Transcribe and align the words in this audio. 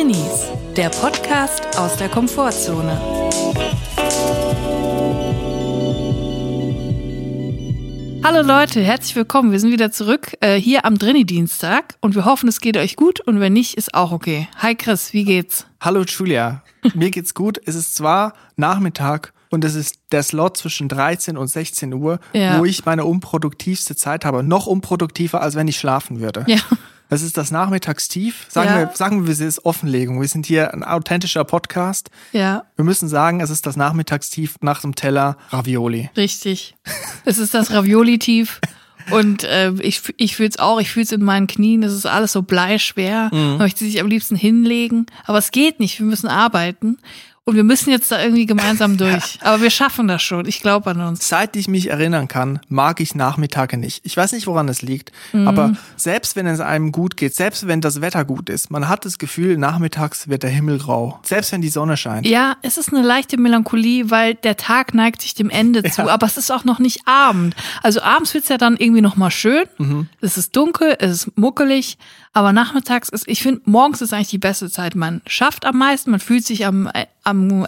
Drinnies, 0.00 0.46
der 0.78 0.88
Podcast 0.88 1.76
aus 1.78 1.94
der 1.98 2.08
Komfortzone. 2.08 2.98
Hallo 8.24 8.40
Leute, 8.40 8.80
herzlich 8.80 9.14
willkommen. 9.14 9.52
Wir 9.52 9.60
sind 9.60 9.72
wieder 9.72 9.92
zurück 9.92 10.38
äh, 10.40 10.54
hier 10.58 10.86
am 10.86 10.96
Drinni-Dienstag 10.96 11.96
und 12.00 12.14
wir 12.14 12.24
hoffen, 12.24 12.48
es 12.48 12.62
geht 12.62 12.78
euch 12.78 12.96
gut 12.96 13.20
und 13.20 13.40
wenn 13.40 13.52
nicht, 13.52 13.74
ist 13.76 13.92
auch 13.92 14.10
okay. 14.10 14.48
Hi 14.56 14.74
Chris, 14.74 15.12
wie 15.12 15.24
geht's? 15.24 15.66
Hallo 15.82 16.02
Julia, 16.04 16.62
mir 16.94 17.10
geht's 17.10 17.34
gut. 17.34 17.60
Es 17.66 17.74
ist 17.74 17.94
zwar 17.94 18.32
Nachmittag 18.56 19.34
und 19.50 19.66
es 19.66 19.74
ist 19.74 19.96
der 20.12 20.22
Slot 20.22 20.56
zwischen 20.56 20.88
13 20.88 21.36
und 21.36 21.48
16 21.48 21.92
Uhr, 21.92 22.20
Ja. 22.32 22.58
wo 22.58 22.64
ich 22.64 22.86
meine 22.86 23.04
unproduktivste 23.04 23.96
Zeit 23.96 24.24
habe. 24.24 24.42
Noch 24.42 24.66
unproduktiver, 24.66 25.42
als 25.42 25.56
wenn 25.56 25.68
ich 25.68 25.78
schlafen 25.78 26.20
würde. 26.20 26.46
Ja. 26.48 26.56
Das 27.10 27.22
ist 27.22 27.36
das 27.36 27.50
Nachmittagstief. 27.50 28.46
Sagen, 28.48 28.68
Ja. 28.70 28.78
wir, 28.78 28.90
sagen 28.94 29.26
wir, 29.26 29.32
es 29.32 29.40
ist 29.40 29.64
Offenlegung. 29.64 30.20
Wir 30.20 30.28
sind 30.28 30.46
hier 30.46 30.72
ein 30.72 30.82
authentischer 30.84 31.44
Podcast. 31.44 32.08
Ja, 32.32 32.64
Wir 32.76 32.84
müssen 32.84 33.08
sagen, 33.08 33.40
es 33.40 33.50
ist 33.50 33.66
das 33.66 33.76
Nachmittagstief 33.76 34.54
nach 34.62 34.80
dem 34.80 34.94
Teller 34.94 35.36
Ravioli. 35.50 36.08
richtig. 36.16 36.76
Es 37.24 37.38
ist 37.38 37.52
das 37.52 37.70
Ravioli-Tief. 37.72 38.60
Und 39.10 39.42
äh, 39.44 39.72
ich, 39.80 40.02
ich 40.18 40.36
fühle 40.36 40.50
es 40.50 40.58
auch, 40.60 40.80
ich 40.80 40.90
fühle 40.90 41.04
es 41.04 41.10
in 41.12 41.22
meinen 41.24 41.46
Knien, 41.48 41.82
es 41.82 41.92
ist 41.92 42.06
alles 42.06 42.32
so 42.32 42.42
bleischwer. 42.42 43.28
Man 43.32 43.58
möchte 43.58 43.84
sich 43.84 44.00
am 44.00 44.06
liebsten 44.06 44.36
hinlegen. 44.36 45.06
Aber 45.26 45.38
es 45.38 45.50
geht 45.50 45.80
nicht, 45.80 45.98
wir 45.98 46.06
müssen 46.06 46.28
arbeiten. 46.28 46.98
Und 47.46 47.56
wir 47.56 47.64
müssen 47.64 47.90
jetzt 47.90 48.12
da 48.12 48.22
irgendwie 48.22 48.46
gemeinsam 48.46 48.96
durch. 48.96 49.38
Aber 49.42 49.62
wir 49.62 49.70
schaffen 49.70 50.06
das 50.06 50.22
schon, 50.22 50.46
ich 50.46 50.60
glaube 50.60 50.90
an 50.90 51.00
uns. 51.00 51.26
Seit 51.26 51.56
ich 51.56 51.66
mich 51.68 51.88
erinnern 51.90 52.28
kann, 52.28 52.60
mag 52.68 53.00
ich 53.00 53.14
Nachmittage 53.14 53.76
nicht. 53.76 54.04
Ich 54.04 54.16
weiß 54.16 54.32
nicht, 54.32 54.46
woran 54.46 54.68
es 54.68 54.82
liegt, 54.82 55.10
Mhm. 55.32 55.48
aber 55.48 55.72
selbst 55.96 56.36
wenn 56.36 56.46
es 56.46 56.60
einem 56.60 56.92
gut 56.92 57.16
geht, 57.16 57.34
selbst 57.34 57.66
wenn 57.66 57.80
das 57.80 58.00
Wetter 58.00 58.24
gut 58.24 58.48
ist, 58.50 58.70
man 58.70 58.88
hat 58.88 59.04
das 59.04 59.18
Gefühl, 59.18 59.56
nachmittags 59.56 60.28
wird 60.28 60.42
der 60.42 60.50
Himmel 60.50 60.78
grau. 60.78 61.18
Selbst 61.22 61.50
wenn 61.52 61.60
die 61.62 61.68
Sonne 61.70 61.96
scheint. 61.96 62.26
Ja, 62.26 62.56
es 62.62 62.76
ist 62.76 62.92
eine 62.92 63.02
leichte 63.02 63.36
Melancholie, 63.38 64.10
weil 64.10 64.34
der 64.34 64.56
Tag 64.56 64.94
neigt 64.94 65.22
sich 65.22 65.34
dem 65.34 65.50
Ende 65.50 65.82
zu, 65.90 66.08
aber 66.08 66.26
es 66.26 66.36
ist 66.36 66.50
auch 66.52 66.64
noch 66.64 66.78
nicht 66.78 67.06
Abend. 67.06 67.56
Also 67.82 68.02
abends 68.02 68.34
wird's 68.34 68.48
ja 68.48 68.58
dann 68.58 68.76
irgendwie 68.76 69.00
noch 69.00 69.16
mal 69.16 69.30
schön. 69.30 69.64
Es 70.20 70.36
ist 70.36 70.54
dunkel, 70.56 70.96
es 71.00 71.26
ist 71.26 71.38
muckelig, 71.38 71.96
aber 72.32 72.52
nachmittags 72.52 73.08
ist, 73.08 73.26
ich 73.26 73.42
finde, 73.42 73.62
morgens 73.64 74.00
ist 74.00 74.12
eigentlich 74.12 74.28
die 74.28 74.38
beste 74.38 74.70
Zeit. 74.70 74.94
Man 74.94 75.20
schafft 75.26 75.64
am 75.66 75.78
meisten, 75.78 76.10
man 76.12 76.20
fühlt 76.20 76.44
sich 76.46 76.64
am, 76.66 76.86
äh, 76.86 77.06
am 77.24 77.66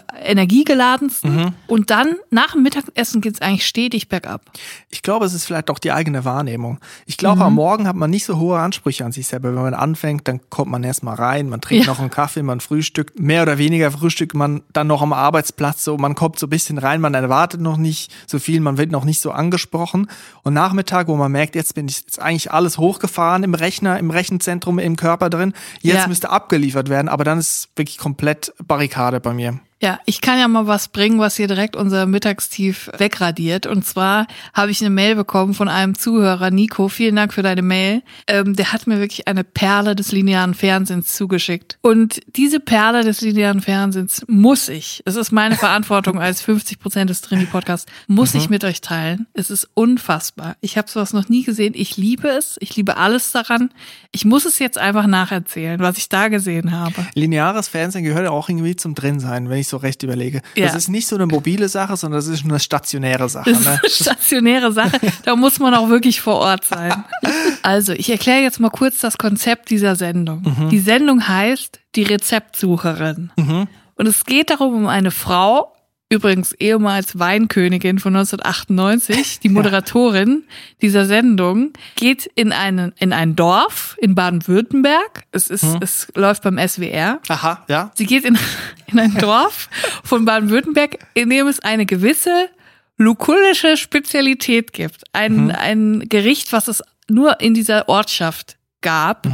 energiegeladensten 0.63 1.53
und 1.67 1.89
dann 1.89 2.15
nach 2.31 2.53
dem 2.53 2.63
Mittagessen 2.63 3.21
geht's 3.21 3.41
eigentlich 3.41 3.65
stetig 3.67 4.09
bergab. 4.09 4.41
Ich 4.89 5.01
glaube, 5.01 5.25
es 5.25 5.33
ist 5.33 5.45
vielleicht 5.45 5.69
auch 5.69 5.79
die 5.79 5.91
eigene 5.91 6.25
Wahrnehmung. 6.25 6.79
Ich 7.05 7.17
glaube, 7.17 7.37
Mhm. 7.37 7.41
am 7.43 7.53
Morgen 7.55 7.87
hat 7.87 7.95
man 7.95 8.09
nicht 8.09 8.25
so 8.25 8.37
hohe 8.37 8.57
Ansprüche 8.59 9.05
an 9.05 9.11
sich 9.11 9.27
selber. 9.27 9.49
Wenn 9.53 9.61
man 9.61 9.73
anfängt, 9.73 10.27
dann 10.27 10.39
kommt 10.49 10.71
man 10.71 10.83
erstmal 10.83 11.15
rein, 11.15 11.49
man 11.49 11.61
trinkt 11.61 11.85
Ja. 11.85 11.91
noch 11.91 11.99
einen 11.99 12.09
Kaffee, 12.09 12.41
man 12.43 12.59
frühstückt. 12.61 13.19
Mehr 13.19 13.43
oder 13.43 13.57
weniger 13.57 13.91
frühstückt 13.91 14.33
man 14.33 14.61
dann 14.73 14.87
noch 14.87 15.01
am 15.01 15.13
Arbeitsplatz 15.13 15.83
so. 15.83 15.97
Man 15.97 16.15
kommt 16.15 16.39
so 16.39 16.47
ein 16.47 16.49
bisschen 16.49 16.77
rein, 16.77 17.01
man 17.01 17.13
erwartet 17.13 17.61
noch 17.61 17.77
nicht 17.77 18.11
so 18.27 18.39
viel, 18.39 18.59
man 18.61 18.77
wird 18.77 18.91
noch 18.91 19.05
nicht 19.05 19.19
so 19.21 19.31
angesprochen. 19.31 20.07
Und 20.43 20.53
Nachmittag, 20.53 21.07
wo 21.07 21.15
man 21.15 21.31
merkt, 21.31 21.55
jetzt 21.55 21.75
bin 21.75 21.87
ich 21.87 22.01
jetzt 22.01 22.19
eigentlich 22.19 22.51
alles 22.51 22.77
hochgefahren 22.77 23.43
im 23.43 23.53
Rechner, 23.53 23.99
im 23.99 24.09
Rechenzentrum, 24.09 24.52
im 24.61 24.95
Körper 24.95 25.29
drin. 25.29 25.53
Jetzt 25.81 26.01
Ja. 26.01 26.07
müsste 26.07 26.29
abgeliefert 26.29 26.89
werden, 26.89 27.07
aber 27.09 27.23
dann 27.23 27.39
ist 27.39 27.69
wirklich 27.75 27.97
komplett 27.97 28.53
Barrikade 28.65 29.19
bei 29.19 29.33
mir. 29.33 29.59
Ja, 29.83 29.99
ich 30.05 30.21
kann 30.21 30.39
ja 30.39 30.47
mal 30.47 30.65
was 30.65 30.87
bringen, 30.87 31.19
was 31.19 31.35
hier 31.35 31.49
direkt 31.49 31.75
unser 31.75 32.05
Mittagstief 32.05 32.89
wegradiert. 32.97 33.67
Und 33.67 33.85
zwar 33.85 34.27
habe 34.53 34.71
ich 34.71 34.79
eine 34.79 34.89
Mail 34.89 35.15
bekommen 35.15 35.53
von 35.53 35.67
einem 35.67 35.97
Zuhörer, 35.97 36.51
Nico. 36.51 36.87
Vielen 36.87 37.17
Dank 37.17 37.33
für 37.33 37.43
deine 37.43 37.63
Mail. 37.63 38.01
Ähm, 38.27 38.55
der 38.55 38.71
hat 38.71 38.87
mir 38.87 38.99
wirklich 38.99 39.27
eine 39.27 39.43
Perle 39.43 39.93
des 39.93 40.13
linearen 40.13 40.53
Fernsehens 40.53 41.13
zugeschickt. 41.15 41.79
Und 41.81 42.21
diese 42.37 42.61
Perle 42.61 43.03
des 43.03 43.19
linearen 43.19 43.59
Fernsehens 43.59 44.23
muss 44.29 44.69
ich, 44.69 45.03
es 45.03 45.17
ist 45.17 45.33
meine 45.33 45.57
Verantwortung 45.57 46.17
als 46.17 46.41
50 46.41 46.79
Prozent 46.79 47.09
des 47.09 47.19
Trini-Podcasts, 47.19 47.91
muss 48.07 48.35
ich 48.35 48.49
mit 48.49 48.63
euch 48.63 48.79
teilen. 48.79 49.27
Es 49.33 49.49
ist 49.49 49.67
unfassbar. 49.73 50.55
Ich 50.61 50.77
habe 50.77 50.89
sowas 50.89 51.11
noch 51.11 51.27
nie 51.27 51.43
gesehen. 51.43 51.73
Ich 51.75 51.97
liebe 51.97 52.29
es. 52.29 52.55
Ich 52.61 52.73
liebe 52.77 52.95
alles 52.95 53.33
daran. 53.33 53.69
Ich 54.13 54.23
muss 54.23 54.45
es 54.45 54.59
jetzt 54.59 54.77
einfach 54.77 55.07
nacherzählen, 55.07 55.81
was 55.81 55.97
ich 55.97 56.07
da 56.07 56.29
gesehen 56.29 56.71
habe. 56.71 57.05
Lineares 57.15 57.67
Fernsehen 57.67 58.05
gehört 58.05 58.23
ja 58.23 58.31
auch 58.31 58.47
irgendwie 58.47 58.77
zum 58.77 58.95
Drinsein, 58.95 59.49
wenn 59.49 59.57
ich 59.57 59.72
so 59.72 59.72
recht 59.77 60.03
überlege. 60.03 60.41
Ja. 60.55 60.67
Das 60.67 60.75
ist 60.75 60.89
nicht 60.89 61.07
so 61.07 61.15
eine 61.15 61.25
mobile 61.25 61.67
Sache, 61.69 61.97
sondern 61.97 62.19
das 62.19 62.27
ist 62.27 62.43
eine 62.45 62.59
stationäre 62.59 63.29
Sache. 63.29 63.49
Das 63.51 63.59
ist 63.59 63.65
Ne? 63.65 63.79
eine 63.81 63.89
stationäre 63.89 64.71
Sache. 64.71 64.99
Da 65.25 65.35
muss 65.35 65.59
man 65.59 65.73
auch 65.73 65.89
wirklich 65.89 66.21
vor 66.21 66.35
Ort 66.35 66.65
sein. 66.65 67.03
Also, 67.65 67.93
ich 67.93 68.09
erkläre 68.09 68.41
jetzt 68.41 68.59
mal 68.59 68.69
kurz 68.69 68.97
das 68.97 69.17
Konzept 69.17 69.69
dieser 69.69 69.95
Sendung. 69.95 70.69
Die 70.69 70.79
Sendung 70.79 71.25
heißt 71.29 71.79
Die 71.95 72.03
Rezeptsucherin. 72.03 73.31
Und 73.37 74.07
es 74.07 74.25
geht 74.25 74.49
darum, 74.49 74.73
um 74.75 74.87
eine 74.87 75.11
Frau, 75.11 75.73
übrigens 76.13 76.53
ehemals 76.53 77.17
Weinkönigin 77.17 77.99
von 77.99 78.15
1998, 78.15 79.39
die 79.39 79.49
Moderatorin 79.49 80.43
dieser 80.81 81.05
Sendung, 81.05 81.73
geht 81.95 82.27
in, 82.35 82.51
einen, 82.51 82.93
in 82.99 83.11
ein 83.11 83.35
Dorf 83.35 83.97
in 83.99 84.15
Baden-Württemberg. 84.15 85.23
Es, 85.31 85.49
ist, 85.49 85.65
es 85.81 86.07
läuft 86.15 86.43
beim 86.43 86.57
SWR. 86.57 87.19
Aha, 87.27 87.65
ja. 87.67 87.91
Sie 87.95 88.05
geht 88.05 88.25
in, 88.25 88.37
in 88.87 88.99
ein 88.99 89.15
Dorf 89.15 89.69
von 90.03 90.25
Baden-Württemberg, 90.25 90.99
in 91.15 91.29
dem 91.29 91.47
es 91.47 91.59
eine 91.59 91.85
gewisse 91.85 92.49
lukullische 92.97 93.75
Spezialität 93.75 94.71
gibt. 94.71 95.03
Ein, 95.13 95.49
ein 95.51 96.07
Gericht, 96.09 96.53
was 96.53 96.67
es 96.67 96.83
nur 97.09 97.41
in 97.41 97.53
dieser 97.53 97.89
Ortschaft 97.89 98.57
gab. 98.81 99.25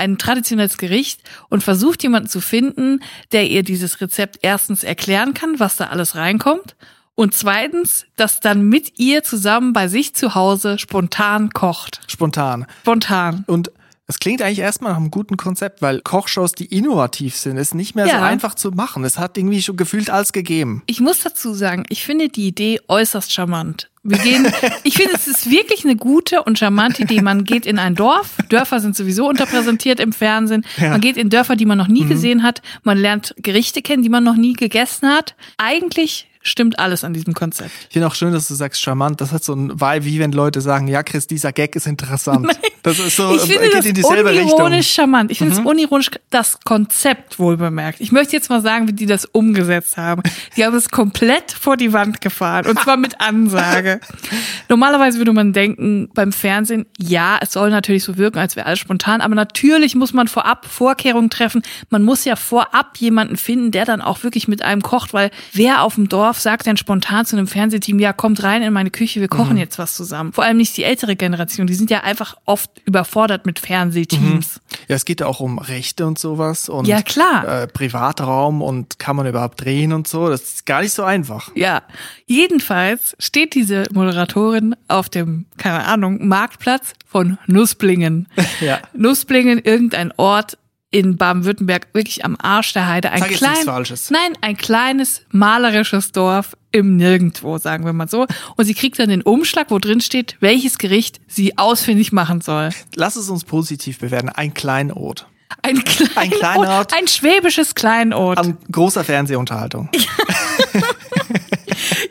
Ein 0.00 0.16
traditionelles 0.16 0.78
Gericht 0.78 1.20
und 1.50 1.62
versucht 1.62 2.02
jemanden 2.02 2.30
zu 2.30 2.40
finden, 2.40 3.02
der 3.32 3.46
ihr 3.48 3.62
dieses 3.62 4.00
Rezept 4.00 4.38
erstens 4.40 4.82
erklären 4.82 5.34
kann, 5.34 5.60
was 5.60 5.76
da 5.76 5.88
alles 5.88 6.16
reinkommt. 6.16 6.74
Und 7.14 7.34
zweitens, 7.34 8.06
das 8.16 8.40
dann 8.40 8.62
mit 8.62 8.98
ihr 8.98 9.22
zusammen 9.22 9.74
bei 9.74 9.88
sich 9.88 10.14
zu 10.14 10.34
Hause 10.34 10.78
spontan 10.78 11.50
kocht. 11.50 12.00
Spontan. 12.06 12.64
Spontan. 12.80 13.44
Und 13.46 13.70
es 14.10 14.18
klingt 14.18 14.42
eigentlich 14.42 14.58
erstmal 14.58 14.92
nach 14.92 14.98
einem 14.98 15.10
guten 15.10 15.36
Konzept, 15.36 15.80
weil 15.82 16.00
Kochshows, 16.02 16.52
die 16.52 16.66
innovativ 16.66 17.34
sind, 17.36 17.56
ist 17.56 17.74
nicht 17.74 17.94
mehr 17.94 18.04
so 18.06 18.12
Ja. 18.12 18.22
einfach 18.22 18.54
zu 18.54 18.70
machen. 18.70 19.04
Es 19.04 19.18
hat 19.18 19.38
irgendwie 19.38 19.62
schon 19.62 19.76
gefühlt 19.76 20.10
alles 20.10 20.32
gegeben. 20.32 20.82
Ich 20.86 21.00
muss 21.00 21.20
dazu 21.20 21.54
sagen, 21.54 21.84
ich 21.88 22.04
finde 22.04 22.28
die 22.28 22.46
Idee 22.48 22.80
äußerst 22.88 23.32
charmant. 23.32 23.88
Wir 24.02 24.16
gehen, 24.18 24.46
ich 24.84 24.94
finde, 24.94 25.12
es 25.14 25.26
ist 25.26 25.50
wirklich 25.50 25.84
eine 25.84 25.94
gute 25.96 26.42
und 26.42 26.58
charmante 26.58 27.02
Idee. 27.02 27.20
Man 27.20 27.44
geht 27.44 27.66
in 27.66 27.78
ein 27.78 27.94
Dorf. 27.94 28.36
Dörfer 28.48 28.80
sind 28.80 28.96
sowieso 28.96 29.28
unterpräsentiert 29.28 30.00
im 30.00 30.12
Fernsehen. 30.12 30.64
Man 30.78 31.00
geht 31.02 31.16
in 31.18 31.28
Dörfer, 31.28 31.54
die 31.56 31.66
man 31.66 31.76
noch 31.76 31.88
nie 31.88 32.06
gesehen 32.06 32.42
hat. 32.42 32.62
Man 32.82 32.96
lernt 32.96 33.34
Gerichte 33.38 33.82
kennen, 33.82 34.02
die 34.02 34.08
man 34.08 34.24
noch 34.24 34.36
nie 34.36 34.54
gegessen 34.54 35.08
hat. 35.10 35.34
Eigentlich 35.58 36.29
stimmt 36.42 36.78
alles 36.78 37.04
an 37.04 37.12
diesem 37.12 37.34
Konzept. 37.34 37.70
Ich 37.88 37.92
finde 37.94 38.06
auch 38.06 38.14
schön, 38.14 38.32
dass 38.32 38.48
du 38.48 38.54
sagst 38.54 38.80
charmant. 38.80 39.20
Das 39.20 39.32
hat 39.32 39.44
so 39.44 39.54
ein 39.54 39.80
Vibe, 39.80 40.04
wie 40.04 40.18
wenn 40.20 40.32
Leute 40.32 40.60
sagen, 40.60 40.88
ja, 40.88 41.02
Chris, 41.02 41.26
dieser 41.26 41.52
Gag 41.52 41.76
ist 41.76 41.86
interessant. 41.86 42.48
Das 42.82 42.98
ist 42.98 43.14
so, 43.16 43.34
Ich 43.34 43.42
finde 43.42 43.60
geht 43.64 43.74
das 43.74 43.84
in 43.84 43.92
dieselbe 43.94 44.30
unironisch 44.30 44.46
Richtung. 44.48 44.70
Mhm. 44.70 44.82
charmant. 44.82 45.30
Ich 45.30 45.36
finde 45.36 45.52
es 45.52 45.60
unironisch 45.60 46.10
das 46.30 46.60
Konzept 46.64 47.38
wohl 47.38 47.58
bemerkt. 47.58 48.00
Ich 48.00 48.10
möchte 48.10 48.34
jetzt 48.34 48.48
mal 48.48 48.62
sagen, 48.62 48.88
wie 48.88 48.94
die 48.94 49.04
das 49.04 49.26
umgesetzt 49.26 49.98
haben. 49.98 50.22
Die 50.56 50.64
haben 50.64 50.74
es 50.74 50.88
komplett 50.88 51.52
vor 51.52 51.76
die 51.76 51.92
Wand 51.92 52.22
gefahren 52.22 52.66
und 52.66 52.80
zwar 52.80 52.96
mit 52.96 53.20
Ansage. 53.20 54.00
Normalerweise 54.70 55.18
würde 55.18 55.34
man 55.34 55.52
denken 55.52 56.08
beim 56.14 56.32
Fernsehen, 56.32 56.86
ja, 56.98 57.38
es 57.42 57.52
soll 57.52 57.68
natürlich 57.68 58.02
so 58.02 58.16
wirken, 58.16 58.38
als 58.38 58.56
wäre 58.56 58.64
alles 58.64 58.78
spontan, 58.78 59.20
aber 59.20 59.34
natürlich 59.34 59.94
muss 59.94 60.14
man 60.14 60.26
vorab 60.26 60.64
Vorkehrungen 60.64 61.28
treffen. 61.28 61.62
Man 61.90 62.02
muss 62.02 62.24
ja 62.24 62.34
vorab 62.34 62.96
jemanden 62.96 63.36
finden, 63.36 63.72
der 63.72 63.84
dann 63.84 64.00
auch 64.00 64.22
wirklich 64.22 64.48
mit 64.48 64.62
einem 64.62 64.80
kocht, 64.80 65.12
weil 65.12 65.30
wer 65.52 65.82
auf 65.82 65.96
dem 65.96 66.08
Dorf 66.08 66.29
sagt 66.38 66.66
denn 66.66 66.76
spontan 66.76 67.26
zu 67.26 67.36
einem 67.36 67.46
Fernsehteam, 67.46 67.98
ja, 67.98 68.12
kommt 68.12 68.42
rein 68.42 68.62
in 68.62 68.72
meine 68.72 68.90
Küche, 68.90 69.20
wir 69.20 69.28
kochen 69.28 69.54
Mhm. 69.54 69.58
jetzt 69.58 69.78
was 69.78 69.94
zusammen. 69.94 70.32
Vor 70.32 70.44
allem 70.44 70.58
nicht 70.58 70.76
die 70.76 70.84
ältere 70.84 71.16
Generation, 71.16 71.66
die 71.66 71.74
sind 71.74 71.90
ja 71.90 72.00
einfach 72.02 72.36
oft 72.44 72.70
überfordert 72.84 73.46
mit 73.46 73.58
Fernsehteams. 73.58 74.60
Ja, 74.88 74.96
es 74.96 75.04
geht 75.04 75.20
ja 75.20 75.26
auch 75.26 75.40
um 75.40 75.58
Rechte 75.58 76.06
und 76.06 76.18
sowas 76.18 76.68
und 76.68 76.86
Ja, 76.86 77.02
klar. 77.02 77.62
Äh, 77.62 77.66
Privatraum 77.66 78.62
und 78.62 78.98
kann 78.98 79.16
man 79.16 79.26
überhaupt 79.26 79.64
drehen 79.64 79.92
und 79.92 80.06
so. 80.06 80.28
Das 80.28 80.42
ist 80.42 80.66
gar 80.66 80.82
nicht 80.82 80.92
so 80.92 81.02
einfach. 81.02 81.50
Ja, 81.54 81.82
jedenfalls 82.26 83.16
steht 83.18 83.54
diese 83.54 83.84
Moderatorin 83.92 84.74
auf 84.88 85.08
dem, 85.08 85.46
keine 85.56 85.84
Ahnung, 85.86 86.26
Marktplatz 86.28 86.92
von 87.06 87.38
Nussblingen. 87.46 88.28
Ja. 88.60 88.78
Nussblingen, 88.94 89.58
irgendein 89.58 90.12
Ort 90.18 90.58
in 90.90 91.16
Baden-Württemberg, 91.16 91.88
wirklich 91.92 92.24
am 92.24 92.36
Arsch 92.40 92.72
der 92.72 92.88
Heide. 92.88 93.10
Ein 93.12 93.20
Sag 93.20 93.30
klein. 93.30 93.86
Nein, 94.10 94.32
ein 94.40 94.56
kleines 94.56 95.22
malerisches 95.30 96.10
Dorf 96.12 96.56
im 96.72 96.96
Nirgendwo, 96.96 97.58
sagen 97.58 97.84
wir 97.84 97.92
mal 97.92 98.08
so. 98.08 98.26
Und 98.56 98.64
sie 98.64 98.74
kriegt 98.74 98.98
dann 98.98 99.08
den 99.08 99.22
Umschlag, 99.22 99.70
wo 99.70 99.78
drin 99.78 100.00
steht, 100.00 100.36
welches 100.40 100.78
Gericht 100.78 101.20
sie 101.28 101.56
ausfindig 101.58 102.12
machen 102.12 102.40
soll. 102.40 102.70
Lass 102.96 103.16
es 103.16 103.28
uns 103.28 103.44
positiv 103.44 103.98
bewerten. 104.00 104.28
Ein 104.30 104.52
Kleinod. 104.54 105.26
Ein, 105.62 105.82
Kleinod, 105.84 106.16
Ein 106.16 106.30
Kleinod. 106.30 106.94
ein 106.96 107.08
schwäbisches 107.08 107.74
Kleinod. 107.74 108.38
An 108.38 108.56
großer 108.70 109.04
Fernsehunterhaltung. 109.04 109.88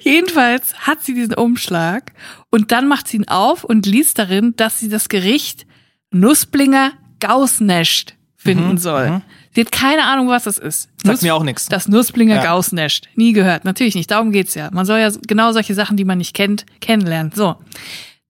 Jedenfalls 0.02 0.74
hat 0.80 1.04
sie 1.04 1.14
diesen 1.14 1.34
Umschlag 1.34 2.12
und 2.50 2.72
dann 2.72 2.88
macht 2.88 3.08
sie 3.08 3.18
ihn 3.18 3.28
auf 3.28 3.64
und 3.64 3.86
liest 3.86 4.20
darin, 4.20 4.56
dass 4.56 4.80
sie 4.80 4.90
das 4.90 5.10
Gericht 5.10 5.66
Nussblinger 6.12 6.94
Gausnäscht 7.20 8.16
finden 8.40 8.78
soll. 8.78 9.22
Sie 9.54 9.62
hat 9.62 9.72
keine 9.72 10.04
Ahnung, 10.06 10.30
was 10.30 10.46
das 10.46 10.58
ist. 10.58 10.90
Sagt 11.04 11.22
mir 11.22 11.36
auch 11.36 11.44
nix. 11.44 11.66
Das 11.68 11.88
Nussblinger 11.88 12.38
Ja. 12.38 12.44
Gaußnest. 12.44 13.10
Nie 13.16 13.34
gehört. 13.34 13.66
Natürlich 13.66 13.96
nicht. 13.96 14.10
Darum 14.10 14.32
geht's 14.32 14.56
ja. 14.56 14.70
Man 14.72 14.86
soll 14.86 15.00
ja 15.00 15.12
genau 15.28 15.52
solche 15.52 15.74
Sachen, 15.74 15.98
die 15.98 16.06
man 16.06 16.18
nicht 16.18 16.34
kennt, 16.34 16.66
kennenlernen. 16.80 17.32
So. 17.36 17.56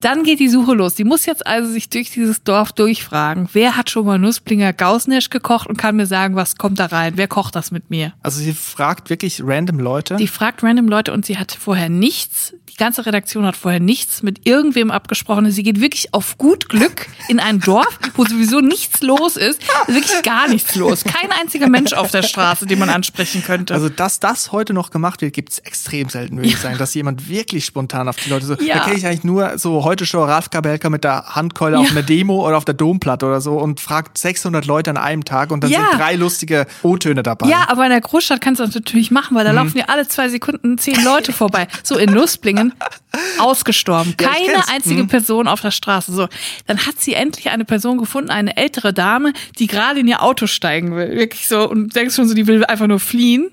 Dann 0.00 0.22
geht 0.22 0.40
die 0.40 0.48
Suche 0.48 0.72
los. 0.72 0.96
Sie 0.96 1.04
muss 1.04 1.26
jetzt 1.26 1.46
also 1.46 1.70
sich 1.70 1.90
durch 1.90 2.10
dieses 2.10 2.42
Dorf 2.42 2.72
durchfragen. 2.72 3.50
Wer 3.52 3.76
hat 3.76 3.90
schon 3.90 4.06
mal 4.06 4.18
Nussblinger 4.18 4.72
Gaußnesch 4.72 5.28
gekocht 5.28 5.68
und 5.68 5.76
kann 5.76 5.94
mir 5.96 6.06
sagen, 6.06 6.36
was 6.36 6.56
kommt 6.56 6.78
da 6.78 6.86
rein? 6.86 7.12
Wer 7.16 7.28
kocht 7.28 7.54
das 7.54 7.70
mit 7.70 7.90
mir? 7.90 8.14
Also 8.22 8.40
sie 8.40 8.54
fragt 8.54 9.10
wirklich 9.10 9.42
random 9.44 9.78
Leute. 9.78 10.16
Die 10.16 10.26
fragt 10.26 10.62
random 10.62 10.88
Leute 10.88 11.12
und 11.12 11.26
sie 11.26 11.36
hat 11.36 11.52
vorher 11.52 11.90
nichts, 11.90 12.54
die 12.70 12.76
ganze 12.76 13.04
Redaktion 13.04 13.44
hat 13.44 13.56
vorher 13.56 13.80
nichts 13.80 14.22
mit 14.22 14.46
irgendwem 14.46 14.90
abgesprochen. 14.90 15.50
Sie 15.50 15.62
geht 15.62 15.80
wirklich 15.80 16.14
auf 16.14 16.38
gut 16.38 16.68
Glück 16.68 17.08
in 17.28 17.40
ein 17.40 17.60
Dorf, 17.60 17.98
wo 18.14 18.24
sowieso 18.24 18.60
nichts 18.60 19.02
los 19.02 19.36
ist. 19.36 19.60
Wirklich 19.86 20.22
gar 20.22 20.48
nichts 20.48 20.76
los. 20.76 21.04
Kein 21.04 21.30
einziger 21.32 21.68
Mensch 21.68 21.92
auf 21.92 22.10
der 22.10 22.22
Straße, 22.22 22.66
den 22.66 22.78
man 22.78 22.88
ansprechen 22.88 23.42
könnte. 23.42 23.74
Also, 23.74 23.88
dass 23.88 24.20
das 24.20 24.52
heute 24.52 24.72
noch 24.72 24.90
gemacht 24.90 25.20
wird, 25.20 25.34
gibt 25.34 25.52
es 25.52 25.58
extrem 25.58 26.08
selten, 26.08 26.36
würde 26.36 26.48
ich 26.48 26.58
sagen, 26.58 26.78
dass 26.78 26.94
jemand 26.94 27.28
wirklich 27.28 27.64
spontan 27.64 28.08
auf 28.08 28.16
die 28.16 28.30
Leute 28.30 28.46
so. 28.46 28.54
Ja. 28.54 28.78
Da 28.78 28.84
kenne 28.84 28.96
ich 28.96 29.06
eigentlich 29.06 29.24
nur 29.24 29.58
so 29.58 29.84
heute 29.90 30.06
schon 30.06 30.22
Ralf 30.22 30.50
Kabelka 30.50 30.88
mit 30.88 31.02
der 31.02 31.34
Handkeule 31.34 31.76
auf 31.78 31.86
Ja. 31.86 31.90
einer 31.90 32.02
Demo 32.02 32.46
oder 32.46 32.56
auf 32.56 32.64
der 32.64 32.74
Domplatte 32.74 33.26
oder 33.26 33.40
so 33.40 33.58
und 33.58 33.80
fragt 33.80 34.16
600 34.18 34.64
Leute 34.66 34.90
an 34.90 34.96
einem 34.96 35.24
Tag 35.24 35.50
und 35.50 35.64
dann 35.64 35.70
Ja. 35.70 35.80
sind 35.90 35.98
drei 36.00 36.14
lustige 36.14 36.66
O-Töne 36.84 37.24
dabei. 37.24 37.48
Ja, 37.48 37.64
aber 37.68 37.82
in 37.84 37.90
der 37.90 38.00
Großstadt 38.00 38.40
kannst 38.40 38.60
du 38.60 38.64
das 38.66 38.74
natürlich 38.76 39.10
machen, 39.10 39.34
Mhm. 39.34 39.38
weil 39.38 39.44
da 39.44 39.50
laufen 39.50 39.74
dir 39.74 39.90
alle 39.90 40.06
zwei 40.06 40.28
Sekunden 40.28 40.78
zehn 40.78 41.02
Leute 41.04 41.32
vorbei. 41.32 41.66
So 41.82 41.96
in 41.98 42.12
Nussblingen 42.12 42.72
ausgestorben. 43.40 44.14
Ja, 44.20 44.28
Keine 44.28 44.68
einzige 44.72 45.02
Mhm. 45.02 45.08
Person 45.08 45.48
auf 45.48 45.60
der 45.60 45.72
Straße. 45.72 46.12
So, 46.12 46.28
dann 46.68 46.86
hat 46.86 47.00
sie 47.00 47.14
endlich 47.14 47.50
eine 47.50 47.64
Person 47.64 47.98
gefunden, 47.98 48.30
eine 48.30 48.56
ältere 48.56 48.92
Dame, 48.92 49.32
die 49.58 49.66
gerade 49.66 49.98
in 50.00 50.06
ihr 50.08 50.22
Auto 50.22 50.46
steigen 50.46 50.94
will. 50.94 51.16
Wirklich 51.16 51.48
so 51.48 51.68
und 51.68 51.94
denkst 51.96 52.14
schon 52.14 52.28
so, 52.28 52.34
die 52.34 52.46
will 52.46 52.64
einfach 52.64 52.86
nur 52.86 53.00
fliehen. 53.00 53.50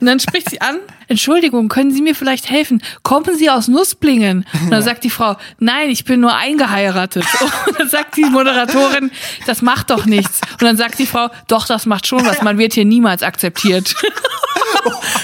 Und 0.00 0.06
dann 0.06 0.18
spricht 0.20 0.48
sie 0.50 0.60
an, 0.60 0.76
Entschuldigung, 1.08 1.68
können 1.68 1.90
Sie 1.92 2.00
mir 2.02 2.14
vielleicht 2.14 2.48
helfen? 2.48 2.82
Kommen 3.02 3.36
Sie 3.36 3.50
aus 3.50 3.66
Nussblingen? 3.68 4.46
Und 4.64 4.70
dann 4.70 4.82
sagt 4.82 5.02
die 5.04 5.10
Frau, 5.10 5.36
nein, 5.58 5.69
ich 5.88 6.04
bin 6.04 6.20
nur 6.20 6.34
eingeheiratet. 6.34 7.24
Und 7.66 7.78
dann 7.78 7.88
sagt 7.88 8.16
die 8.16 8.24
Moderatorin, 8.24 9.10
das 9.46 9.62
macht 9.62 9.90
doch 9.90 10.06
nichts. 10.06 10.40
Und 10.52 10.62
dann 10.62 10.76
sagt 10.76 10.98
die 10.98 11.06
Frau, 11.06 11.28
doch, 11.48 11.66
das 11.66 11.86
macht 11.86 12.06
schon 12.06 12.24
was, 12.24 12.42
man 12.42 12.58
wird 12.58 12.74
hier 12.74 12.84
niemals 12.84 13.22
akzeptiert. 13.22 13.94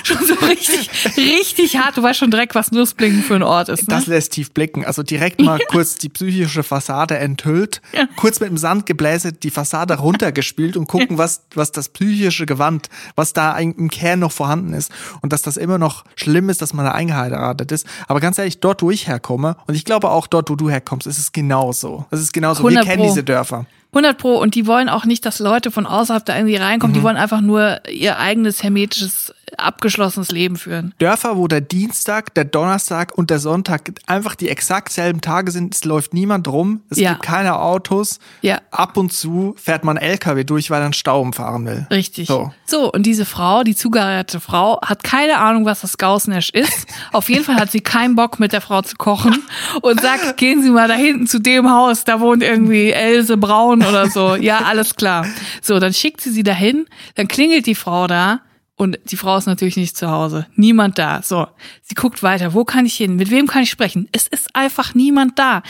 schon 0.05 0.25
so 0.27 0.35
richtig, 0.47 0.91
richtig 1.17 1.77
hart. 1.79 1.97
Du 1.97 2.03
weißt 2.03 2.19
schon 2.19 2.31
direkt, 2.31 2.55
was 2.55 2.73
Nussblingen 2.73 3.23
für 3.23 3.35
ein 3.35 3.43
Ort 3.43 3.69
ist. 3.69 3.83
Ne? 3.89 3.95
Das 3.95 4.07
lässt 4.07 4.33
tief 4.33 4.53
blicken. 4.53 4.85
Also 4.85 5.03
direkt 5.03 5.41
mal 5.41 5.59
kurz 5.69 5.97
die 5.97 6.09
psychische 6.09 6.63
Fassade 6.63 7.19
enthüllt, 7.19 7.81
Ja. 7.93 8.07
kurz 8.17 8.41
mit 8.41 8.51
dem 8.51 8.57
Sandgebläse 8.57 9.33
die 9.33 9.51
Fassade 9.51 9.95
runtergespielt 9.99 10.77
und 10.77 10.87
gucken, 10.87 11.19
was, 11.19 11.43
was 11.55 11.73
das 11.73 11.89
psychische 11.89 12.47
Gewand, 12.47 12.89
was 13.15 13.33
da 13.33 13.57
im 13.59 13.91
Kern 13.91 14.21
noch 14.21 14.33
vorhanden 14.33 14.73
ist. 14.75 14.91
Und 15.23 15.33
dass 15.33 15.43
das 15.43 15.57
immer 15.57 15.79
noch 15.79 16.05
schlimm 16.17 16.49
ist, 16.49 16.63
dass 16.63 16.73
man 16.73 16.85
da 16.85 16.93
eingeheiratet 16.93 17.73
ist. 17.73 17.87
Aber 18.09 18.21
ganz 18.21 18.39
ehrlich, 18.39 18.61
dort, 18.61 18.83
wo 18.83 18.91
ich 18.91 19.09
herkomme, 19.09 19.57
und 19.67 19.75
ich 19.75 19.85
glaube 19.85 20.11
auch 20.11 20.27
dort, 20.27 20.36
wo 20.47 20.55
du 20.55 20.71
herkommst, 20.71 21.07
ist 21.07 21.19
es 21.19 21.33
genauso. 21.33 22.05
Es 22.11 22.21
ist 22.21 22.33
genauso. 22.33 22.63
Wir 22.63 22.71
100 22.71 22.85
kennen 22.85 23.03
diese 23.03 23.25
Dörfer. 23.25 23.67
100 23.93 24.19
Pro. 24.19 24.37
Und 24.39 24.55
die 24.55 24.67
wollen 24.67 24.89
auch 24.89 25.05
nicht, 25.05 25.25
dass 25.25 25.39
Leute 25.39 25.71
von 25.71 25.87
außerhalb 25.87 26.25
da 26.25 26.37
irgendwie 26.37 26.57
reinkommen. 26.57 26.93
Mhm. 26.95 26.99
Die 26.99 27.03
wollen 27.05 27.17
einfach 27.17 27.41
nur 27.41 27.81
ihr 27.89 28.19
eigenes 28.19 28.63
hermetisches, 28.63 29.33
abgeschlossenes 29.57 30.31
Leben 30.33 30.57
führen. 30.57 30.93
Dörfer, 30.99 31.37
wo 31.37 31.47
der 31.49 31.61
Dienstag, 31.61 32.35
der 32.35 32.45
Donnerstag 32.45 33.17
und 33.17 33.31
der 33.31 33.39
Sonntag 33.39 33.93
einfach 34.07 34.35
die 34.35 34.49
exakt 34.49 34.93
selben 34.93 35.21
Tage 35.21 35.51
sind. 35.51 35.75
Es 35.75 35.85
läuft 35.85 36.15
niemand 36.15 36.49
rum, 36.49 36.83
es 36.91 36.99
Ja. 36.99 37.13
gibt 37.13 37.23
keine 37.23 37.59
Autos. 37.59 38.19
Ja. 38.43 38.59
Ab 38.71 38.97
und 38.97 39.13
zu 39.13 39.55
fährt 39.57 39.85
man 39.85 39.97
LKW 39.97 40.45
durch, 40.45 40.71
weil 40.71 40.81
er 40.83 40.87
einen 40.87 40.93
Stau 40.93 41.21
umfahren 41.21 41.65
will. 41.67 41.87
Richtig. 41.91 42.27
So. 42.29 42.53
So. 42.67 42.93
und 42.93 43.05
diese 43.05 43.25
Frau, 43.25 43.63
die 43.63 43.75
zugeheiratete 43.77 44.41
Frau, 44.41 44.81
hat 44.83 45.05
keine 45.05 45.39
Ahnung, 45.39 45.65
was 45.65 45.81
das 45.83 45.97
Gaußnesch 45.99 46.51
ist. 46.51 46.87
Auf 47.13 47.29
jeden 47.29 47.45
Fall 47.45 47.57
hat 47.57 47.71
sie 47.71 47.81
keinen 47.81 48.15
Bock, 48.17 48.39
mit 48.41 48.53
der 48.53 48.61
Frau 48.61 48.83
zu 48.83 48.97
kochen 48.97 49.43
und 49.83 50.01
sagt, 50.01 50.37
gehen 50.37 50.63
Sie 50.63 50.71
mal 50.71 50.89
da 50.89 50.95
hinten 50.95 51.27
zu 51.27 51.39
dem 51.39 51.71
Haus, 51.71 52.05
da 52.05 52.21
wohnt 52.21 52.43
irgendwie 52.43 52.91
Else 52.91 53.37
Braun 53.37 53.76
oder 53.83 54.09
so. 54.11 54.35
Ja, 54.37 54.61
alles 54.65 54.95
klar. 54.95 55.27
So, 55.63 55.79
dann 55.79 55.93
schickt 55.93 56.21
sie 56.21 56.31
sie 56.31 56.43
dahin, 56.43 56.87
dann 57.15 57.29
klingelt 57.29 57.67
die 57.67 57.75
Frau 57.75 58.07
da. 58.07 58.41
Und 58.79 58.99
die 59.07 59.17
Frau 59.17 59.39
ist 59.39 59.47
natürlich 59.47 59.79
nicht 59.79 59.97
zu 59.97 60.11
Hause. 60.11 60.47
Niemand 60.55 60.99
da. 60.99 61.23
So. 61.23 61.47
Sie 61.81 61.95
guckt 61.95 62.23
weiter. 62.23 62.53
Wo 62.53 62.65
kann 62.65 62.85
ich 62.85 62.95
hin? 62.95 63.17
Mit 63.17 63.31
wem 63.31 63.47
kann 63.47 63.63
ich 63.63 63.71
sprechen? 63.71 64.07
Es 64.13 64.27
ist 64.27 64.55
einfach 64.55 64.95
niemand 64.95 65.39
da. 65.39 65.63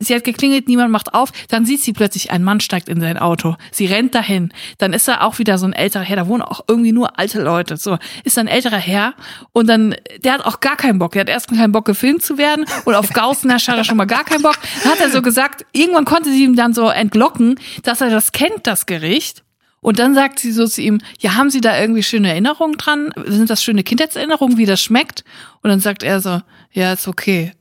Sie 0.00 0.14
hat 0.14 0.24
geklingelt, 0.24 0.68
niemand 0.68 0.90
macht 0.90 1.14
auf. 1.14 1.30
Dann 1.48 1.64
sieht 1.64 1.80
sie 1.80 1.92
plötzlich, 1.92 2.30
ein 2.30 2.42
Mann 2.42 2.60
steigt 2.60 2.88
in 2.88 3.00
sein 3.00 3.18
Auto. 3.18 3.56
Sie 3.70 3.86
rennt 3.86 4.14
dahin. 4.14 4.52
Dann 4.78 4.92
ist 4.92 5.08
da 5.08 5.20
auch 5.20 5.38
wieder 5.38 5.58
so 5.58 5.66
ein 5.66 5.72
älterer 5.72 6.02
Herr. 6.02 6.16
Da 6.16 6.26
wohnen 6.26 6.42
auch 6.42 6.62
irgendwie 6.68 6.92
nur 6.92 7.18
alte 7.18 7.42
Leute. 7.42 7.76
So 7.76 7.98
ist 8.24 8.38
ein 8.38 8.48
älterer 8.48 8.78
Herr 8.78 9.14
und 9.52 9.68
dann, 9.68 9.94
der 10.22 10.34
hat 10.34 10.44
auch 10.44 10.60
gar 10.60 10.76
keinen 10.76 10.98
Bock. 10.98 11.12
Der 11.12 11.20
hat 11.20 11.28
erst 11.28 11.48
keinen 11.48 11.72
Bock, 11.72 11.84
gefilmt 11.84 12.22
zu 12.22 12.38
werden 12.38 12.64
und 12.84 12.94
auf 12.94 13.10
Gaußnesch 13.10 13.68
hat 13.68 13.76
er 13.76 13.84
schon 13.84 13.96
mal 13.96 14.06
gar 14.06 14.24
keinen 14.24 14.42
Bock. 14.42 14.58
Dann 14.82 14.92
hat 14.92 15.00
er 15.00 15.10
so 15.10 15.22
gesagt, 15.22 15.64
irgendwann 15.72 16.04
konnte 16.04 16.30
sie 16.30 16.44
ihm 16.44 16.56
dann 16.56 16.74
so 16.74 16.88
entlocken, 16.88 17.58
dass 17.82 18.00
er 18.00 18.10
das 18.10 18.32
kennt, 18.32 18.66
das 18.66 18.86
Gericht. 18.86 19.42
Und 19.80 19.98
dann 19.98 20.14
sagt 20.14 20.38
sie 20.38 20.50
so 20.50 20.66
zu 20.66 20.80
ihm, 20.80 21.02
ja, 21.18 21.34
haben 21.34 21.50
Sie 21.50 21.60
da 21.60 21.78
irgendwie 21.78 22.02
schöne 22.02 22.30
Erinnerungen 22.30 22.78
dran? 22.78 23.12
Sind 23.26 23.50
das 23.50 23.62
schöne 23.62 23.84
Kindheitserinnerungen, 23.84 24.56
wie 24.56 24.64
das 24.64 24.82
schmeckt? 24.82 25.24
Und 25.60 25.68
dann 25.68 25.80
sagt 25.80 26.02
er 26.02 26.22
so, 26.22 26.40
ja, 26.72 26.94
ist 26.94 27.06
okay. 27.06 27.52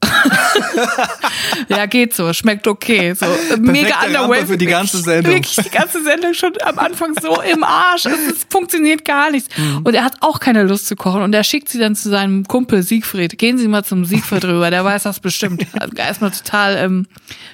Ja, 1.69 1.85
geht 1.85 2.13
so, 2.13 2.31
schmeckt 2.33 2.67
okay. 2.67 3.13
So 3.13 3.25
mega 3.59 3.95
underwhelming. 4.05 4.47
für 4.47 4.57
die 4.57 4.65
ganze 4.65 4.97
Sendung. 4.99 5.33
Wirklich 5.33 5.55
die 5.55 5.69
ganze 5.69 6.03
Sendung 6.03 6.33
schon 6.33 6.53
am 6.63 6.79
Anfang 6.79 7.13
so 7.21 7.41
im 7.41 7.63
Arsch. 7.63 8.05
Es 8.05 8.17
ist- 8.33 8.47
funktioniert 8.51 9.05
gar 9.05 9.31
nichts. 9.31 9.49
Mhm. 9.57 9.81
Und 9.83 9.93
er 9.95 10.03
hat 10.03 10.15
auch 10.21 10.39
keine 10.39 10.63
Lust 10.63 10.87
zu 10.87 10.95
kochen. 10.95 11.21
Und 11.21 11.33
er 11.33 11.43
schickt 11.43 11.69
sie 11.69 11.79
dann 11.79 11.95
zu 11.95 12.09
seinem 12.09 12.45
Kumpel 12.47 12.83
Siegfried. 12.83 13.37
Gehen 13.37 13.57
Sie 13.57 13.67
mal 13.67 13.83
zum 13.83 14.05
Siegfried 14.05 14.45
rüber, 14.45 14.69
der 14.69 14.83
weiß 14.85 15.03
das 15.03 15.19
bestimmt. 15.19 15.65
Hat 15.79 15.97
Erstmal 15.97 16.31
total 16.31 16.77
ähm, 16.77 17.07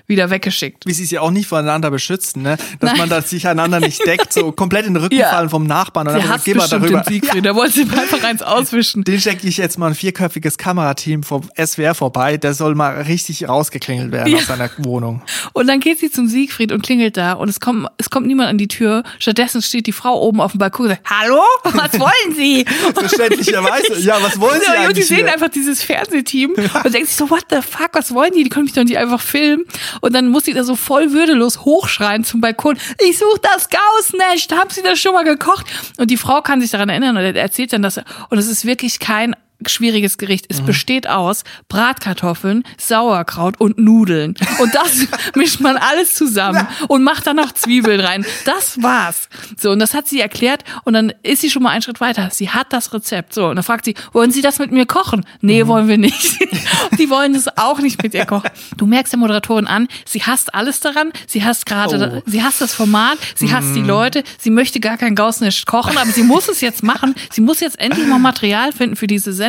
wieder 0.07 0.29
weggeschickt. 0.29 0.85
Wie 0.85 0.93
sie 0.93 1.05
sich 1.05 1.19
auch 1.19 1.31
nicht 1.31 1.47
voneinander 1.47 1.91
beschützen, 1.91 2.41
ne? 2.41 2.57
Dass 2.79 2.91
Nein. 2.91 2.97
man 2.97 3.09
da 3.09 3.21
sich 3.21 3.47
einander 3.47 3.79
nicht 3.79 4.05
deckt, 4.05 4.33
so 4.33 4.51
komplett 4.51 4.85
in 4.85 4.93
den 4.95 5.03
Rücken 5.03 5.15
Ja. 5.15 5.29
fallen 5.29 5.49
vom 5.49 5.65
Nachbarn 5.67 6.07
und 6.07 6.13
Der 6.13 6.23
dann 6.23 6.31
hasst 6.33 6.45
geh 6.45 6.53
mal 6.53 6.61
bestimmt 6.63 6.83
darüber. 6.85 7.01
den 7.01 7.13
Siegfried. 7.13 7.45
Da 7.45 7.55
wollte 7.55 7.73
sie 7.73 7.81
einfach 7.83 8.23
eins 8.23 8.41
auswischen. 8.49 9.03
Den 9.03 9.19
schicke 9.19 9.47
ich 9.47 9.57
jetzt 9.57 9.77
mal 9.77 9.87
ein 9.87 9.95
vierköpfiges 9.95 10.57
Kamerateam 10.57 11.23
vom 11.23 11.49
SWR 11.55 11.93
vorbei. 11.93 12.37
Der 12.37 12.53
soll 12.59 12.75
mal 12.75 13.01
richtig 13.01 13.49
rausgeklingelt 13.49 14.11
werden 14.11 14.31
Ja. 14.31 14.37
aus 14.37 14.45
seiner 14.45 14.69
Wohnung. 14.77 15.23
Und 15.53 15.65
dann 15.67 15.79
geht 15.79 15.99
sie 15.99 16.11
zum 16.11 16.27
Siegfried 16.27 16.71
und 16.71 16.83
klingelt 16.83 17.17
da 17.17 17.33
und 17.33 17.49
es 17.49 17.59
kommt, 17.59 17.87
es 17.97 18.11
kommt 18.11 18.27
niemand 18.27 18.49
an 18.49 18.59
die 18.59 18.67
Tür. 18.67 19.01
Stattdessen 19.17 19.63
steht 19.63 19.87
die 19.87 19.91
Frau 19.91 20.21
oben 20.21 20.39
auf 20.41 20.51
dem 20.51 20.59
Balkon 20.59 20.85
und 20.85 20.91
sagt, 20.91 21.09
Hallo? 21.09 21.41
Was 21.63 21.93
wollen 21.99 22.35
Sie? 22.35 22.65
Verständlicherweise. 22.93 23.99
Ja, 23.99 24.17
was 24.21 24.39
wollen 24.39 24.59
Sie 24.59 24.65
So, 24.65 24.71
und 24.71 24.77
die 24.79 24.85
eigentlich 24.85 25.07
sehen 25.07 25.17
hier? 25.25 25.33
einfach 25.33 25.49
dieses 25.49 25.81
Fernsehteam 25.81 26.51
und 26.51 26.93
denken 26.93 27.07
sich 27.07 27.15
so, 27.15 27.29
what 27.29 27.45
the 27.49 27.57
fuck, 27.61 27.89
was 27.93 28.13
wollen 28.13 28.33
die? 28.33 28.43
Die 28.43 28.49
können 28.49 28.65
mich 28.65 28.73
doch 28.73 28.83
nicht 28.83 28.97
einfach 28.97 29.21
filmen. 29.21 29.65
Und 30.01 30.13
dann 30.13 30.27
muss 30.29 30.45
sie 30.45 30.53
da 30.53 30.63
so 30.63 30.75
voll 30.75 31.11
würdelos 31.11 31.61
hochschreien 31.61 32.23
zum 32.23 32.41
Balkon. 32.41 32.77
Ich 33.07 33.17
suche 33.17 33.39
das 33.41 33.69
Gaußnest. 33.69 34.51
Haben 34.55 34.69
Sie 34.69 34.81
das 34.83 34.99
schon 34.99 35.13
mal 35.13 35.23
gekocht? 35.23 35.65
Und 35.97 36.11
die 36.11 36.17
Frau 36.17 36.41
kann 36.41 36.61
sich 36.61 36.71
daran 36.71 36.89
erinnern 36.89 37.15
und 37.17 37.23
er 37.23 37.35
erzählt 37.35 37.73
dann, 37.73 37.81
dass 37.81 37.97
er, 37.97 38.05
und 38.29 38.37
es 38.37 38.47
ist 38.47 38.65
wirklich 38.65 38.99
kein 38.99 39.35
schwieriges 39.65 40.17
Gericht. 40.17 40.45
Mhm. 40.49 40.55
Es 40.55 40.61
besteht 40.61 41.07
aus 41.07 41.43
Bratkartoffeln, 41.67 42.63
Sauerkraut 42.77 43.59
und 43.59 43.77
Nudeln. 43.77 44.35
Und 44.59 44.73
das 44.75 45.07
mischt 45.35 45.59
man 45.59 45.77
alles 45.77 46.15
zusammen 46.15 46.67
und 46.87 47.03
macht 47.03 47.27
dann 47.27 47.35
noch 47.35 47.51
Zwiebeln 47.51 47.99
rein. 47.99 48.25
Das 48.45 48.81
war's. 48.81 49.29
So, 49.57 49.71
und 49.71 49.79
das 49.79 49.93
hat 49.93 50.07
sie 50.07 50.21
erklärt 50.21 50.63
und 50.83 50.93
dann 50.93 51.11
ist 51.23 51.41
sie 51.41 51.49
schon 51.49 51.63
mal 51.63 51.69
einen 51.71 51.81
Schritt 51.81 51.99
weiter. 51.99 52.29
Sie 52.31 52.49
hat 52.49 52.71
das 52.71 52.93
Rezept. 52.93 53.33
So, 53.33 53.47
und 53.47 53.55
dann 53.55 53.63
fragt 53.63 53.85
sie, 53.85 53.95
wollen 54.13 54.31
Sie 54.31 54.41
das 54.41 54.59
mit 54.59 54.71
mir 54.71 54.85
kochen? 54.85 55.25
Nee, 55.41 55.67
wollen 55.67 55.87
wir 55.87 55.97
nicht. 55.97 56.39
die 56.97 57.09
wollen 57.09 57.33
das 57.33 57.57
auch 57.57 57.79
nicht 57.79 58.01
mit 58.01 58.13
ihr 58.13 58.25
kochen. 58.25 58.49
Du 58.77 58.85
merkst 58.85 59.13
der 59.13 59.19
Moderatorin 59.19 59.67
an, 59.67 59.87
sie 60.05 60.21
hasst 60.21 60.53
alles 60.53 60.79
daran. 60.79 61.11
Sie 61.27 61.43
hasst 61.43 61.65
gerade, 61.65 61.89
Oh. 62.25 62.29
sie 62.29 62.43
hasst 62.43 62.61
das 62.61 62.73
Format, 62.73 63.17
sie 63.35 63.51
hasst 63.53 63.75
die 63.75 63.81
Leute, 63.81 64.23
sie 64.37 64.51
möchte 64.51 64.79
gar 64.79 64.97
kein 64.97 65.15
Gaußnisch 65.15 65.65
kochen, 65.65 65.97
aber 65.97 66.11
sie 66.11 66.23
muss 66.23 66.47
es 66.47 66.61
jetzt 66.61 66.83
machen. 66.83 67.15
Sie 67.31 67.41
muss 67.41 67.59
jetzt 67.59 67.79
endlich 67.79 68.07
mal 68.07 68.19
Material 68.19 68.71
finden 68.71 68.95
für 68.95 69.07
diese 69.07 69.33
Sendung. 69.33 69.48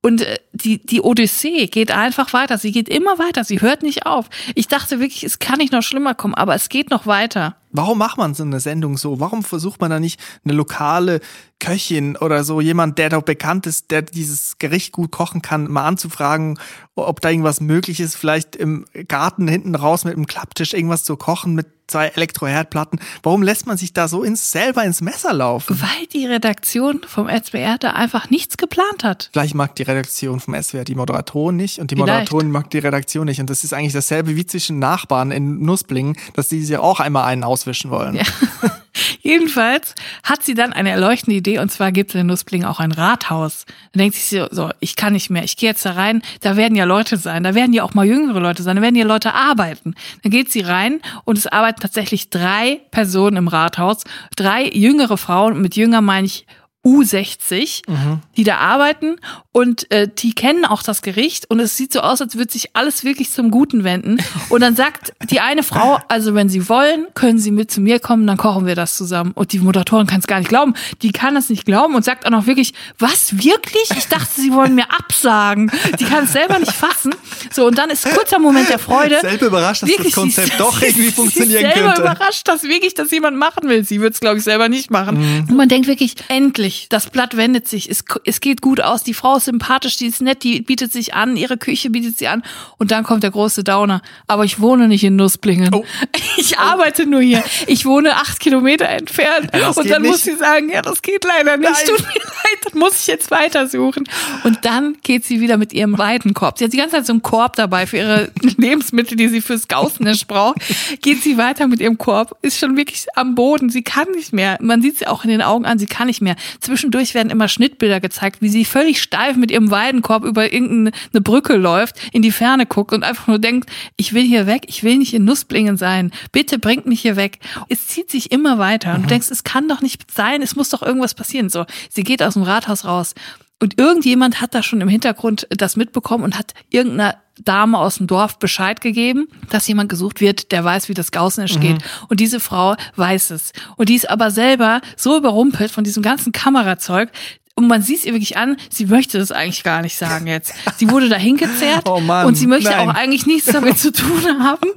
Und 0.00 0.22
äh, 0.22 0.38
die, 0.52 0.84
die 0.84 1.00
Odyssee 1.00 1.68
geht 1.68 1.92
einfach 1.92 2.32
weiter. 2.32 2.58
Sie 2.58 2.72
geht 2.72 2.88
immer 2.88 3.18
weiter. 3.18 3.44
Sie 3.44 3.60
hört 3.60 3.82
nicht 3.82 4.04
auf. 4.04 4.26
Ich 4.54 4.66
dachte 4.66 4.98
wirklich, 4.98 5.22
es 5.22 5.38
kann 5.38 5.58
nicht 5.58 5.72
noch 5.72 5.82
schlimmer 5.82 6.14
kommen, 6.14 6.34
aber 6.34 6.54
es 6.56 6.68
geht 6.68 6.90
noch 6.90 7.06
weiter. 7.06 7.56
Warum 7.70 7.98
macht 7.98 8.18
man 8.18 8.34
so 8.34 8.42
eine 8.42 8.60
Sendung 8.60 8.98
so? 8.98 9.20
Warum 9.20 9.44
versucht 9.44 9.80
man 9.80 9.90
da 9.90 10.00
nicht 10.00 10.20
eine 10.44 10.54
lokale 10.54 11.20
Köchin 11.60 12.16
oder 12.16 12.42
so, 12.42 12.60
jemand, 12.60 12.98
der 12.98 13.08
doch 13.08 13.22
bekannt 13.22 13.66
ist, 13.66 13.92
der 13.92 14.02
dieses 14.02 14.58
Gericht 14.58 14.92
gut 14.92 15.12
kochen 15.12 15.40
kann, 15.40 15.70
mal 15.70 15.86
anzufragen, 15.86 16.58
ob 16.96 17.20
da 17.20 17.30
irgendwas 17.30 17.60
möglich 17.60 18.00
ist, 18.00 18.16
vielleicht 18.16 18.56
im 18.56 18.84
Garten 19.06 19.46
hinten 19.46 19.74
raus 19.76 20.04
mit 20.04 20.14
einem 20.14 20.26
Klapptisch 20.26 20.74
irgendwas 20.74 21.04
zu 21.04 21.16
kochen 21.16 21.54
mit 21.54 21.66
zwei 21.92 22.08
Elektroherdplatten. 22.08 23.00
Warum 23.22 23.42
lässt 23.42 23.66
man 23.66 23.76
sich 23.76 23.92
da 23.92 24.08
so 24.08 24.22
ins, 24.22 24.50
selber 24.50 24.84
ins 24.84 25.00
Messer 25.00 25.32
laufen? 25.32 25.80
Weil 25.80 26.06
die 26.12 26.26
Redaktion 26.26 27.00
vom 27.06 27.28
SBR 27.28 27.78
da 27.78 27.90
einfach 27.90 28.30
nichts 28.30 28.56
geplant 28.56 29.04
hat. 29.04 29.30
Vielleicht 29.32 29.54
mag 29.54 29.74
die 29.76 29.82
Redaktion 29.82 30.40
vom 30.40 30.60
SWR 30.60 30.84
die 30.84 30.94
Moderatorin 30.94 31.56
nicht 31.56 31.78
und 31.78 31.90
die. 31.90 31.96
Moderatorin 31.96 32.50
mag 32.50 32.70
die 32.70 32.78
Redaktion 32.78 33.26
nicht. 33.26 33.40
Und 33.40 33.50
das 33.50 33.62
ist 33.62 33.72
eigentlich 33.72 33.92
dasselbe 33.92 34.34
wie 34.36 34.46
zwischen 34.46 34.78
Nachbarn 34.78 35.30
in 35.30 35.60
Nussblingen, 35.60 36.16
dass 36.34 36.48
die 36.48 36.64
sich 36.64 36.76
auch 36.76 36.98
einmal 36.98 37.24
einen 37.24 37.44
auswischen 37.44 37.90
wollen. 37.90 38.16
Ja. 38.16 38.24
Jedenfalls 39.22 39.94
hat 40.22 40.42
sie 40.42 40.54
dann 40.54 40.72
eine 40.72 40.90
erleuchtende 40.90 41.36
Idee 41.36 41.58
und 41.58 41.70
zwar 41.70 41.92
gibt 41.92 42.10
es 42.10 42.20
in 42.20 42.26
Nussbling 42.26 42.64
auch 42.64 42.80
ein 42.80 42.92
Rathaus. 42.92 43.64
Dann 43.92 44.00
denkt 44.00 44.16
sich 44.16 44.26
so, 44.26 44.46
so, 44.50 44.70
ich 44.80 44.96
kann 44.96 45.12
nicht 45.12 45.30
mehr, 45.30 45.44
ich 45.44 45.56
gehe 45.56 45.70
jetzt 45.70 45.84
da 45.84 45.92
rein, 45.92 46.22
da 46.40 46.56
werden 46.56 46.76
ja 46.76 46.84
Leute 46.84 47.16
sein, 47.16 47.42
da 47.42 47.54
werden 47.54 47.72
ja 47.72 47.84
auch 47.84 47.94
mal 47.94 48.06
jüngere 48.06 48.40
Leute 48.40 48.62
sein, 48.62 48.76
da 48.76 48.82
werden 48.82 48.96
ja 48.96 49.04
Leute 49.04 49.34
arbeiten. 49.34 49.94
Dann 50.22 50.30
geht 50.30 50.52
sie 50.52 50.60
rein 50.60 51.00
und 51.24 51.38
es 51.38 51.46
arbeiten 51.46 51.80
tatsächlich 51.80 52.30
drei 52.30 52.80
Personen 52.90 53.36
im 53.36 53.48
Rathaus, 53.48 54.04
drei 54.36 54.68
jüngere 54.68 55.16
Frauen, 55.16 55.60
mit 55.60 55.76
jünger 55.76 56.00
meine 56.00 56.26
ich 56.26 56.46
U60, 56.84 57.88
mhm. 57.88 58.20
die 58.36 58.44
da 58.44 58.56
arbeiten 58.58 59.16
und 59.52 59.90
äh, 59.90 60.08
die 60.08 60.34
kennen 60.34 60.64
auch 60.64 60.82
das 60.82 61.02
Gericht 61.02 61.50
und 61.50 61.60
es 61.60 61.76
sieht 61.76 61.92
so 61.92 62.00
aus, 62.00 62.22
als 62.22 62.36
würde 62.36 62.50
sich 62.50 62.70
alles 62.72 63.04
wirklich 63.04 63.30
zum 63.30 63.50
Guten 63.50 63.84
wenden. 63.84 64.16
Und 64.48 64.62
dann 64.62 64.74
sagt 64.74 65.12
die 65.30 65.40
eine 65.40 65.62
Frau, 65.62 65.98
also 66.08 66.34
wenn 66.34 66.48
Sie 66.48 66.70
wollen, 66.70 67.06
können 67.12 67.38
Sie 67.38 67.50
mit 67.50 67.70
zu 67.70 67.82
mir 67.82 68.00
kommen, 68.00 68.26
dann 68.26 68.38
kochen 68.38 68.64
wir 68.64 68.74
das 68.74 68.96
zusammen. 68.96 69.32
Und 69.34 69.52
die 69.52 69.58
Moderatorin 69.58 70.06
kann 70.06 70.20
es 70.20 70.26
gar 70.26 70.38
nicht 70.38 70.48
glauben. 70.48 70.72
Die 71.02 71.12
kann 71.12 71.34
das 71.34 71.50
nicht 71.50 71.66
glauben 71.66 71.94
und 71.94 72.02
sagt 72.02 72.24
auch 72.24 72.30
noch 72.30 72.46
wirklich, 72.46 72.72
was 72.98 73.36
wirklich? 73.44 73.90
Ich 73.96 74.08
dachte, 74.08 74.40
Sie 74.40 74.52
wollen 74.54 74.74
mir 74.74 74.90
absagen. 74.90 75.70
Die 76.00 76.04
kann 76.04 76.24
es 76.24 76.32
selber 76.32 76.58
nicht 76.58 76.72
fassen. 76.72 77.14
So 77.52 77.66
und 77.66 77.76
dann 77.76 77.90
ist 77.90 78.08
kurzer 78.08 78.38
Moment 78.38 78.70
der 78.70 78.78
Freude. 78.78 79.20
Selber 79.20 79.46
überrascht, 79.46 79.82
dass 79.82 79.90
wirklich, 79.90 80.14
das 80.14 80.22
Konzept 80.22 80.52
sie, 80.52 80.58
doch 80.58 80.80
irgendwie 80.80 81.02
sie, 81.02 81.12
funktionieren 81.12 81.66
sie 81.66 81.74
selber 81.74 81.94
könnte. 81.94 82.00
überrascht, 82.00 82.48
dass 82.48 82.62
wirklich 82.62 82.94
das 82.94 83.10
jemand 83.10 83.36
machen 83.36 83.68
will. 83.68 83.84
Sie 83.84 84.00
wird 84.00 84.14
es 84.14 84.20
glaube 84.20 84.38
ich 84.38 84.44
selber 84.44 84.70
nicht 84.70 84.90
machen. 84.90 85.18
Mhm. 85.18 85.50
Und 85.50 85.56
man 85.56 85.68
denkt 85.68 85.88
wirklich, 85.88 86.14
endlich, 86.28 86.86
das 86.88 87.10
Blatt 87.10 87.36
wendet 87.36 87.68
sich, 87.68 87.90
es, 87.90 88.02
es 88.24 88.40
geht 88.40 88.62
gut 88.62 88.80
aus, 88.80 89.02
die 89.02 89.12
Frau 89.12 89.41
ist 89.42 89.46
sympathisch, 89.46 89.96
die 89.96 90.06
ist 90.06 90.20
nett, 90.20 90.42
die 90.42 90.62
bietet 90.62 90.92
sich 90.92 91.14
an, 91.14 91.36
ihre 91.36 91.56
Küche 91.56 91.90
bietet 91.90 92.18
sie 92.18 92.28
an 92.28 92.42
und 92.78 92.90
dann 92.90 93.04
kommt 93.04 93.22
der 93.22 93.30
große 93.30 93.64
Downer. 93.64 94.02
Aber 94.26 94.44
ich 94.44 94.60
wohne 94.60 94.88
nicht 94.88 95.04
in 95.04 95.16
Nussblingen. 95.16 95.74
Oh. 95.74 95.84
Ich 96.38 96.58
arbeite 96.58 97.06
nur 97.06 97.20
hier. 97.20 97.44
Ich 97.66 97.84
wohne 97.84 98.16
acht 98.16 98.40
Kilometer 98.40 98.88
entfernt. 98.88 99.50
Ja, 99.54 99.68
und 99.68 99.88
dann 99.88 100.02
nicht. 100.02 100.10
muss 100.10 100.24
sie 100.24 100.34
sagen, 100.34 100.70
ja, 100.70 100.80
das 100.80 101.02
geht 101.02 101.24
leider 101.24 101.56
nicht. 101.56 101.70
Nein. 101.70 101.86
Tut 101.86 102.00
mir 102.00 102.14
leid, 102.14 102.58
das 102.64 102.74
muss 102.74 103.00
ich 103.00 103.06
jetzt 103.06 103.30
weitersuchen. 103.30 104.08
Und 104.42 104.64
dann 104.64 104.96
geht 105.02 105.24
sie 105.24 105.40
wieder 105.40 105.56
mit 105.56 105.72
ihrem 105.72 105.98
Weidenkorb. 105.98 106.58
Sie 106.58 106.64
hat 106.64 106.72
die 106.72 106.78
ganze 106.78 106.96
Zeit 106.96 107.06
so 107.06 107.12
einen 107.12 107.22
Korb 107.22 107.56
dabei 107.56 107.86
für 107.86 107.98
ihre 107.98 108.32
Lebensmittel, 108.56 109.16
die 109.16 109.28
sie 109.28 109.40
fürs 109.40 109.68
Gaußnisch 109.68 110.26
braucht. 110.26 110.58
Geht 111.02 111.22
sie 111.22 111.36
weiter 111.36 111.68
mit 111.68 111.80
ihrem 111.80 111.98
Korb, 111.98 112.36
ist 112.42 112.58
schon 112.58 112.76
wirklich 112.76 113.06
am 113.14 113.34
Boden. 113.34 113.68
Sie 113.68 113.82
kann 113.82 114.10
nicht 114.14 114.32
mehr. 114.32 114.58
Man 114.60 114.80
sieht 114.80 114.98
sie 114.98 115.06
auch 115.06 115.24
in 115.24 115.30
den 115.30 115.42
Augen 115.42 115.66
an, 115.66 115.78
sie 115.78 115.86
kann 115.86 116.06
nicht 116.06 116.22
mehr. 116.22 116.36
Zwischendurch 116.60 117.14
werden 117.14 117.30
immer 117.30 117.48
Schnittbilder 117.48 118.00
gezeigt, 118.00 118.38
wie 118.40 118.48
sie 118.48 118.64
völlig 118.64 119.02
steif 119.02 119.31
mit 119.36 119.50
ihrem 119.50 119.70
Weidenkorb 119.70 120.24
über 120.24 120.52
irgendeine 120.52 121.20
Brücke 121.20 121.56
läuft, 121.56 121.96
in 122.12 122.22
die 122.22 122.32
Ferne 122.32 122.66
guckt 122.66 122.92
und 122.92 123.04
einfach 123.04 123.26
nur 123.26 123.38
denkt, 123.38 123.70
ich 123.96 124.12
will 124.12 124.24
hier 124.24 124.46
weg, 124.46 124.64
ich 124.68 124.82
will 124.82 124.98
nicht 124.98 125.14
in 125.14 125.24
Nussblingen 125.24 125.76
sein, 125.76 126.12
bitte 126.32 126.58
bringt 126.58 126.86
mich 126.86 127.00
hier 127.00 127.16
weg. 127.16 127.38
Es 127.68 127.86
zieht 127.86 128.10
sich 128.10 128.32
immer 128.32 128.58
weiter 128.58 128.90
und 128.92 128.98
mhm. 128.98 129.02
du 129.02 129.08
denkst, 129.08 129.30
es 129.30 129.44
kann 129.44 129.68
doch 129.68 129.80
nicht 129.80 130.10
sein, 130.10 130.42
es 130.42 130.56
muss 130.56 130.70
doch 130.70 130.82
irgendwas 130.82 131.14
passieren. 131.14 131.48
So, 131.48 131.64
sie 131.90 132.04
geht 132.04 132.22
aus 132.22 132.34
dem 132.34 132.42
Rathaus 132.42 132.84
raus 132.84 133.14
und 133.62 133.78
irgendjemand 133.78 134.40
hat 134.40 134.56
da 134.56 134.62
schon 134.64 134.80
im 134.80 134.88
Hintergrund 134.88 135.46
das 135.48 135.76
mitbekommen 135.76 136.24
und 136.24 136.36
hat 136.36 136.52
irgendeiner 136.70 137.14
Dame 137.40 137.78
aus 137.78 137.98
dem 137.98 138.08
Dorf 138.08 138.40
Bescheid 138.40 138.80
gegeben, 138.80 139.28
dass 139.50 139.68
jemand 139.68 139.88
gesucht 139.88 140.20
wird, 140.20 140.50
der 140.50 140.64
weiß, 140.64 140.88
wie 140.88 140.94
das 140.94 141.12
Gaußnisch 141.12 141.54
mhm. 141.56 141.60
geht. 141.60 141.76
Und 142.08 142.18
diese 142.18 142.40
Frau 142.40 142.74
weiß 142.96 143.30
es. 143.30 143.52
Und 143.76 143.88
die 143.88 143.94
ist 143.94 144.10
aber 144.10 144.32
selber 144.32 144.80
so 144.96 145.16
überrumpelt 145.16 145.70
von 145.70 145.84
diesem 145.84 146.02
ganzen 146.02 146.32
Kamerazeug, 146.32 147.10
und 147.54 147.68
man 147.68 147.82
sieht 147.82 147.98
es 147.98 148.04
ihr 148.04 148.12
wirklich 148.12 148.36
an, 148.36 148.56
sie 148.70 148.86
möchte 148.86 149.18
das 149.18 149.30
eigentlich 149.30 149.62
gar 149.62 149.82
nicht 149.82 149.96
sagen 149.96 150.26
jetzt. 150.26 150.54
Sie 150.78 150.90
wurde 150.90 151.08
dahin 151.08 151.36
gezerrt 151.36 151.82
oh 151.88 152.00
Mann, 152.00 152.26
und 152.26 152.34
sie 152.34 152.46
möchte 152.46 152.70
nein. 152.70 152.88
auch 152.88 152.94
eigentlich 152.94 153.26
nichts 153.26 153.50
damit 153.52 153.78
zu 153.78 153.92
tun 153.92 154.24
haben. 154.40 154.68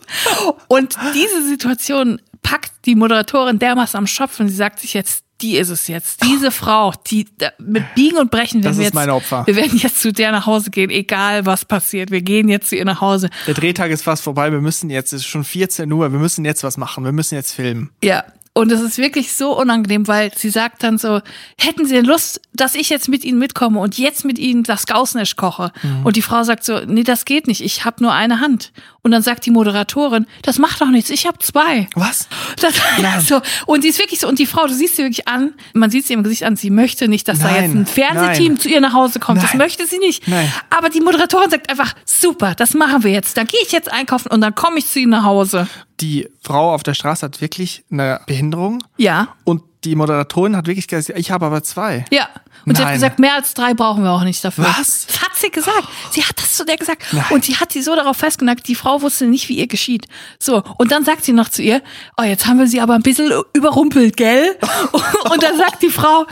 Und 0.68 0.96
diese 1.14 1.48
Situation 1.48 2.22
packt 2.44 2.72
die 2.86 2.96
Moderatorin 2.96 3.60
dermaßen 3.60 3.98
am 3.98 4.08
Schopf 4.08 4.40
und 4.40 4.50
sie 4.50 4.56
sagt 4.56 4.80
sich 4.80 4.94
jetzt, 4.94 5.24
die 5.42 5.58
ist 5.58 5.70
es 5.70 5.88
jetzt. 5.88 6.24
Diese 6.24 6.50
Frau, 6.50 6.94
die 7.08 7.28
mit 7.60 7.84
Biegen 7.94 8.18
und 8.18 8.32
Brechen, 8.32 8.62
das 8.62 8.78
wir 8.78 9.14
Opfer. 9.14 9.46
wir 9.46 9.56
werden 9.56 9.78
jetzt 9.78 10.00
zu 10.00 10.14
der 10.14 10.32
nach 10.32 10.46
Hause 10.46 10.70
gehen, 10.70 10.90
egal 10.90 11.46
was 11.46 11.66
passiert. 11.66 12.10
Wir 12.10 12.22
gehen 12.22 12.48
jetzt 12.48 12.70
zu 12.70 12.76
ihr 12.76 12.86
nach 12.86 13.02
Hause. 13.02 13.30
Der 13.46 13.54
Drehtag 13.54 13.92
ist 13.92 14.04
fast 14.04 14.24
vorbei. 14.24 14.52
Wir 14.52 14.62
müssen 14.62 14.90
jetzt, 14.90 15.12
es 15.12 15.22
ist 15.22 15.28
schon 15.28 15.44
14 15.44 15.92
Uhr. 15.92 16.12
Wir 16.12 16.20
müssen 16.20 16.46
jetzt 16.46 16.64
was 16.64 16.78
machen. 16.78 17.04
Wir 17.04 17.12
müssen 17.12 17.36
jetzt 17.36 17.54
filmen. 17.54 17.92
Ja, 18.02 18.24
und 18.58 18.72
es 18.72 18.80
ist 18.80 18.98
wirklich 18.98 19.34
so 19.34 19.60
unangenehm, 19.60 20.08
weil 20.08 20.32
sie 20.34 20.50
sagt 20.50 20.82
dann 20.84 20.98
so, 20.98 21.20
hätten 21.60 21.86
Sie 21.86 21.94
denn 21.94 22.06
Lust, 22.06 22.40
dass 22.54 22.74
ich 22.74 22.90
jetzt 22.90 23.10
mit 23.10 23.26
Ihnen 23.26 23.38
mitkomme 23.38 23.82
und 23.82 23.98
jetzt 23.98 24.24
mit 24.24 24.40
Ihnen 24.40 24.64
das 24.64 24.86
Gaußnesch 24.86 25.36
koche? 25.36 25.74
Mhm. 25.84 26.06
Und 26.06 26.16
die 26.16 26.22
Frau 26.22 26.42
sagt 26.44 26.64
so, 26.64 26.80
nee, 26.86 27.04
das 27.04 27.26
geht 27.26 27.48
nicht, 27.48 27.60
ich 27.60 27.84
habe 27.84 28.02
nur 28.02 28.14
eine 28.14 28.40
Hand. 28.40 28.72
Und 29.02 29.12
dann 29.12 29.22
sagt 29.22 29.46
die 29.46 29.52
Moderatorin, 29.52 30.26
das 30.42 30.58
macht 30.58 30.80
doch 30.80 30.88
nichts, 30.88 31.10
ich 31.10 31.28
habe 31.28 31.38
zwei. 31.40 31.90
Was? 31.96 32.30
Das, 32.62 32.74
Nein. 33.02 33.20
So, 33.20 33.42
und 33.66 33.84
die 33.84 33.90
ist 33.90 34.00
wirklich 34.00 34.22
so, 34.22 34.30
und 34.30 34.40
die 34.40 34.46
Frau, 34.46 34.66
du 34.68 34.74
siehst 34.74 34.96
sie 34.96 35.04
wirklich 35.04 35.28
an, 35.28 35.54
man 35.74 35.92
sieht 35.92 36.08
sie 36.08 36.14
im 36.14 36.24
Gesicht 36.24 36.46
an, 36.46 36.56
sie 36.56 36.70
möchte 36.70 37.10
nicht, 37.10 37.28
dass 37.28 37.40
Nein. 37.40 37.54
da 37.54 37.62
jetzt 37.62 37.76
ein 37.76 37.86
Fernsehteam 37.86 38.54
Nein. 38.54 38.60
zu 38.60 38.70
ihr 38.70 38.80
nach 38.80 38.94
Hause 38.94 39.20
kommt. 39.20 39.44
Das 39.44 39.54
möchte 39.54 39.86
sie 39.86 40.00
nicht. 40.00 40.30
Nein. 40.30 40.50
Aber 40.70 40.88
die 40.88 41.02
Moderatorin 41.02 41.50
sagt 41.50 41.70
einfach, 41.70 41.94
super, 42.06 42.56
das 42.56 42.74
machen 42.74 43.04
wir 43.04 43.12
jetzt. 43.12 43.36
Da 43.36 43.44
gehe 43.44 43.60
ich 43.66 43.74
jetzt 43.74 43.92
einkaufen 43.92 44.30
und 44.32 44.40
dann 44.40 44.56
komme 44.56 44.78
ich 44.78 44.88
zu 44.88 45.00
Ihnen 45.00 45.12
nach 45.12 45.26
Hause 45.26 45.68
die 46.00 46.30
Frau 46.42 46.74
auf 46.74 46.84
der 46.84 46.94
Straße 46.94 47.26
hat 47.26 47.42
wirklich 47.42 47.84
eine 47.92 48.22
Behinderung. 48.26 48.84
Ja. 48.98 49.30
Und 49.44 49.62
die 49.84 49.96
Moderatorin 49.96 50.56
hat 50.56 50.68
wirklich 50.68 50.88
gesagt, 50.88 51.18
ich 51.18 51.32
habe 51.32 51.46
aber 51.46 51.64
zwei. 51.64 52.06
Ja. 52.12 52.28
Und 52.66 52.74
Nein. 52.74 52.76
sie 52.76 52.84
hat 52.84 52.94
gesagt, 52.94 53.20
mehr 53.20 53.36
als 53.36 53.54
drei 53.54 53.76
brauchen 53.76 54.04
wir 54.04 54.12
auch 54.12 54.24
nicht 54.24 54.44
dafür. 54.44 54.66
Was? 54.66 55.06
Das 55.06 55.22
hat 55.22 55.36
sie 55.36 55.52
gesagt. 55.52 55.88
Sie 56.12 56.24
hat 56.24 56.38
das 56.38 56.56
zu 56.56 56.66
der 56.66 56.78
gesagt. 56.78 57.04
Nein. 57.12 57.24
Und 57.30 57.46
sie 57.46 57.56
hat 57.58 57.72
sie 57.72 57.82
so 57.82 57.96
darauf 57.96 58.18
festgenagt, 58.18 58.68
die 58.68 58.76
Frau 58.76 59.02
wusste 59.02 59.28
nicht, 59.28 59.48
wie 59.50 59.58
ihr 59.58 59.68
geschieht. 59.68 60.08
So. 60.40 60.64
Und 60.78 60.92
dann 60.92 61.06
sagt 61.06 61.24
sie 61.24 61.34
noch 61.34 61.50
zu 61.50 61.62
ihr, 61.62 61.82
oh, 62.18 62.24
jetzt 62.24 62.48
haben 62.48 62.58
wir 62.58 62.68
sie 62.68 62.82
aber 62.82 62.96
ein 62.96 63.04
bisschen 63.04 63.32
überrumpelt, 63.54 64.18
gell? 64.18 64.58
Und 65.32 65.44
dann 65.44 65.58
sagt 65.58 65.84
die 65.84 65.90
Frau, 65.90 66.26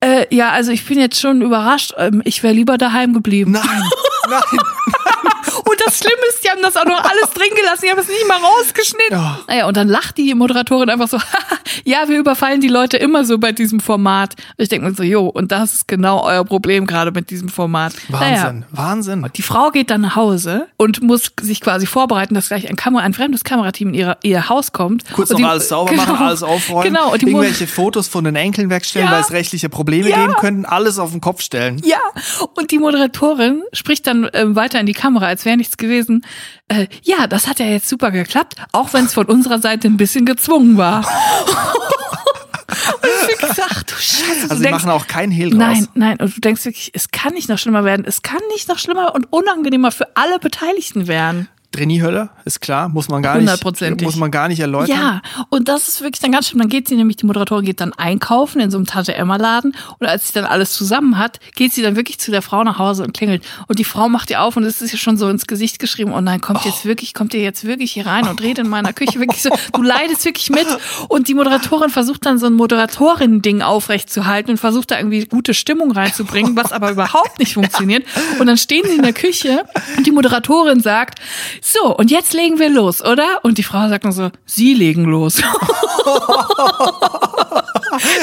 äh, 0.00 0.32
ja, 0.34 0.50
also 0.50 0.70
ich 0.70 0.84
bin 0.86 0.98
jetzt 0.98 1.20
schon 1.20 1.42
überrascht. 1.42 1.94
Ähm, 1.96 2.22
ich 2.24 2.42
wäre 2.42 2.54
lieber 2.54 2.78
daheim 2.78 3.12
geblieben. 3.12 3.52
Nein, 3.52 3.82
nein. 4.28 4.42
Und 5.64 5.80
das 5.84 5.98
Schlimme 5.98 6.22
ist, 6.30 6.44
die 6.44 6.50
haben 6.50 6.62
das 6.62 6.76
auch 6.76 6.84
noch 6.84 7.02
alles 7.02 7.30
drin 7.34 7.50
gelassen, 7.54 7.82
die 7.84 7.90
haben 7.90 7.98
es 7.98 8.08
nicht 8.08 8.26
mal 8.26 8.38
rausgeschnitten. 8.38 9.12
Ja. 9.18 9.40
Naja, 9.46 9.66
und 9.66 9.76
dann 9.76 9.88
lacht 9.88 10.18
die 10.18 10.34
Moderatorin 10.34 10.90
einfach 10.90 11.08
so, 11.08 11.18
ja, 11.84 12.08
wir 12.08 12.18
überfallen 12.18 12.60
die 12.60 12.68
Leute 12.68 12.96
immer 12.96 13.24
so 13.24 13.38
bei 13.38 13.52
diesem 13.52 13.80
Format. 13.80 14.34
Und 14.56 14.62
ich 14.62 14.68
denke 14.68 14.88
mir 14.88 14.94
so, 14.94 15.02
jo, 15.02 15.26
und 15.26 15.52
das 15.52 15.74
ist 15.74 15.88
genau 15.88 16.22
euer 16.24 16.44
Problem 16.44 16.86
gerade 16.86 17.10
mit 17.12 17.30
diesem 17.30 17.48
Format. 17.48 17.94
Wahnsinn, 18.08 18.60
naja. 18.60 18.66
Wahnsinn. 18.70 19.26
Die 19.36 19.42
Frau 19.42 19.70
geht 19.70 19.90
dann 19.90 20.02
nach 20.02 20.16
Hause 20.16 20.68
und 20.76 21.02
muss 21.02 21.32
sich 21.40 21.60
quasi 21.60 21.86
vorbereiten, 21.86 22.34
dass 22.34 22.48
gleich 22.48 22.68
ein, 22.68 22.76
Kamera, 22.76 23.02
ein 23.02 23.14
fremdes 23.14 23.44
Kamerateam 23.44 23.88
in 23.88 23.94
ihre, 23.94 24.18
ihr 24.22 24.48
Haus 24.48 24.72
kommt. 24.72 25.04
Kurz 25.12 25.30
noch 25.30 25.38
die, 25.38 25.44
alles 25.44 25.68
sauber 25.68 25.90
genau, 25.90 26.04
machen, 26.04 26.26
alles 26.26 26.42
aufräumen. 26.42 26.84
Genau. 26.84 27.12
Und 27.12 27.22
die 27.22 27.26
Irgendwelche 27.26 27.66
Fotos 27.66 28.08
von 28.08 28.24
den 28.24 28.36
Enkeln 28.36 28.70
wegstellen, 28.70 29.08
ja, 29.08 29.14
weil 29.14 29.20
es 29.20 29.32
rechtliche 29.32 29.68
Probleme 29.68 30.10
ja. 30.10 30.22
geben 30.22 30.34
könnten, 30.34 30.64
alles 30.64 30.98
auf 30.98 31.12
den 31.12 31.20
Kopf 31.20 31.42
stellen. 31.42 31.80
Ja, 31.84 32.00
und 32.54 32.70
die 32.70 32.78
Moderatorin 32.78 33.62
spricht 33.72 34.06
dann 34.06 34.24
äh, 34.24 34.54
weiter 34.54 34.80
in 34.80 34.86
die 34.86 34.92
Kamera, 34.92 35.26
als 35.26 35.41
wäre 35.44 35.56
nichts 35.56 35.76
gewesen. 35.76 36.24
Äh, 36.68 36.86
ja, 37.02 37.26
das 37.26 37.46
hat 37.46 37.58
ja 37.58 37.66
jetzt 37.66 37.88
super 37.88 38.10
geklappt, 38.10 38.54
auch 38.72 38.92
wenn 38.92 39.06
es 39.06 39.14
von 39.14 39.26
unserer 39.26 39.58
Seite 39.60 39.88
ein 39.88 39.96
bisschen 39.96 40.26
gezwungen 40.26 40.76
war. 40.76 41.06
Und 43.02 43.30
ich 43.30 43.38
gesagt, 43.38 43.90
du 43.90 43.94
Scheiße. 43.96 44.50
Also, 44.50 44.62
sie 44.62 44.70
machen 44.70 44.90
auch 44.90 45.06
kein 45.06 45.30
Hehl 45.30 45.50
draus. 45.50 45.58
Nein, 45.58 45.88
nein. 45.94 46.20
Und 46.20 46.36
du 46.36 46.40
denkst 46.40 46.64
wirklich, 46.64 46.90
es 46.94 47.10
kann 47.10 47.34
nicht 47.34 47.48
noch 47.48 47.58
schlimmer 47.58 47.84
werden. 47.84 48.04
Es 48.06 48.22
kann 48.22 48.40
nicht 48.52 48.68
noch 48.68 48.78
schlimmer 48.78 49.14
und 49.14 49.26
unangenehmer 49.30 49.92
für 49.92 50.16
alle 50.16 50.38
Beteiligten 50.38 51.06
werden. 51.06 51.48
Trainee-Hölle, 51.72 52.30
ist 52.44 52.60
klar, 52.60 52.88
muss 52.88 53.08
man 53.08 53.22
gar 53.22 53.38
nicht, 53.38 54.02
muss 54.02 54.16
man 54.16 54.30
gar 54.30 54.48
nicht 54.48 54.60
erläutern. 54.60 54.96
Ja, 54.96 55.22
und 55.48 55.68
das 55.68 55.88
ist 55.88 56.00
wirklich 56.02 56.20
dann 56.20 56.32
ganz 56.32 56.48
schön. 56.48 56.58
Dann 56.58 56.68
geht 56.68 56.88
sie 56.88 56.96
nämlich, 56.96 57.16
die 57.16 57.26
Moderatorin 57.26 57.64
geht 57.64 57.80
dann 57.80 57.92
einkaufen 57.94 58.60
in 58.60 58.70
so 58.70 58.78
einem 58.78 58.86
Tante-Emma-Laden 58.86 59.74
und 59.98 60.06
als 60.06 60.28
sie 60.28 60.34
dann 60.34 60.44
alles 60.44 60.72
zusammen 60.74 61.18
hat, 61.18 61.40
geht 61.54 61.72
sie 61.72 61.82
dann 61.82 61.96
wirklich 61.96 62.18
zu 62.20 62.30
der 62.30 62.42
Frau 62.42 62.62
nach 62.62 62.78
Hause 62.78 63.02
und 63.02 63.14
klingelt. 63.14 63.42
Und 63.68 63.78
die 63.78 63.84
Frau 63.84 64.08
macht 64.08 64.30
ihr 64.30 64.42
auf 64.42 64.56
und 64.56 64.64
es 64.64 64.82
ist 64.82 64.92
ja 64.92 64.98
schon 64.98 65.16
so 65.16 65.28
ins 65.28 65.46
Gesicht 65.46 65.78
geschrieben, 65.78 66.12
oh 66.12 66.20
nein, 66.20 66.40
kommt 66.40 66.60
oh. 66.64 66.68
jetzt 66.68 66.84
wirklich, 66.84 67.14
kommt 67.14 67.34
ihr 67.34 67.40
jetzt 67.40 67.64
wirklich 67.64 67.92
hier 67.92 68.06
rein 68.06 68.28
und 68.28 68.40
redet 68.42 68.64
in 68.64 68.70
meiner 68.70 68.92
Küche 68.92 69.18
wirklich 69.18 69.42
so, 69.42 69.50
du 69.72 69.82
leidest 69.82 70.24
wirklich 70.24 70.50
mit. 70.50 70.66
Und 71.08 71.28
die 71.28 71.34
Moderatorin 71.34 71.90
versucht 71.90 72.26
dann 72.26 72.38
so 72.38 72.46
ein 72.46 72.54
Moderatorin-Ding 72.54 73.62
aufrechtzuhalten 73.62 74.52
und 74.52 74.58
versucht 74.58 74.90
da 74.90 74.98
irgendwie 74.98 75.24
gute 75.24 75.54
Stimmung 75.54 75.92
reinzubringen, 75.92 76.54
was 76.56 76.72
aber 76.72 76.90
überhaupt 76.90 77.38
nicht 77.38 77.54
funktioniert. 77.54 78.04
Und 78.38 78.46
dann 78.46 78.58
stehen 78.58 78.84
sie 78.86 78.96
in 78.96 79.02
der 79.02 79.12
Küche 79.12 79.64
und 79.96 80.06
die 80.06 80.12
Moderatorin 80.12 80.80
sagt, 80.80 81.20
so, 81.64 81.96
und 81.96 82.10
jetzt 82.10 82.32
legen 82.32 82.58
wir 82.58 82.68
los, 82.68 83.00
oder? 83.02 83.38
Und 83.44 83.56
die 83.56 83.62
Frau 83.62 83.88
sagt 83.88 84.02
nur 84.02 84.12
so, 84.12 84.30
Sie 84.46 84.74
legen 84.74 85.04
los. 85.04 85.36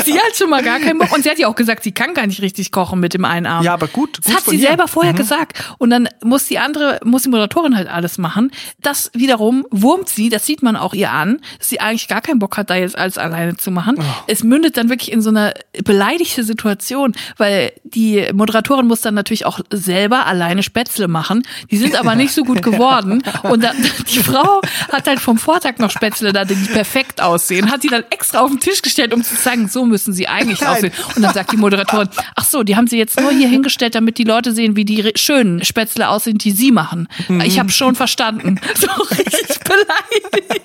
sie 0.05 0.13
hat 0.13 0.35
schon 0.35 0.49
mal 0.49 0.63
gar 0.63 0.79
keinen 0.79 0.99
Bock. 0.99 1.13
Und 1.13 1.23
sie 1.23 1.29
hat 1.29 1.39
ja 1.39 1.47
auch 1.47 1.55
gesagt, 1.55 1.83
sie 1.83 1.91
kann 1.91 2.13
gar 2.13 2.27
nicht 2.27 2.41
richtig 2.41 2.71
kochen 2.71 2.99
mit 2.99 3.13
dem 3.13 3.25
einen 3.25 3.45
Arm. 3.45 3.63
Ja, 3.63 3.73
aber 3.73 3.87
gut. 3.87 4.17
gut 4.17 4.27
Das 4.27 4.35
hat 4.35 4.43
sie 4.45 4.57
ihr. 4.57 4.67
selber 4.67 4.87
vorher 4.87 5.13
gesagt. 5.13 5.63
Und 5.77 5.89
dann 5.89 6.09
muss 6.23 6.45
die 6.45 6.59
andere, 6.59 6.99
muss 7.03 7.23
die 7.23 7.29
Moderatorin 7.29 7.75
halt 7.75 7.87
alles 7.87 8.17
machen. 8.17 8.51
Das 8.81 9.11
wiederum 9.13 9.65
wurmt 9.71 10.09
sie, 10.09 10.29
das 10.29 10.45
sieht 10.45 10.63
man 10.63 10.75
auch 10.75 10.93
ihr 10.93 11.11
an, 11.11 11.41
dass 11.57 11.69
sie 11.69 11.79
eigentlich 11.79 12.07
gar 12.07 12.21
keinen 12.21 12.39
Bock 12.39 12.57
hat, 12.57 12.69
da 12.69 12.75
jetzt 12.75 12.97
alles 12.97 13.17
alleine 13.17 13.57
zu 13.57 13.71
machen. 13.71 13.95
Oh. 13.99 14.03
Es 14.27 14.43
mündet 14.43 14.77
dann 14.77 14.89
wirklich 14.89 15.11
in 15.11 15.21
so 15.21 15.29
eine 15.29 15.53
beleidigte 15.83 16.43
Situation, 16.43 17.13
weil 17.37 17.71
die 17.83 18.27
Moderatorin 18.33 18.87
muss 18.87 19.01
dann 19.01 19.13
natürlich 19.13 19.45
auch 19.45 19.59
selber 19.71 20.25
alleine 20.25 20.63
Spätzle 20.63 21.07
machen. 21.07 21.43
Die 21.71 21.77
sind 21.77 21.95
aber 21.99 22.15
nicht 22.15 22.33
so 22.33 22.43
gut 22.43 22.61
geworden. 22.69 23.23
Und 23.43 23.63
dann, 23.63 23.75
die 24.09 24.19
Frau 24.19 24.61
hat 24.91 25.07
halt 25.07 25.19
vom 25.19 25.37
Vortag 25.37 25.77
noch 25.79 25.91
Spätzle 25.91 26.33
da, 26.33 26.45
die 26.45 26.55
perfekt 26.55 27.21
aussehen, 27.21 27.71
hat 27.71 27.83
die 27.83 27.87
dann 27.87 28.03
extra 28.09 28.41
auf 28.41 28.49
den 28.49 28.59
Tisch 28.59 28.81
gestellt, 28.81 29.13
um 29.13 29.23
zu 29.23 29.35
zeigen, 29.69 29.79
so 29.79 29.85
müssen 29.85 30.13
sie 30.13 30.27
eigentlich 30.27 30.61
Nein. 30.61 30.69
aussehen. 30.75 30.93
Und 31.15 31.21
dann 31.21 31.33
sagt 31.33 31.51
die 31.51 31.57
Moderatorin, 31.57 32.09
ach 32.35 32.43
so, 32.43 32.63
die 32.63 32.75
haben 32.75 32.87
sie 32.87 32.97
jetzt 32.97 33.19
nur 33.19 33.31
hier 33.31 33.47
hingestellt, 33.47 33.95
damit 33.95 34.17
die 34.17 34.23
Leute 34.23 34.53
sehen, 34.53 34.75
wie 34.75 34.85
die 34.85 35.11
schönen 35.15 35.63
Spätzle 35.63 36.09
aussehen, 36.09 36.37
die 36.37 36.51
sie 36.51 36.71
machen. 36.71 37.07
Ich 37.43 37.59
habe 37.59 37.69
schon 37.69 37.95
verstanden. 37.95 38.59
So 38.79 38.87
richtig 39.03 39.59
beleidigt. 39.59 40.61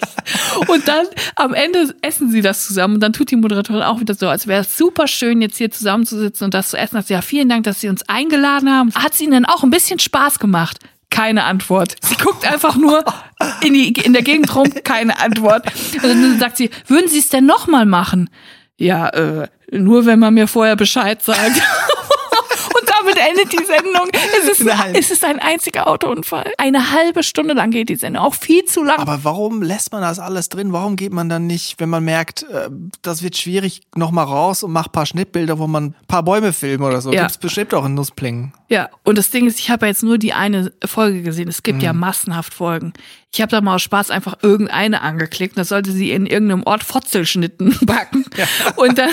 Und 0.68 0.86
dann 0.86 1.06
am 1.34 1.52
Ende 1.52 1.94
essen 2.00 2.30
sie 2.30 2.42
das 2.42 2.66
zusammen 2.66 2.94
und 2.94 3.00
dann 3.00 3.12
tut 3.12 3.30
die 3.30 3.36
Moderatorin 3.36 3.82
auch 3.82 3.98
wieder 3.98 4.14
so, 4.14 4.28
als 4.28 4.46
wäre 4.46 4.60
es 4.60 4.76
super 4.76 5.08
schön, 5.08 5.42
jetzt 5.42 5.56
hier 5.56 5.70
zusammenzusitzen 5.70 6.44
und 6.44 6.54
das 6.54 6.70
zu 6.70 6.76
essen. 6.76 7.02
Sie, 7.02 7.12
ja, 7.12 7.22
vielen 7.22 7.48
Dank, 7.48 7.64
dass 7.64 7.80
Sie 7.80 7.88
uns 7.88 8.08
eingeladen 8.08 8.70
haben. 8.70 8.94
Hat 8.94 9.14
es 9.14 9.20
Ihnen 9.20 9.32
denn 9.32 9.44
auch 9.46 9.64
ein 9.64 9.70
bisschen 9.70 9.98
Spaß 9.98 10.38
gemacht? 10.38 10.78
Keine 11.14 11.44
Antwort. 11.44 11.96
Sie 12.02 12.16
guckt 12.16 12.44
einfach 12.44 12.76
nur 12.76 13.04
in, 13.62 13.72
die, 13.72 13.92
in 13.92 14.12
der 14.12 14.22
Gegend 14.22 14.54
rum, 14.54 14.68
keine 14.82 15.20
Antwort. 15.20 15.64
Und 15.94 16.02
dann 16.02 16.38
sagt 16.40 16.56
sie, 16.56 16.70
würden 16.88 17.08
Sie 17.08 17.18
es 17.18 17.28
denn 17.28 17.46
nochmal 17.46 17.86
machen? 17.86 18.30
Ja, 18.78 19.08
äh, 19.10 19.48
nur 19.70 20.04
wenn 20.06 20.18
man 20.18 20.34
mir 20.34 20.48
vorher 20.48 20.76
Bescheid 20.76 21.22
sagt. 21.22 21.62
Und 22.66 22.90
damit 23.00 23.16
endet 23.18 23.52
die 23.52 23.64
Sendung. 23.64 24.08
Es 24.40 24.48
ist, 24.58 24.64
Nein. 24.66 24.94
es 24.94 25.10
ist 25.10 25.24
ein 25.24 25.38
einziger 25.38 25.86
Autounfall. 25.86 26.52
Eine 26.58 26.90
halbe 26.92 27.22
Stunde 27.22 27.54
lang 27.54 27.70
geht 27.70 27.88
die 27.88 27.94
Sendung. 27.96 28.24
Auch 28.24 28.34
viel 28.34 28.64
zu 28.64 28.82
lang. 28.82 28.98
Aber 28.98 29.20
warum 29.22 29.62
lässt 29.62 29.92
man 29.92 30.02
das 30.02 30.18
alles 30.18 30.48
drin? 30.48 30.72
Warum 30.72 30.96
geht 30.96 31.12
man 31.12 31.28
dann 31.28 31.46
nicht, 31.46 31.78
wenn 31.78 31.88
man 31.88 32.04
merkt, 32.04 32.42
äh, 32.44 32.68
das 33.02 33.22
wird 33.22 33.36
schwierig, 33.36 33.82
nochmal 33.94 34.24
raus 34.24 34.62
und 34.62 34.72
macht 34.72 34.92
paar 34.92 35.06
Schnittbilder, 35.06 35.58
wo 35.58 35.66
man 35.66 35.84
ein 35.86 35.94
paar 36.08 36.22
Bäume 36.24 36.52
filmen 36.52 36.84
oder 36.84 37.00
so? 37.00 37.12
Ja. 37.12 37.22
Gibt's 37.22 37.38
bestimmt 37.38 37.74
auch 37.74 37.84
in 37.84 37.94
Nussplingen. 37.94 38.52
Ja, 38.68 38.88
und 39.04 39.18
das 39.18 39.30
Ding 39.30 39.46
ist, 39.46 39.58
ich 39.60 39.70
habe 39.70 39.86
ja 39.86 39.90
jetzt 39.90 40.02
nur 40.02 40.18
die 40.18 40.32
eine 40.32 40.72
Folge 40.84 41.22
gesehen. 41.22 41.48
Es 41.48 41.62
gibt 41.62 41.82
ja 41.82 41.92
Mhm. 41.92 42.00
massenhaft 42.00 42.54
Folgen. 42.54 42.92
Ich 43.34 43.40
habe 43.40 43.50
da 43.50 43.60
mal 43.60 43.74
aus 43.74 43.82
Spaß 43.82 44.10
einfach 44.10 44.36
irgendeine 44.42 45.00
angeklickt. 45.00 45.58
Da 45.58 45.64
sollte 45.64 45.90
sie 45.90 46.12
in 46.12 46.24
irgendeinem 46.24 46.62
Ort 46.62 46.84
Fotzelschnitten 46.84 47.76
backen. 47.82 48.24
Und 48.76 48.96
dann 48.96 49.10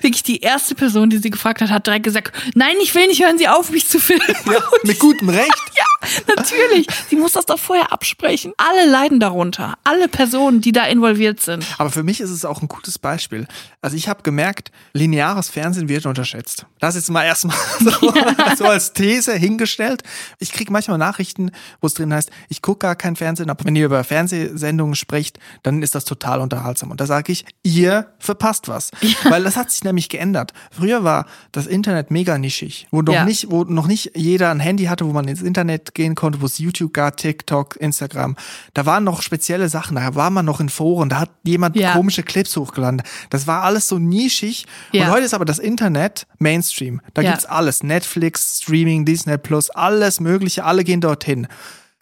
wirklich 0.00 0.22
die 0.22 0.42
erste 0.42 0.76
Person, 0.76 1.10
die 1.10 1.18
sie 1.18 1.30
gefragt 1.30 1.60
hat, 1.60 1.70
hat 1.70 1.84
direkt 1.88 2.04
gesagt, 2.04 2.32
nein, 2.54 2.76
ich 2.80 2.94
will 2.94 3.08
nicht, 3.08 3.20
hören 3.20 3.36
Sie 3.36 3.48
auf, 3.48 3.70
mich 3.70 3.88
zu 3.88 3.98
filmen. 3.98 4.22
Und 4.46 4.84
Mit 4.84 5.00
gutem 5.00 5.28
Recht. 5.28 5.52
ja, 5.76 6.08
natürlich. 6.36 6.86
Sie 7.08 7.16
muss 7.16 7.32
das 7.32 7.46
doch 7.46 7.58
vorher 7.58 7.90
absprechen. 7.90 8.52
Alle 8.58 8.88
leiden 8.88 9.18
darunter. 9.18 9.74
Alle 9.82 10.06
Personen, 10.06 10.60
die 10.60 10.70
da 10.70 10.86
involviert 10.86 11.40
sind. 11.40 11.66
Aber 11.78 11.90
für 11.90 12.04
mich 12.04 12.20
ist 12.20 12.30
es 12.30 12.44
auch 12.44 12.62
ein 12.62 12.68
gutes 12.68 13.00
Beispiel. 13.00 13.48
Also 13.82 13.96
ich 13.96 14.08
habe 14.08 14.22
gemerkt, 14.22 14.70
lineares 14.92 15.48
Fernsehen 15.48 15.88
wird 15.88 16.06
unterschätzt. 16.06 16.66
Das 16.78 16.94
ist 16.94 17.10
mal 17.10 17.24
erstmal 17.24 17.56
so, 17.80 18.14
so 18.56 18.64
als 18.66 18.92
These 18.92 19.34
hingestellt. 19.34 20.04
Ich 20.38 20.52
kriege 20.52 20.72
manchmal 20.72 20.98
Nachrichten, 20.98 21.50
wo 21.80 21.88
es 21.88 21.94
drin 21.94 22.14
heißt, 22.14 22.30
ich 22.48 22.62
gucke 22.62 22.86
gar 22.86 22.94
kein 22.94 23.16
Fernsehen, 23.16 23.50
aber 23.50 23.63
wenn 23.64 23.74
ihr 23.76 23.86
über 23.86 24.04
Fernsehsendungen 24.04 24.94
spricht, 24.94 25.38
dann 25.62 25.82
ist 25.82 25.94
das 25.94 26.04
total 26.04 26.40
unterhaltsam. 26.40 26.90
Und 26.90 27.00
da 27.00 27.06
sage 27.06 27.32
ich, 27.32 27.44
ihr 27.62 28.06
verpasst 28.18 28.68
was. 28.68 28.90
Weil 29.24 29.42
das 29.44 29.56
hat 29.56 29.70
sich 29.70 29.84
nämlich 29.84 30.08
geändert. 30.08 30.52
Früher 30.70 31.04
war 31.04 31.26
das 31.52 31.66
Internet 31.66 32.10
mega 32.10 32.38
nischig, 32.38 32.86
wo 32.90 33.02
noch 33.02 33.12
Ja. 33.14 33.24
nicht, 33.24 33.50
wo 33.50 33.64
noch 33.64 33.86
nicht 33.86 34.12
jeder 34.14 34.50
ein 34.50 34.60
Handy 34.60 34.84
hatte, 34.84 35.06
wo 35.06 35.12
man 35.12 35.26
ins 35.28 35.42
Internet 35.42 35.94
gehen 35.94 36.14
konnte, 36.14 36.40
wo 36.40 36.46
es 36.46 36.58
YouTube 36.58 36.92
gab, 36.92 37.16
TikTok, 37.16 37.76
Instagram. 37.76 38.36
Da 38.74 38.86
waren 38.86 39.04
noch 39.04 39.22
spezielle 39.22 39.68
Sachen, 39.68 39.96
da 39.96 40.14
war 40.14 40.30
man 40.30 40.44
noch 40.44 40.60
in 40.60 40.68
Foren, 40.68 41.08
da 41.08 41.20
hat 41.20 41.30
jemand 41.44 41.76
Ja. 41.76 41.92
komische 41.94 42.22
Clips 42.22 42.56
hochgeladen. 42.56 43.02
Das 43.30 43.46
war 43.46 43.62
alles 43.62 43.88
so 43.88 43.98
nischig. 43.98 44.66
Ja. 44.92 45.04
Und 45.06 45.10
heute 45.12 45.24
ist 45.24 45.34
aber 45.34 45.44
das 45.44 45.58
Internet 45.58 46.26
Mainstream. 46.38 47.00
Da 47.14 47.22
Ja. 47.22 47.30
gibt's 47.30 47.46
alles. 47.46 47.82
Netflix, 47.82 48.60
Streaming, 48.62 49.04
Disney 49.04 49.38
Plus, 49.38 49.70
alles 49.70 50.20
mögliche, 50.20 50.64
alle 50.64 50.84
gehen 50.84 51.00
dorthin. 51.00 51.46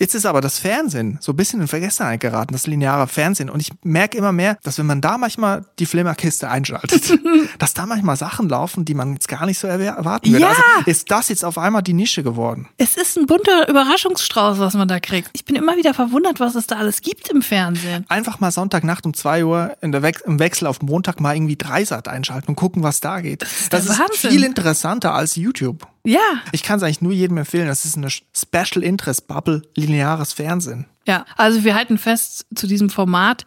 Jetzt 0.02 0.16
ist 0.16 0.26
aber 0.26 0.40
das 0.40 0.59
Fernsehen 0.59 1.18
so 1.21 1.30
ein 1.30 1.37
bisschen 1.37 1.61
in 1.61 1.68
Vergessenheit 1.68 2.18
geraten, 2.18 2.52
das 2.54 2.66
lineare 2.66 3.06
Fernsehen. 3.06 3.49
Und 3.49 3.61
ich 3.61 3.71
merke 3.85 4.18
immer 4.18 4.32
mehr, 4.32 4.59
dass 4.64 4.76
wenn 4.78 4.87
man 4.87 5.00
da 5.00 5.16
manchmal 5.16 5.64
die 5.78 5.87
Flimmerkiste 5.87 6.50
einschaltet, 6.50 7.16
dass 7.61 7.72
da 7.72 7.87
manchmal 7.87 8.16
Sachen 8.16 8.48
laufen, 8.48 8.85
die 8.85 8.94
man 8.94 9.12
jetzt 9.12 9.29
gar 9.29 9.46
nicht 9.46 9.61
so 9.61 9.68
erwarten 9.68 10.33
würde. 10.33 10.42
Ja. 10.42 10.48
Also 10.48 10.62
ist 10.87 11.09
das 11.12 11.29
jetzt 11.29 11.44
auf 11.44 11.57
einmal 11.57 11.83
die 11.85 11.92
Nische 11.92 12.24
geworden. 12.24 12.68
Es 12.79 12.96
ist 12.96 13.16
ein 13.16 13.27
bunter 13.27 13.68
Überraschungsstrauß, 13.68 14.59
was 14.59 14.74
man 14.74 14.88
da 14.88 14.98
kriegt. 14.98 15.31
Ich 15.35 15.44
bin 15.44 15.55
immer 15.55 15.77
wieder 15.77 15.94
verwundert, 15.94 16.40
was 16.40 16.57
es 16.57 16.66
da 16.66 16.79
alles 16.79 17.00
gibt 17.00 17.29
im 17.29 17.40
Fernsehen. 17.40 18.05
Einfach 18.09 18.40
mal 18.40 18.50
Sonntagnacht 18.50 19.07
um 19.07 19.14
zwei 19.14 19.44
Uhr 19.44 19.77
in 19.83 19.92
der 19.92 20.03
Wex 20.03 20.22
im 20.22 20.40
Wechsel 20.40 20.66
auf 20.66 20.83
Montag 20.83 21.20
mal 21.20 21.37
irgendwie 21.37 21.55
Dreisat 21.55 22.09
einschalten 22.09 22.48
und 22.48 22.57
gucken, 22.57 22.83
was 22.83 22.98
da 22.98 23.20
geht. 23.20 23.42
der 23.42 23.48
Das 23.70 23.85
ist 23.85 24.00
Wahnsinn. 24.00 24.31
viel 24.33 24.42
interessanter 24.42 25.14
als 25.14 25.37
YouTube. 25.37 25.87
Ja, 26.05 26.19
Ich 26.53 26.62
kann 26.62 26.79
es 26.79 26.83
eigentlich 26.83 27.01
nur 27.03 27.12
jedem 27.12 27.38
empfehlen. 27.38 27.69
Das 27.69 27.85
ist 27.85 27.97
eine 27.97 28.09
Special 28.11 28.83
Interest 28.83 29.27
Bubble, 29.29 29.62
lineares 29.77 30.33
Fernsehen. 30.33 30.87
ja. 31.07 31.25
Also 31.37 31.62
wir 31.65 31.75
halten 31.75 31.99
fest 31.99 32.47
zu 32.55 32.67
diesem 32.67 32.91
Format. 32.91 33.45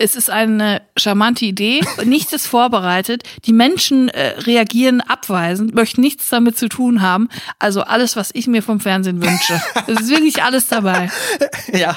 Es 0.00 0.14
ist 0.14 0.30
eine 0.30 0.80
charmante 0.96 1.44
Idee. 1.44 1.80
Nichts 2.04 2.32
ist 2.32 2.46
vorbereitet. 2.46 3.24
Die 3.46 3.52
Menschen 3.52 4.08
äh, 4.08 4.38
reagieren 4.40 5.00
abweisend, 5.00 5.74
möchten 5.74 6.00
nichts 6.02 6.28
damit 6.30 6.56
zu 6.56 6.68
tun 6.68 7.02
haben. 7.02 7.28
Also 7.58 7.82
alles, 7.82 8.14
was 8.14 8.30
ich 8.32 8.46
mir 8.46 8.62
vom 8.62 8.78
Fernsehen 8.80 9.20
wünsche. 9.20 9.60
Es 9.88 10.00
ist 10.02 10.08
wirklich 10.10 10.42
alles 10.42 10.68
dabei. 10.68 11.10
Ja, 11.72 11.96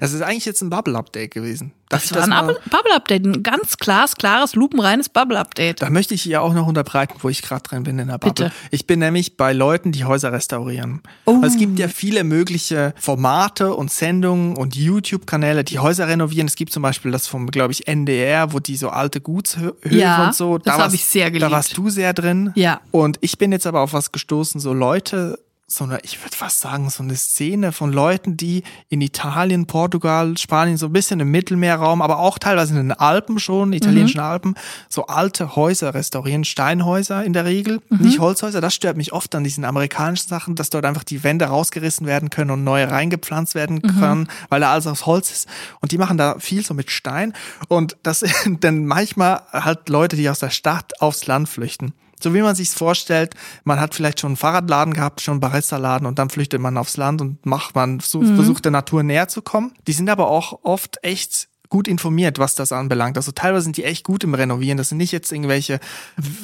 das 0.00 0.12
ist 0.12 0.22
eigentlich 0.22 0.44
jetzt 0.44 0.62
ein 0.62 0.70
Bubble-Update 0.70 1.32
gewesen. 1.32 1.72
Darf 1.92 2.08
Das 2.08 2.28
war 2.28 2.38
ein 2.40 2.46
Bubble- 2.46 2.60
Bubble-Update, 2.70 3.24
ein 3.26 3.42
ganz 3.42 3.76
klares, 3.76 4.16
klares, 4.16 4.54
lupenreines 4.54 5.08
Bubble-Update. 5.08 5.82
Da 5.82 5.90
möchte 5.90 6.14
ich 6.14 6.24
ja 6.24 6.40
auch 6.40 6.54
noch 6.54 6.66
unterbreiten, 6.66 7.14
wo 7.20 7.28
ich 7.28 7.42
gerade 7.42 7.62
drin 7.62 7.82
bin 7.84 7.98
in 7.98 8.08
der 8.08 8.14
Bubble. 8.18 8.46
Bitte. 8.46 8.52
Ich 8.70 8.86
bin 8.86 8.98
nämlich 9.00 9.36
bei 9.36 9.52
Leuten, 9.52 9.92
die 9.92 10.04
Häuser 10.04 10.32
restaurieren. 10.32 11.02
Oh. 11.26 11.40
Es 11.44 11.56
gibt 11.56 11.78
ja 11.78 11.88
viele 11.88 12.24
mögliche 12.24 12.94
Formate 12.98 13.74
und 13.74 13.90
Sendungen 13.92 14.56
und 14.56 14.74
YouTube-Kanäle, 14.74 15.64
die 15.64 15.78
Häuser 15.78 16.08
renovieren. 16.08 16.46
Es 16.48 16.56
gibt 16.56 16.72
zum 16.72 16.82
Beispiel 16.82 17.10
das 17.12 17.26
vom, 17.26 17.46
glaube 17.50 17.72
ich, 17.72 17.86
NDR, 17.86 18.52
wo 18.52 18.58
die 18.58 18.76
so 18.76 18.88
alte 18.88 19.20
Gutshöfe 19.20 19.76
Ja, 19.90 20.26
und 20.26 20.34
so. 20.34 20.58
das 20.58 20.64
Da 20.64 20.72
hab 20.72 20.78
warst- 20.80 20.94
ich 20.94 21.04
sehr 21.04 21.26
Da 21.26 21.30
geliebt. 21.30 21.50
warst 21.52 21.76
du 21.76 21.90
sehr 21.90 22.12
drin. 22.14 22.52
Ja. 22.54 22.80
Und 22.90 23.18
ich 23.20 23.38
bin 23.38 23.52
jetzt 23.52 23.66
aber 23.66 23.80
auf 23.80 23.92
was 23.92 24.12
gestoßen, 24.12 24.60
so 24.60 24.72
Leute, 24.72 25.38
so 25.72 25.84
eine, 25.84 26.00
ich 26.02 26.22
würde 26.22 26.36
fast 26.36 26.60
sagen, 26.60 26.90
so 26.90 27.02
eine 27.02 27.16
Szene 27.16 27.72
von 27.72 27.92
Leuten, 27.92 28.36
die 28.36 28.62
in 28.90 29.00
Italien, 29.00 29.66
Portugal, 29.66 30.36
Spanien, 30.36 30.76
so 30.76 30.86
ein 30.86 30.92
bisschen 30.92 31.18
im 31.20 31.30
Mittelmeerraum, 31.30 32.02
aber 32.02 32.18
auch 32.18 32.38
teilweise 32.38 32.78
in 32.78 32.88
den 32.88 32.92
Alpen 32.92 33.38
schon, 33.38 33.72
italienischen 33.72 34.20
Alpen, 34.20 34.54
so 34.90 35.06
alte 35.06 35.56
Häuser 35.56 35.94
restaurieren, 35.94 36.44
Steinhäuser 36.44 37.24
in 37.24 37.32
der 37.32 37.46
Regel, 37.46 37.80
nicht 37.88 38.18
Holzhäuser. 38.18 38.60
Das 38.60 38.74
stört 38.74 38.98
mich 38.98 39.12
oft 39.12 39.34
an 39.34 39.44
diesen 39.44 39.64
amerikanischen 39.64 40.28
Sachen, 40.28 40.56
dass 40.56 40.68
dort 40.68 40.84
einfach 40.84 41.04
die 41.04 41.24
Wände 41.24 41.46
rausgerissen 41.46 42.06
werden 42.06 42.28
können 42.28 42.50
und 42.50 42.64
neue 42.64 42.90
reingepflanzt 42.90 43.54
werden 43.54 43.80
können, 43.80 44.28
weil 44.50 44.60
da 44.60 44.72
alles 44.72 44.86
aus 44.86 45.06
Holz 45.06 45.30
ist. 45.30 45.48
Und 45.80 45.92
die 45.92 45.98
machen 45.98 46.18
da 46.18 46.38
viel 46.38 46.64
so 46.64 46.74
mit 46.74 46.90
Stein. 46.90 47.32
Und 47.68 47.96
das 48.02 48.20
sind 48.20 48.62
dann 48.64 48.84
manchmal 48.86 49.42
halt 49.52 49.88
Leute, 49.88 50.16
die 50.16 50.28
aus 50.28 50.40
der 50.40 50.50
Stadt 50.50 51.00
aufs 51.00 51.26
Land 51.26 51.48
flüchten. 51.48 51.94
So 52.22 52.34
wie 52.34 52.42
man 52.42 52.54
sich's 52.54 52.74
vorstellt, 52.74 53.34
man 53.64 53.80
hat 53.80 53.94
vielleicht 53.94 54.20
schon 54.20 54.30
einen 54.30 54.36
Fahrradladen 54.36 54.94
gehabt, 54.94 55.20
schon 55.20 55.32
einen 55.32 55.40
Barista-Laden 55.40 56.06
und 56.06 56.18
dann 56.18 56.30
flüchtet 56.30 56.60
man 56.60 56.76
aufs 56.76 56.96
Land 56.96 57.20
und 57.20 57.44
macht 57.46 57.74
man, 57.74 58.00
so, 58.00 58.22
versucht 58.22 58.64
der 58.64 58.72
Natur 58.72 59.02
näher 59.02 59.28
zu 59.28 59.42
kommen. 59.42 59.72
Die 59.86 59.92
sind 59.92 60.08
aber 60.08 60.28
auch 60.28 60.60
oft 60.62 60.98
echt 61.02 61.48
gut 61.72 61.88
informiert, 61.88 62.38
was 62.38 62.54
das 62.54 62.70
anbelangt. 62.70 63.16
Also 63.16 63.32
teilweise 63.32 63.64
sind 63.64 63.78
die 63.78 63.84
echt 63.84 64.04
gut 64.04 64.24
im 64.24 64.34
Renovieren. 64.34 64.76
Das 64.76 64.90
sind 64.90 64.98
nicht 64.98 65.10
jetzt 65.10 65.32
irgendwelche, 65.32 65.80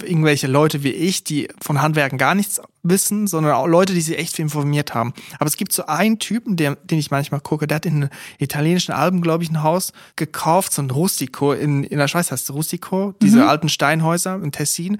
irgendwelche 0.02 0.46
Leute 0.46 0.82
wie 0.82 0.90
ich, 0.90 1.22
die 1.22 1.48
von 1.60 1.82
Handwerken 1.82 2.16
gar 2.16 2.34
nichts 2.34 2.62
wissen, 2.82 3.26
sondern 3.26 3.52
auch 3.52 3.66
Leute, 3.66 3.92
die 3.92 4.00
sich 4.00 4.18
echt 4.18 4.36
viel 4.36 4.44
informiert 4.44 4.94
haben. 4.94 5.12
Aber 5.38 5.46
es 5.46 5.58
gibt 5.58 5.74
so 5.74 5.84
einen 5.84 6.18
Typen, 6.18 6.56
der, 6.56 6.76
den 6.76 6.98
ich 6.98 7.10
manchmal 7.10 7.42
gucke, 7.42 7.66
der 7.66 7.74
hat 7.76 7.84
in 7.84 8.08
italienischen 8.38 8.92
Alben, 8.92 9.20
glaube 9.20 9.44
ich, 9.44 9.50
ein 9.50 9.62
Haus 9.62 9.92
gekauft, 10.16 10.72
so 10.72 10.80
ein 10.80 10.90
Rustico, 10.90 11.52
in, 11.52 11.84
in 11.84 11.98
der 11.98 12.08
Schweiz 12.08 12.32
heißt 12.32 12.48
es 12.48 12.54
Rustico, 12.54 13.14
diese 13.20 13.46
alten 13.46 13.68
Steinhäuser 13.68 14.40
in 14.42 14.50
Tessin. 14.50 14.96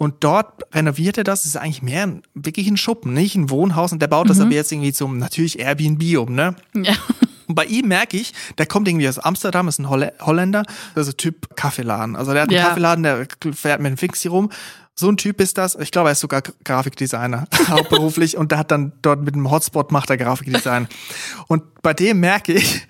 Und 0.00 0.24
dort 0.24 0.62
renoviert 0.74 1.18
er 1.18 1.24
das. 1.24 1.40
Das 1.42 1.48
ist 1.50 1.56
eigentlich 1.58 1.82
mehr 1.82 2.04
ein, 2.04 2.22
wirklich 2.32 2.66
ein 2.68 2.78
Schuppen, 2.78 3.12
nicht 3.12 3.34
ein 3.36 3.50
Wohnhaus. 3.50 3.92
Und 3.92 4.00
der 4.00 4.06
baut 4.06 4.30
das 4.30 4.40
aber 4.40 4.50
jetzt 4.52 4.72
irgendwie 4.72 4.94
zum 4.94 5.18
natürlich 5.18 5.58
Airbnb 5.58 6.16
um, 6.16 6.34
ne? 6.34 6.56
Ja. 6.74 6.94
Und 7.46 7.54
bei 7.54 7.66
ihm 7.66 7.88
merke 7.88 8.16
ich, 8.16 8.32
der 8.56 8.64
kommt 8.64 8.88
irgendwie 8.88 9.06
aus 9.10 9.18
Amsterdam, 9.18 9.68
ist 9.68 9.78
ein 9.78 9.90
Holl 9.90 10.10
Holländer, 10.22 10.62
also 10.94 11.12
Typ 11.12 11.54
Kaffeeladen. 11.54 12.16
Also 12.16 12.32
der 12.32 12.42
hat 12.42 12.48
einen 12.48 12.56
Ja. 12.56 12.68
Kaffeeladen, 12.68 13.02
der 13.02 13.26
fährt 13.52 13.80
mit 13.80 13.88
einem 13.88 13.98
Fixie 13.98 14.28
rum. 14.28 14.50
So 14.94 15.10
ein 15.10 15.18
Typ 15.18 15.38
ist 15.38 15.58
das. 15.58 15.74
Ich 15.74 15.90
glaube, 15.90 16.08
er 16.08 16.12
ist 16.12 16.20
sogar 16.20 16.40
Grafikdesigner, 16.64 17.46
hauptberuflich. 17.68 18.38
und 18.38 18.52
der 18.52 18.58
hat 18.58 18.70
dann 18.70 18.92
dort 19.02 19.20
mit 19.22 19.34
einem 19.34 19.50
Hotspot 19.50 19.92
macht 19.92 20.08
er 20.08 20.16
Grafikdesign. 20.16 20.88
und 21.46 21.62
bei 21.82 21.92
dem 21.92 22.20
merke 22.20 22.54
ich, 22.54 22.86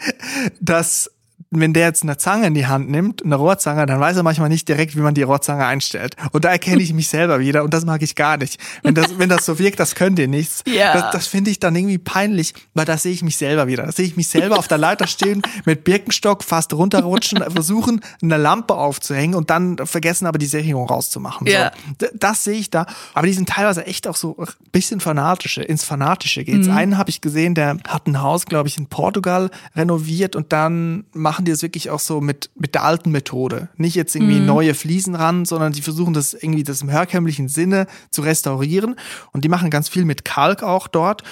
dass 0.60 1.10
wenn 1.50 1.72
der 1.72 1.86
jetzt 1.86 2.04
eine 2.04 2.16
Zange 2.16 2.46
in 2.46 2.54
die 2.54 2.68
Hand 2.68 2.88
nimmt, 2.88 3.24
eine 3.24 3.34
Rohrzange, 3.34 3.84
dann 3.84 3.98
weiß 3.98 4.16
er 4.16 4.22
manchmal 4.22 4.48
nicht 4.48 4.68
direkt, 4.68 4.96
wie 4.96 5.00
man 5.00 5.14
die 5.14 5.22
Rohrzange 5.22 5.66
einstellt. 5.66 6.14
Und 6.30 6.44
da 6.44 6.50
erkenne 6.50 6.80
ich 6.80 6.92
mich 6.92 7.08
selber 7.08 7.40
wieder 7.40 7.64
und 7.64 7.74
das 7.74 7.84
mag 7.84 8.02
ich 8.02 8.14
gar 8.14 8.36
nicht. 8.36 8.60
Wenn 8.84 8.94
das, 8.94 9.18
wenn 9.18 9.28
das 9.28 9.44
so 9.44 9.58
wirkt, 9.58 9.80
das 9.80 9.96
könnt 9.96 10.18
ihr 10.18 10.28
nichts. 10.28 10.62
Ja. 10.70 10.92
Das, 10.92 11.10
das 11.10 11.26
finde 11.26 11.50
ich 11.50 11.58
dann 11.58 11.74
irgendwie 11.74 11.98
peinlich, 11.98 12.54
weil 12.74 12.84
da 12.84 12.96
sehe 12.96 13.12
ich 13.12 13.22
mich 13.22 13.36
selber 13.36 13.66
wieder. 13.66 13.86
Da 13.86 13.92
sehe 13.92 14.06
ich 14.06 14.16
mich 14.16 14.28
selber 14.28 14.56
auf 14.56 14.68
der 14.68 14.78
Leiter 14.78 15.08
stehen, 15.08 15.42
mit 15.64 15.82
Birkenstock 15.82 16.44
fast 16.44 16.72
runterrutschen, 16.72 17.42
versuchen, 17.50 18.00
eine 18.22 18.36
Lampe 18.36 18.74
aufzuhängen 18.74 19.34
und 19.34 19.50
dann 19.50 19.78
vergessen 19.84 20.26
aber 20.26 20.38
die 20.38 20.46
Sättigung 20.46 20.86
rauszumachen. 20.86 21.48
Ja. 21.48 21.72
So. 22.00 22.06
Das 22.14 22.44
sehe 22.44 22.54
ich 22.54 22.70
da. 22.70 22.86
Aber 23.14 23.26
die 23.26 23.32
sind 23.32 23.48
teilweise 23.48 23.84
echt 23.84 24.06
auch 24.06 24.16
so 24.16 24.36
ein 24.38 24.46
bisschen 24.70 25.00
fanatische, 25.00 25.62
ins 25.62 25.82
Fanatische 25.82 26.44
geht's. 26.44 26.68
Mhm. 26.68 26.76
Einen 26.76 26.98
habe 26.98 27.10
ich 27.10 27.20
gesehen, 27.20 27.56
der 27.56 27.78
hat 27.88 28.06
ein 28.06 28.22
Haus, 28.22 28.46
glaube 28.46 28.68
ich, 28.68 28.78
in 28.78 28.86
Portugal 28.86 29.50
renoviert 29.74 30.36
und 30.36 30.52
dann 30.52 31.04
machen 31.12 31.39
die 31.44 31.52
es 31.52 31.62
wirklich 31.62 31.90
auch 31.90 32.00
so 32.00 32.20
mit, 32.20 32.50
mit 32.54 32.74
der 32.74 32.84
alten 32.84 33.10
Methode. 33.10 33.68
Nicht 33.76 33.94
jetzt 33.94 34.14
irgendwie 34.14 34.40
Mhm. 34.40 34.46
neue 34.46 34.74
Fliesen 34.74 35.14
ran, 35.14 35.44
sondern 35.44 35.72
die 35.72 35.82
versuchen 35.82 36.14
das 36.14 36.34
irgendwie 36.34 36.62
das 36.64 36.82
im 36.82 36.88
herkömmlichen 36.88 37.48
Sinne 37.48 37.86
zu 38.10 38.22
restaurieren. 38.22 38.96
Und 39.32 39.44
die 39.44 39.48
machen 39.48 39.70
ganz 39.70 39.88
viel 39.88 40.04
mit 40.04 40.24
Kalk 40.24 40.62
auch 40.62 40.88
dort. 40.88 41.22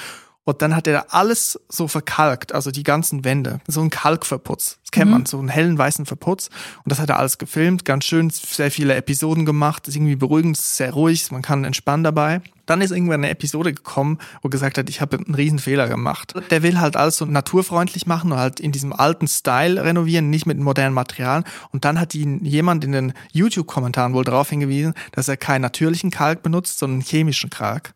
Und 0.44 0.62
dann 0.62 0.74
hat 0.74 0.86
er 0.86 1.12
alles 1.12 1.60
so 1.68 1.88
verkalkt, 1.88 2.54
also 2.54 2.70
die 2.70 2.82
ganzen 2.82 3.22
Wände. 3.24 3.60
So 3.66 3.82
ein 3.82 3.90
Kalkverputz. 3.90 4.78
Das 4.88 4.92
kennt 4.92 5.10
man, 5.10 5.26
so 5.26 5.38
einen 5.38 5.50
hellen 5.50 5.76
weißen 5.76 6.06
Verputz. 6.06 6.48
Und 6.82 6.90
das 6.90 6.98
hat 6.98 7.10
er 7.10 7.18
alles 7.18 7.36
gefilmt, 7.36 7.84
ganz 7.84 8.06
schön, 8.06 8.30
sehr 8.30 8.70
viele 8.70 8.94
Episoden 8.94 9.44
gemacht. 9.44 9.86
Ist 9.86 9.96
irgendwie 9.96 10.16
beruhigend, 10.16 10.56
sehr 10.56 10.94
ruhig, 10.94 11.30
man 11.30 11.42
kann 11.42 11.64
entspannen 11.64 12.04
dabei. 12.04 12.40
Dann 12.64 12.80
ist 12.82 12.90
irgendwann 12.90 13.20
eine 13.20 13.30
Episode 13.30 13.72
gekommen, 13.72 14.18
wo 14.42 14.48
gesagt 14.48 14.76
hat, 14.76 14.90
ich 14.90 15.00
habe 15.00 15.16
einen 15.16 15.34
riesen 15.34 15.58
Fehler 15.58 15.88
gemacht. 15.88 16.34
Der 16.50 16.62
will 16.62 16.78
halt 16.78 16.96
alles 16.96 17.16
so 17.16 17.24
naturfreundlich 17.24 18.06
machen 18.06 18.32
und 18.32 18.38
halt 18.38 18.60
in 18.60 18.72
diesem 18.72 18.92
alten 18.92 19.26
Style 19.26 19.82
renovieren, 19.82 20.28
nicht 20.28 20.46
mit 20.46 20.58
modernen 20.58 20.94
Materialien. 20.94 21.44
Und 21.70 21.86
dann 21.86 21.98
hat 21.98 22.14
ihn 22.14 22.44
jemand 22.44 22.84
in 22.84 22.92
den 22.92 23.12
YouTube-Kommentaren 23.32 24.12
wohl 24.12 24.24
darauf 24.24 24.50
hingewiesen, 24.50 24.94
dass 25.12 25.28
er 25.28 25.38
keinen 25.38 25.62
natürlichen 25.62 26.10
Kalk 26.10 26.42
benutzt, 26.42 26.78
sondern 26.78 27.00
chemischen 27.00 27.50
Kalk. 27.50 27.94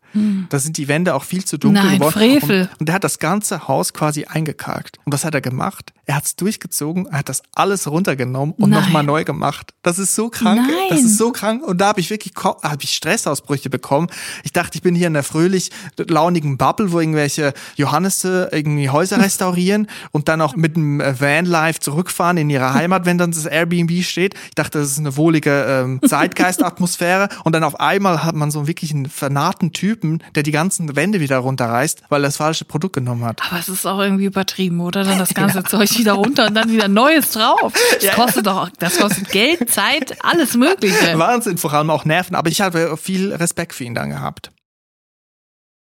Da 0.49 0.59
sind 0.59 0.77
die 0.77 0.87
Wände 0.87 1.15
auch 1.15 1.23
viel 1.23 1.43
zu 1.43 1.57
dunkel 1.57 1.83
Nein, 1.83 1.97
geworden. 1.97 2.13
Frevel. 2.13 2.61
Und, 2.61 2.81
und 2.81 2.89
er 2.89 2.95
hat 2.95 3.03
das 3.03 3.17
ganze 3.17 3.67
Haus 3.67 3.93
quasi 3.93 4.25
eingekalkt. 4.25 4.99
Und 5.05 5.11
was 5.11 5.25
hat 5.25 5.33
er 5.33 5.41
gemacht? 5.41 5.91
Er 6.05 6.15
hat 6.15 6.25
es 6.25 6.35
durchgezogen, 6.35 6.82
er 6.91 7.19
hat 7.19 7.29
das 7.29 7.41
alles 7.55 7.89
runtergenommen 7.89 8.55
und 8.57 8.69
nochmal 8.69 9.03
neu 9.03 9.23
gemacht. 9.23 9.73
Das 9.83 9.99
ist 9.99 10.15
so 10.15 10.29
krank. 10.29 10.61
Nein. 10.61 10.87
Das 10.89 11.01
ist 11.01 11.17
so 11.17 11.31
krank. 11.31 11.63
Und 11.63 11.79
da 11.79 11.87
habe 11.87 11.99
ich 11.99 12.09
wirklich 12.09 12.33
hab 12.35 12.83
ich 12.83 12.93
Stressausbrüche 12.93 13.69
bekommen. 13.69 14.07
Ich 14.43 14.53
dachte, 14.53 14.75
ich 14.75 14.81
bin 14.81 14.95
hier 14.95 15.07
in 15.07 15.15
einer 15.15 15.23
fröhlich 15.23 15.71
launigen 15.97 16.57
Bubble, 16.57 16.91
wo 16.91 16.99
irgendwelche 16.99 17.53
Johannese 17.75 18.49
irgendwie 18.51 18.89
Häuser 18.89 19.17
restaurieren 19.23 19.87
und 20.11 20.27
dann 20.27 20.41
auch 20.41 20.55
mit 20.55 20.75
dem 20.75 20.99
äh, 20.99 21.19
Vanlife 21.19 21.79
zurückfahren 21.79 22.37
in 22.37 22.49
ihre 22.49 22.73
Heimat, 22.73 23.05
wenn 23.05 23.17
dann 23.17 23.31
das 23.31 23.45
Airbnb 23.45 24.03
steht. 24.03 24.35
Ich 24.49 24.55
dachte, 24.55 24.79
das 24.79 24.91
ist 24.91 24.99
eine 24.99 25.15
wohlige 25.17 25.65
ähm, 25.67 25.99
Zeitgeistatmosphäre. 26.05 27.29
Und 27.43 27.53
dann 27.53 27.63
auf 27.63 27.79
einmal 27.79 28.23
hat 28.23 28.35
man 28.35 28.51
so 28.51 28.67
wirklich 28.67 28.91
einen 28.91 29.07
vernarrten 29.07 29.71
Typen, 29.73 30.23
der 30.35 30.43
die 30.43 30.51
ganzen 30.51 30.95
Wände 30.95 31.19
wieder 31.19 31.37
runterreißt, 31.37 32.03
weil 32.09 32.23
er 32.23 32.27
das 32.27 32.37
falsche 32.37 32.65
Produkt 32.65 32.95
genommen 32.95 33.25
hat. 33.25 33.41
Aber 33.49 33.59
es 33.59 33.69
ist 33.69 33.85
auch 33.85 33.99
irgendwie 33.99 34.25
übertrieben, 34.25 34.79
oder? 34.79 35.03
Dann 35.03 35.19
das 35.19 35.33
ganze 35.33 35.63
Zeug 35.63 35.97
wieder 35.97 36.13
runter 36.13 36.47
und 36.47 36.53
dann 36.53 36.69
wieder 36.73 36.87
Neues 36.87 37.31
drauf. 37.31 37.73
Das 37.93 38.03
Ja. 38.03 38.13
kostet 38.15 38.45
doch, 38.47 38.69
das 38.79 38.97
kostet 38.97 39.29
Geld, 39.29 39.69
Zeit, 39.71 40.17
alles 40.23 40.55
Mögliche. 40.55 41.17
Wahnsinn, 41.17 41.57
vor 41.57 41.73
allem 41.73 41.89
auch 41.89 42.05
Nerven. 42.05 42.35
Aber 42.35 42.49
ich 42.49 42.61
habe 42.61 42.97
viel 42.97 43.33
Respekt 43.33 43.73
für 43.73 43.83
ihn 43.83 43.95
dann 43.95 44.09
gehabt. 44.09 44.51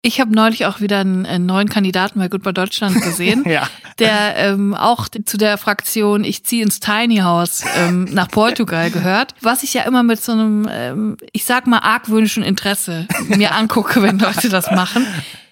Ich 0.02 0.18
habe 0.18 0.34
neulich 0.34 0.64
auch 0.64 0.80
wieder 0.80 1.00
einen, 1.00 1.44
neuen 1.44 1.68
Kandidaten 1.68 2.18
bei 2.20 2.28
Goodbye 2.28 2.54
Deutschland 2.54 3.02
gesehen, 3.02 3.44
Ja. 3.46 3.68
der 3.98 4.34
ähm, 4.36 4.72
auch 4.72 5.08
zu 5.08 5.36
der 5.36 5.58
Fraktion 5.58 6.24
Ich 6.24 6.42
ziehe 6.42 6.62
ins 6.62 6.80
Tiny 6.80 7.18
House 7.18 7.64
ähm, 7.76 8.04
nach 8.04 8.28
Portugal 8.28 8.90
gehört, 8.90 9.34
was 9.42 9.62
ich 9.62 9.74
ja 9.74 9.82
immer 9.82 10.02
mit 10.02 10.22
so 10.22 10.32
einem, 10.32 10.66
ähm, 10.72 11.16
ich 11.32 11.44
sag 11.44 11.66
mal, 11.66 11.80
argwöhnischen 11.80 12.42
Interesse 12.42 13.06
mir 13.28 13.54
angucke, 13.54 14.00
wenn 14.02 14.18
Leute 14.18 14.48
das 14.48 14.70
machen. 14.70 15.06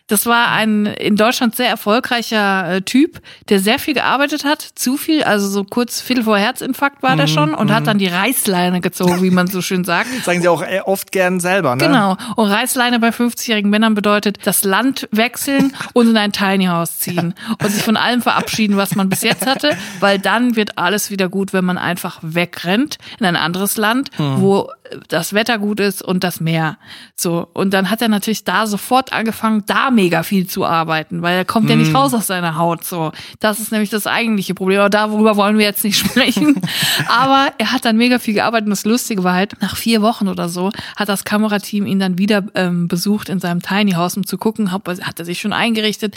Das 0.08 0.24
war 0.24 0.50
ein 0.50 0.86
in 0.86 1.16
Deutschland 1.16 1.54
sehr 1.54 1.68
erfolgreicher 1.68 2.76
äh, 2.76 2.82
Typ, 2.82 3.20
der 3.50 3.60
sehr 3.60 3.78
viel 3.78 3.92
gearbeitet 3.92 4.44
hat, 4.44 4.62
zu 4.74 4.96
viel, 4.96 5.22
also 5.22 5.46
so 5.48 5.64
kurz 5.64 6.00
Viertel 6.00 6.24
vor 6.24 6.38
Herzinfarkt 6.38 7.02
war 7.02 7.14
der 7.14 7.26
schon 7.26 7.54
und 7.54 7.72
hat 7.72 7.86
dann 7.86 7.98
die 7.98 8.06
Reißleine 8.06 8.80
gezogen, 8.80 9.22
wie 9.22 9.30
man 9.30 9.48
so 9.48 9.60
schön 9.60 9.84
sagt. 9.84 10.08
Sagen 10.24 10.40
sie 10.40 10.48
auch 10.48 10.62
äh, 10.62 10.80
oft 10.84 11.12
gern 11.12 11.40
selber, 11.40 11.76
ne? 11.76 11.86
Genau. 11.86 12.16
Und 12.36 12.48
Reißleine 12.48 12.98
bei 13.00 13.10
50-jährigen 13.10 13.70
Männern 13.70 13.94
bedeutet, 13.94 14.38
das 14.44 14.64
Land 14.64 15.08
wechseln 15.12 15.76
und 15.92 16.08
in 16.08 16.16
ein 16.16 16.32
Tiny 16.32 16.66
House 16.66 16.98
ziehen 16.98 17.34
und 17.62 17.70
sich 17.70 17.82
von 17.82 17.96
allem 17.96 18.22
verabschieden, 18.22 18.78
was 18.78 18.94
man 18.94 19.10
bis 19.10 19.22
jetzt 19.22 19.46
hatte, 19.46 19.76
weil 20.00 20.18
dann 20.18 20.56
wird 20.56 20.78
alles 20.78 21.10
wieder 21.10 21.28
gut, 21.28 21.52
wenn 21.52 21.66
man 21.66 21.76
einfach 21.76 22.18
wegrennt 22.22 22.96
in 23.20 23.26
ein 23.26 23.36
anderes 23.36 23.76
Land, 23.76 24.10
wo 24.16 24.70
das 25.08 25.32
Wetter 25.32 25.58
gut 25.58 25.80
ist 25.80 26.02
und 26.02 26.24
das 26.24 26.40
Meer. 26.40 26.78
So. 27.14 27.48
Und 27.52 27.72
dann 27.72 27.90
hat 27.90 28.02
er 28.02 28.08
natürlich 28.08 28.44
da 28.44 28.66
sofort 28.66 29.12
angefangen, 29.12 29.64
da 29.66 29.90
mega 29.90 30.22
viel 30.22 30.46
zu 30.46 30.64
arbeiten, 30.64 31.22
weil 31.22 31.36
er 31.36 31.44
kommt 31.44 31.70
ja 31.70 31.76
nicht 31.76 31.94
raus 31.94 32.14
aus 32.14 32.26
seiner 32.26 32.56
Haut. 32.56 32.84
So. 32.84 33.12
Das 33.40 33.60
ist 33.60 33.72
nämlich 33.72 33.90
das 33.90 34.06
eigentliche 34.06 34.54
Problem. 34.54 34.80
Aber 34.80 34.90
darüber 34.90 35.36
wollen 35.36 35.58
wir 35.58 35.64
jetzt 35.64 35.84
nicht 35.84 35.98
sprechen. 36.06 36.60
Aber 37.08 37.52
er 37.58 37.72
hat 37.72 37.84
dann 37.84 37.96
mega 37.96 38.18
viel 38.18 38.34
gearbeitet. 38.34 38.66
Und 38.66 38.70
das 38.70 38.84
Lustige 38.84 39.24
war 39.24 39.34
halt, 39.34 39.60
nach 39.60 39.76
vier 39.76 40.02
Wochen 40.02 40.28
oder 40.28 40.48
so 40.48 40.70
hat 40.96 41.08
das 41.08 41.24
Kamerateam 41.24 41.86
ihn 41.86 41.98
dann 41.98 42.18
wieder 42.18 42.44
ähm, 42.54 42.88
besucht 42.88 43.28
in 43.28 43.40
seinem 43.40 43.62
Tiny 43.62 43.92
House, 43.92 44.16
um 44.16 44.26
zu 44.26 44.38
gucken, 44.38 44.72
hat 44.72 45.18
er 45.18 45.24
sich 45.24 45.40
schon 45.40 45.52
eingerichtet, 45.52 46.16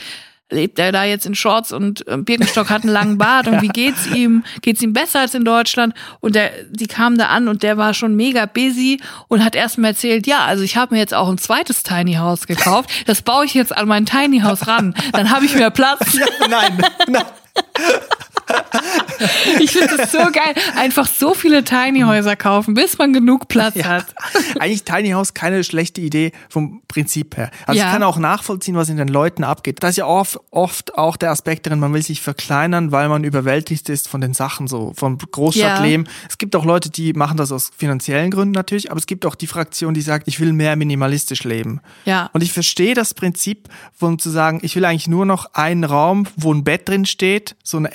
lebt 0.52 0.78
er 0.80 0.92
da 0.92 1.04
jetzt 1.04 1.26
in 1.26 1.34
Shorts 1.34 1.72
und 1.72 2.06
ähm, 2.08 2.26
Birkenstock 2.26 2.70
hat 2.70 2.84
einen 2.84 2.94
langen 2.94 3.18
Bart 3.18 3.48
und 3.48 3.62
wie 3.62 3.68
geht's 3.74 4.08
ihm? 4.08 4.44
Geht's 4.62 4.82
ihm 4.82 4.94
besser 4.94 5.22
als 5.22 5.34
in 5.34 5.46
Deutschland? 5.46 5.96
Und 6.20 6.36
der, 6.36 6.52
die 6.70 6.88
kam 6.88 7.18
da 7.18 7.28
an 7.28 7.48
und 7.48 7.64
der 7.64 7.78
war 7.78 7.94
schon 7.94 8.16
mega 8.16 8.46
busy 8.46 9.00
und 9.28 9.44
hat 9.44 9.56
erst 9.56 9.78
mal 9.78 9.90
erzählt, 9.90 10.28
ja, 10.28 10.46
also 10.46 10.64
ich 10.64 10.78
habe 10.78 10.94
mir 10.94 11.00
jetzt 11.00 11.14
auch 11.14 11.30
ein 11.30 11.38
zweites 11.38 11.84
Tiny 11.84 12.16
House 12.16 12.48
gekauft. 12.48 12.90
Das 13.08 13.22
baue 13.22 13.46
ich 13.46 13.54
jetzt 13.54 13.76
an 13.76 13.88
mein 13.88 14.06
Tiny 14.06 14.42
House 14.42 14.68
ran. 14.68 14.94
Dann 15.14 15.32
habe 15.32 15.46
ich 15.46 15.56
mehr 15.56 15.72
Platz. 15.72 16.18
Nein, 16.50 16.84
nein. 17.08 17.26
Ich 19.60 19.72
finde 19.72 19.98
das 19.98 20.12
so 20.12 20.18
geil. 20.18 20.56
Einfach 20.76 21.08
so 21.08 21.34
viele 21.34 21.64
Tiny 21.64 22.02
Häuser 22.02 22.36
kaufen, 22.36 22.74
bis 22.74 22.98
man 22.98 23.14
genug 23.14 23.48
Platz 23.48 23.76
hat. 23.84 24.06
Eigentlich 24.60 24.84
Tiny 24.84 25.12
House 25.12 25.34
keine 25.34 25.64
schlechte 25.64 26.02
Idee 26.02 26.32
vom 26.50 26.82
Prinzip 26.88 27.38
her. 27.38 27.52
Also 27.68 27.80
Ja. 27.80 27.86
ich 27.88 27.92
kann 27.94 28.04
auch 28.04 28.18
nachvollziehen, 28.18 28.76
was 28.76 28.90
in 28.90 28.98
den 28.98 29.08
Leuten 29.08 29.44
abgeht. 29.44 29.78
Da 29.84 29.90
ist 29.90 29.98
ja 29.98 30.06
oft, 30.06 30.40
oft 30.50 30.98
auch 30.98 31.18
der 31.18 31.32
Aspekt 31.32 31.68
drin, 31.68 31.80
man 31.80 31.94
will 31.94 32.02
sich 32.02 32.22
verkleinern, 32.22 32.92
weil 32.92 33.10
man 33.10 33.24
überwältigt 33.24 33.90
ist 33.90 34.08
von 34.08 34.22
den 34.22 34.34
Sachen, 34.34 34.68
so 34.68 34.94
vom 34.96 35.18
Großstadtleben. 35.20 36.08
Es 36.28 36.38
gibt 36.38 36.56
auch 36.56 36.66
Leute, 36.66 36.90
die 36.90 37.14
machen 37.14 37.38
das 37.38 37.52
aus 37.52 37.72
finanziellen 37.78 38.32
Gründen 38.32 38.54
natürlich, 38.54 38.90
aber 38.90 38.98
es 38.98 39.06
gibt 39.06 39.26
auch 39.26 39.36
die 39.36 39.48
Fraktion, 39.48 39.94
die 39.94 40.02
sagt, 40.02 40.28
ich 40.28 40.40
will 40.40 40.54
mehr 40.54 40.76
minimalistisch 40.76 41.44
leben. 41.44 41.82
Ja. 42.06 42.30
Und 42.34 42.42
ich 42.42 42.54
verstehe 42.54 42.96
das 42.96 43.14
Prinzip 43.14 43.70
von 43.94 44.18
zu 44.18 44.30
sagen, 44.30 44.60
ich 44.64 44.76
will 44.76 44.86
eigentlich 44.86 45.08
nur 45.08 45.26
noch 45.26 45.54
einen 45.54 45.84
Raum, 45.84 46.26
wo 46.36 46.54
ein 46.54 46.64
Bett 46.64 46.90
drin 46.90 47.06
steht, 47.06 47.56
so 47.64 47.78
ein 47.78 47.86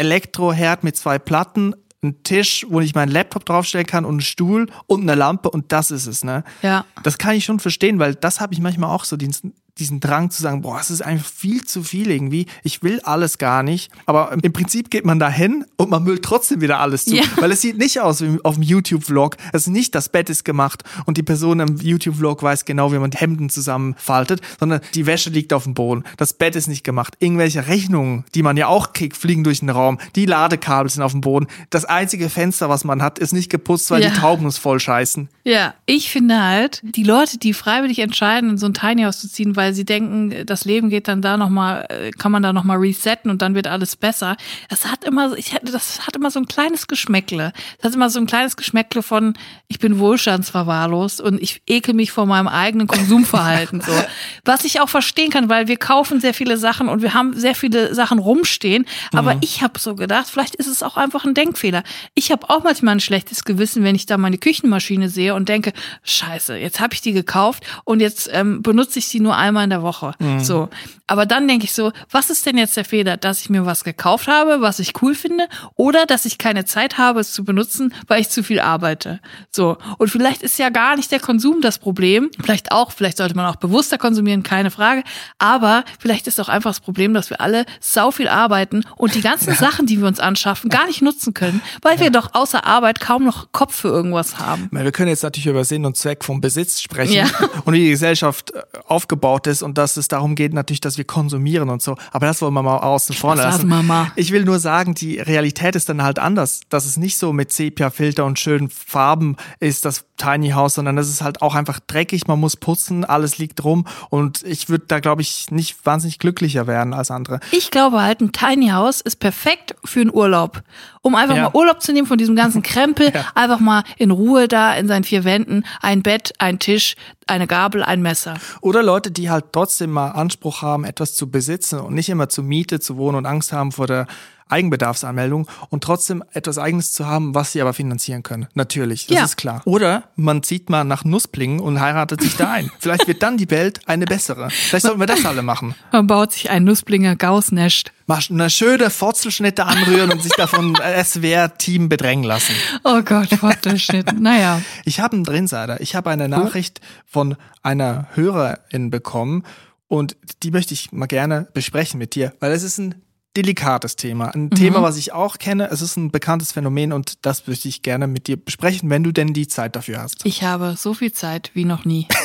Elektroherd 0.47 0.85
mit 0.85 0.97
zwei 0.97 1.19
Platten, 1.19 1.75
ein 2.03 2.23
Tisch, 2.23 2.67
wo 2.69 2.81
ich 2.81 2.95
meinen 2.95 3.11
Laptop 3.11 3.45
draufstellen 3.45 3.87
kann 3.87 4.05
und 4.05 4.15
einen 4.15 4.21
Stuhl 4.21 4.69
und 4.87 5.03
eine 5.03 5.15
Lampe 5.15 5.51
und 5.51 5.73
das 5.73 5.91
ist 5.91 6.07
es, 6.07 6.25
ne? 6.25 6.45
Ja. 6.63 6.85
Das 7.03 7.19
kann 7.19 7.35
ich 7.35 7.45
schon 7.45 7.59
verstehen, 7.59 7.99
weil 7.99 8.15
das 8.15 8.41
habe 8.41 8.55
ich 8.55 8.61
manchmal 8.61 8.91
auch 8.91 9.05
so, 9.05 9.17
diesen, 9.17 9.55
diesen 9.79 10.01
Drang 10.01 10.31
zu 10.31 10.41
sagen, 10.43 10.63
boah, 10.63 10.79
es 10.81 10.91
ist 10.91 11.03
einfach 11.03 11.27
viel 11.31 11.65
zu 11.65 11.83
viel 11.83 12.11
irgendwie. 12.11 12.47
Ich 12.63 12.83
will 12.83 13.01
alles 13.03 13.39
gar 13.39 13.63
nicht. 13.63 13.91
Aber 14.07 14.33
im 14.43 14.53
Prinzip 14.53 14.91
geht 14.91 15.05
man 15.05 15.19
da 15.19 15.29
hin 15.29 15.65
und 15.77 15.91
man 15.91 16.03
müllt 16.05 16.23
trotzdem 16.25 16.61
wieder 16.63 16.81
alles 16.81 17.05
zu. 17.05 17.15
Ja. 17.17 17.25
Weil 17.37 17.53
es 17.53 17.61
sieht 17.61 17.77
nicht 17.79 18.01
aus 18.01 18.23
wie 18.23 18.39
auf 18.43 18.55
dem 18.55 18.63
YouTube-Vlog. 18.63 19.37
Es 19.53 19.63
ist 19.63 19.69
nicht, 19.69 19.95
das 19.95 20.09
Bett 20.09 20.31
ist 20.31 20.45
gemacht 20.45 20.83
und 21.05 21.19
die 21.19 21.23
Person 21.23 21.61
im 21.61 21.77
YouTube-Vlog 21.77 22.43
weiß 22.43 22.65
genau, 22.65 22.93
wie 22.93 22.99
man 22.99 23.11
die 23.11 23.19
Hemden 23.19 23.51
zusammenfaltet, 23.51 24.41
sondern 24.59 24.81
die 24.95 25.07
Wäsche 25.07 25.31
liegt 25.31 25.53
auf 25.53 25.65
dem 25.65 25.75
Boden. 25.75 26.05
Das 26.17 26.33
Bett 26.33 26.57
ist 26.57 26.69
nicht 26.69 26.85
gemacht. 26.85 27.15
Irgendwelche 27.19 27.67
Rechnungen, 27.67 28.25
die 28.35 28.43
man 28.43 28.57
ja 28.57 28.69
auch 28.69 28.93
kriegt, 28.95 29.17
fliegen 29.17 29.45
durch 29.45 29.61
den 29.61 29.71
Raum. 29.71 29.99
Die 30.15 30.27
Ladekabel 30.27 30.91
sind 30.91 31.03
auf 31.03 31.13
dem 31.13 31.21
Boden. 31.21 31.47
Das 31.71 31.85
einzige 31.85 32.31
Fenster, 32.31 32.69
was 32.69 32.85
man 32.85 33.03
hat, 33.03 33.19
ist 33.19 33.33
nicht 33.33 33.51
geputzt, 33.51 33.91
weil 33.91 34.03
Ja. 34.03 34.11
die 34.11 34.17
Tauben 34.19 34.45
uns 34.47 34.59
voll 34.59 34.81
scheißen. 34.81 35.29
Ja, 35.45 35.75
ich 35.85 36.11
finde 36.11 36.43
halt, 36.43 36.81
die 36.83 37.03
Leute, 37.05 37.39
die 37.39 37.53
freiwillig 37.53 37.99
entscheiden, 37.99 38.51
in 38.51 38.59
so 38.59 38.67
ein 38.67 38.75
Tiny 38.75 39.03
House 39.03 39.21
zu 39.21 39.31
ziehen, 39.31 39.55
weil 39.57 39.66
sie 39.75 39.85
denken, 39.85 40.47
das 40.47 40.65
Leben 40.65 40.91
geht 40.91 41.09
dann 41.09 41.23
da 41.23 41.37
nochmal, 41.37 42.13
kann 42.19 42.33
man 42.33 42.43
da 42.43 42.53
nochmal 42.53 42.79
resetten 42.79 43.31
und 43.31 43.43
dann 43.43 43.55
wird 43.55 43.67
alles 43.67 43.97
besser. 43.97 44.37
Das 44.69 44.87
hat 44.87 45.05
immer, 45.05 45.37
ich 45.37 45.53
hätte, 45.53 45.73
das 45.73 46.07
hat 46.07 46.17
immer 46.17 46.31
so 46.31 46.41
ein 46.41 46.47
kleines 46.47 46.87
Geschmäckle. 46.87 47.53
Das 47.79 47.91
hat 47.91 47.95
immer 47.95 48.11
so 48.11 48.21
ein 48.21 48.27
kleines 48.27 48.57
Geschmäckle 48.57 49.03
von, 49.03 49.35
ich 49.69 49.79
bin 49.79 49.99
wohlstandsverwahrlost 49.99 51.21
und 51.21 51.41
ich 51.41 51.63
ekel 51.67 51.95
mich 51.95 52.13
vor 52.13 52.27
meinem 52.27 52.49
eigenen 52.49 52.87
Konsumverhalten, 52.87 53.81
so. 53.81 53.93
Was 54.45 54.65
ich 54.65 54.81
auch 54.81 54.89
verstehen 54.89 55.31
kann, 55.31 55.49
weil 55.49 55.69
wir 55.69 55.77
kaufen 55.77 56.21
sehr 56.21 56.35
viele 56.35 56.57
Sachen 56.57 56.89
und 56.89 57.03
wir 57.03 57.15
haben 57.15 57.39
sehr 57.39 57.55
viele 57.55 57.95
Sachen 57.95 58.19
rumstehen. 58.19 58.87
Aber 59.13 59.37
ich 59.41 59.63
habe 59.63 59.79
so 59.79 59.95
gedacht, 59.95 60.27
vielleicht 60.31 60.55
ist 60.55 60.67
es 60.67 60.83
auch 60.83 60.97
einfach 60.97 61.25
ein 61.25 61.35
Denkfehler. 61.35 61.83
Ich 62.15 62.31
habe 62.31 62.49
auch 62.51 62.63
manchmal 62.63 62.97
ein 62.97 63.01
schlechtes 63.01 63.45
Gewissen, 63.45 63.83
wenn 63.83 63.95
ich 63.95 64.07
da 64.07 64.19
meine 64.19 64.39
Küchenmaschine 64.39 65.09
sehe 65.09 65.35
und 65.35 65.49
denke, 65.49 65.73
scheiße, 66.03 66.57
jetzt 66.57 66.81
habe 66.81 66.95
ich 66.95 67.01
die 67.01 67.13
gekauft 67.13 67.65
und 67.85 68.01
jetzt 68.01 68.29
ähm, 68.33 68.63
benutze 68.63 68.99
ich 68.99 69.09
sie 69.09 69.21
nur 69.21 69.37
einmal 69.37 69.56
einmal 69.57 69.65
in 69.65 69.71
der 69.71 69.83
Woche. 69.83 70.13
So. 70.39 70.69
Aber 71.07 71.27
dann 71.27 71.47
denke 71.47 71.65
ich 71.65 71.73
so, 71.73 71.93
was 72.11 72.31
ist 72.31 72.47
denn 72.47 72.59
jetzt 72.59 72.77
der 72.77 72.85
Fehler? 72.85 73.17
Dass 73.17 73.41
ich 73.41 73.51
mir 73.51 73.65
was 73.67 73.85
gekauft 73.85 74.29
habe, 74.29 74.61
was 74.61 74.79
ich 74.79 75.01
cool 75.03 75.15
finde, 75.15 75.49
oder 75.75 76.07
dass 76.07 76.25
ich 76.25 76.39
keine 76.39 76.65
Zeit 76.65 76.99
habe, 76.99 77.21
es 77.21 77.33
zu 77.33 77.45
benutzen, 77.45 77.95
weil 78.07 78.21
ich 78.21 78.29
zu 78.29 78.43
viel 78.43 78.61
arbeite. 78.61 79.21
So. 79.51 79.77
Und 79.99 80.09
vielleicht 80.09 80.43
ist 80.43 80.59
ja 80.59 80.71
gar 80.71 80.97
nicht 80.97 81.11
der 81.13 81.21
Konsum 81.21 81.61
das 81.61 81.79
Problem. 81.79 82.31
Vielleicht 82.41 82.73
auch, 82.73 82.91
vielleicht 82.91 83.19
sollte 83.19 83.37
man 83.37 83.47
auch 83.47 83.57
bewusster 83.57 83.99
konsumieren, 83.99 84.43
keine 84.43 84.71
Frage. 84.71 85.03
Aber 85.39 85.85
vielleicht 85.99 86.27
ist 86.27 86.41
auch 86.41 86.49
einfach 86.49 86.71
das 86.71 86.81
Problem, 86.81 87.15
dass 87.15 87.31
wir 87.31 87.41
alle 87.41 87.67
sau 87.81 88.11
viel 88.11 88.29
arbeiten 88.29 88.83
und 88.97 89.15
die 89.15 89.21
ganzen 89.21 89.55
Sachen, 89.67 89.87
die 89.87 90.01
wir 90.01 90.07
uns 90.09 90.21
anschaffen, 90.21 90.71
gar 90.71 90.87
nicht 90.87 91.03
nutzen 91.03 91.35
können, 91.35 91.61
weil 91.83 92.01
wir 92.01 92.11
doch 92.11 92.35
außer 92.35 92.65
Arbeit 92.65 93.01
kaum 93.01 93.25
noch 93.25 93.53
Kopf 93.53 93.75
für 93.77 93.89
irgendwas 93.89 94.39
haben. 94.39 94.69
Wir 94.73 94.93
können 94.93 95.09
jetzt 95.09 95.23
natürlich 95.23 95.47
über 95.47 95.65
Sinn 95.65 95.85
und 95.85 95.97
Zweck 95.97 96.25
vom 96.25 96.41
Besitz 96.41 96.81
sprechen 96.81 97.15
Ja. 97.15 97.27
und 97.65 97.73
wie 97.73 97.85
die 97.85 97.91
Gesellschaft 97.91 98.53
äh, 98.53 98.63
aufgebaut 98.87 99.47
ist 99.47 99.63
und 99.63 99.79
dass 99.79 99.97
es 99.97 100.09
darum 100.09 100.35
geht 100.35 100.53
natürlich, 100.53 100.81
dass 100.81 100.96
wir 100.97 101.05
konsumieren 101.05 101.69
und 101.69 101.83
so. 101.83 101.97
Aber 102.13 102.27
das 102.27 102.43
wollen 102.43 102.55
wir 102.55 102.63
mal 102.63 102.79
außen 102.79 103.15
vor 103.15 103.37
lassen. 103.37 103.69
mal. 103.69 104.13
Ich 104.17 104.33
will 104.33 104.45
nur 104.45 104.59
sagen, 104.59 104.95
die 104.95 105.19
Realität 105.19 105.77
ist 105.77 105.89
dann 105.89 106.03
halt 106.03 106.19
anders, 106.19 106.61
dass 106.69 106.87
es 106.87 106.97
nicht 106.97 107.19
so 107.19 107.33
mit 107.33 107.53
Sepia-Filter 107.53 108.25
und 108.25 108.39
schönen 108.39 108.71
Farben 108.71 109.37
ist, 109.61 109.85
das 109.85 110.05
Tiny 110.17 110.51
House, 110.51 110.75
sondern 110.75 110.97
das 110.97 111.09
ist 111.09 111.23
halt 111.23 111.43
auch 111.43 111.55
einfach 111.55 111.79
dreckig, 111.87 112.27
man 112.27 112.41
muss 112.41 112.57
putzen, 112.57 113.05
alles 113.05 113.39
liegt 113.39 113.63
rum 113.65 113.87
und 114.09 114.43
ich 114.45 114.69
würde 114.69 114.85
da, 114.89 115.01
glaube 115.01 115.23
ich, 115.23 115.51
nicht 115.51 115.85
wahnsinnig 115.85 116.19
glücklicher 116.19 116.67
werden 116.67 116.95
als 116.95 117.11
andere. 117.11 117.41
Ich 117.53 117.71
glaube 117.71 118.03
halt, 118.03 118.21
ein 118.21 118.33
Tiny 118.33 118.69
House 118.69 119.01
ist 119.01 119.17
perfekt 119.17 119.75
für 119.85 120.01
einen 120.01 120.13
Urlaub. 120.13 120.63
Um 121.07 121.15
einfach 121.15 121.37
Ja. 121.37 121.43
mal 121.45 121.51
Urlaub 121.55 121.81
zu 121.83 121.93
nehmen 121.93 122.09
von 122.09 122.19
diesem 122.19 122.35
ganzen 122.35 122.63
Krempel, 122.65 123.13
Ja. 123.15 123.27
einfach 123.37 123.61
mal 123.61 123.85
in 123.97 124.11
Ruhe 124.11 124.49
da 124.49 124.75
in 124.75 124.89
seinen 124.89 125.05
vier 125.05 125.23
Wänden, 125.23 125.65
ein 125.81 126.03
Bett, 126.03 126.33
ein 126.39 126.59
Tisch, 126.59 126.97
eine 127.29 127.47
Gabel, 127.47 127.85
ein 127.85 128.03
Messer. 128.03 128.35
Oder 128.61 128.83
Leute, 128.83 129.13
die 129.13 129.31
halt 129.31 129.47
trotzdem 129.53 129.91
mal 129.93 130.11
Anspruch 130.11 130.63
haben, 130.63 130.83
etwas 130.85 131.15
zu 131.15 131.31
besitzen 131.31 131.79
und 131.79 131.95
nicht 131.95 132.09
immer 132.09 132.29
zur 132.29 132.43
Miete 132.43 132.81
zu 132.81 132.97
wohnen 132.97 133.19
und 133.19 133.27
Angst 133.27 133.53
haben 133.53 133.71
vor 133.71 133.87
der 133.87 134.07
Eigenbedarfsanmeldung 134.49 135.49
und 135.71 135.83
trotzdem 135.85 136.23
etwas 136.33 136.59
Eigenes 136.59 136.93
zu 136.93 137.07
haben, 137.07 137.35
was 137.35 137.53
sie 137.53 137.61
aber 137.61 137.73
finanzieren 137.73 138.23
können. 138.23 138.47
Natürlich, 138.55 139.07
das 139.07 139.17
Ja. 139.17 139.25
ist 139.25 139.37
klar. 139.37 139.63
Oder 139.65 140.05
man 140.17 140.43
zieht 140.43 140.71
mal 140.71 140.85
nach 140.85 141.05
Nussblingen 141.05 141.61
und 141.61 141.81
heiratet 141.81 142.21
sich 142.23 142.37
da 142.37 142.53
ein. 142.53 142.71
Vielleicht 142.79 143.07
wird 143.09 143.23
dann 143.23 143.37
die 143.39 143.51
Welt 143.51 143.81
eine 143.87 144.05
bessere. 144.07 144.51
Vielleicht 144.51 144.85
sollten 144.87 145.01
wir 145.01 145.07
das 145.07 145.25
alle 145.25 145.43
machen. 145.43 145.75
Man 145.93 146.07
baut 146.07 146.33
sich 146.33 146.51
ein 146.51 146.65
Nussblinger 146.65 147.17
Gaussnest. 147.17 147.93
Mal 148.07 148.21
eine 148.31 148.51
schöne 148.51 148.91
Forzelschnitte 148.91 149.65
anrühren 149.65 150.13
und 150.13 150.23
sich 150.23 150.33
davon 150.33 150.77
SWR-Team 151.05 151.89
bedrängen 151.89 152.25
lassen. 152.25 152.55
Oh 152.85 153.03
Gott, 153.03 153.29
Fortschnitt. 153.35 154.19
naja. 154.21 154.61
Ich 154.85 155.01
habe 155.01 155.15
einen 155.17 155.25
Drinsider. 155.25 155.81
Ich 155.81 155.95
habe 155.97 156.11
eine 156.11 156.29
Nachricht 156.29 156.81
von 157.07 157.37
einer 157.63 158.07
Hörerin 158.15 158.91
bekommen 158.91 159.43
und 159.89 160.17
die 160.43 160.51
möchte 160.53 160.75
ich 160.75 160.93
mal 160.93 161.07
gerne 161.07 161.49
besprechen 161.55 161.99
mit 161.99 162.15
dir, 162.15 162.33
weil 162.41 162.53
es 162.53 162.63
ist 162.63 162.79
ein 162.79 162.95
delikates 163.37 163.97
Thema. 163.97 164.35
Ein 164.35 164.51
Thema, 164.51 164.83
was 164.83 164.97
ich 164.97 165.13
auch 165.13 165.39
kenne. 165.39 165.69
Es 165.71 165.83
ist 165.83 165.97
ein 165.97 166.11
bekanntes 166.11 166.53
Phänomen 166.53 166.93
und 166.93 167.25
das 167.27 167.47
möchte 167.47 167.69
ich 167.69 167.83
gerne 167.83 168.07
mit 168.07 168.27
dir 168.27 168.37
besprechen, 168.37 168.89
wenn 168.91 169.05
du 169.05 169.13
denn 169.13 169.35
die 169.35 169.47
Zeit 169.47 169.77
dafür 169.77 170.01
hast. 170.01 170.25
Ich 170.25 170.43
habe 170.43 170.75
so 170.77 170.95
viel 170.95 171.13
Zeit 171.13 171.51
wie 171.55 171.65
noch 171.65 171.85
nie. 171.85 172.09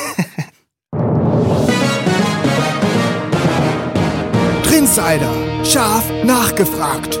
Drinsider. 4.64 5.64
Scharf 5.64 6.10
nachgefragt. 6.24 7.20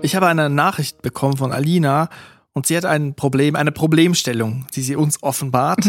Ich 0.00 0.14
habe 0.16 0.26
eine 0.26 0.48
Nachricht 0.48 1.02
bekommen 1.02 1.36
von 1.36 1.52
Alina 1.52 2.08
und 2.52 2.66
sie 2.66 2.76
hat 2.76 2.84
ein 2.84 3.14
Problem, 3.14 3.56
eine 3.56 3.72
Problemstellung, 3.72 4.66
die 4.74 4.82
sie 4.82 4.96
uns 4.96 5.22
offenbart 5.22 5.84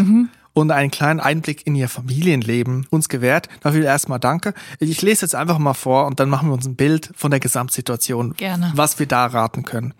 und 0.54 0.72
einen 0.72 0.92
kleinen 0.92 1.20
Einblick 1.20 1.66
in 1.66 1.76
ihr 1.76 1.90
Familienleben 1.90 2.88
uns 2.90 3.10
gewährt. 3.10 3.50
Dafür 3.62 3.86
erstmal 3.86 4.20
danke. 4.20 4.54
Ich 4.80 5.02
lese 5.02 5.26
jetzt 5.26 5.36
einfach 5.36 5.58
mal 5.58 5.74
vor 5.74 6.06
und 6.06 6.20
dann 6.20 6.30
machen 6.30 6.50
wir 6.50 6.54
uns 6.54 6.66
ein 6.66 6.76
Bild 6.76 7.12
von 7.16 7.32
der 7.32 7.40
Gesamtsituation, 7.40 8.34
Gerne. 8.38 8.72
was 8.76 9.00
wir 9.00 9.08
da 9.08 9.26
raten 9.26 9.64
können. 9.64 9.94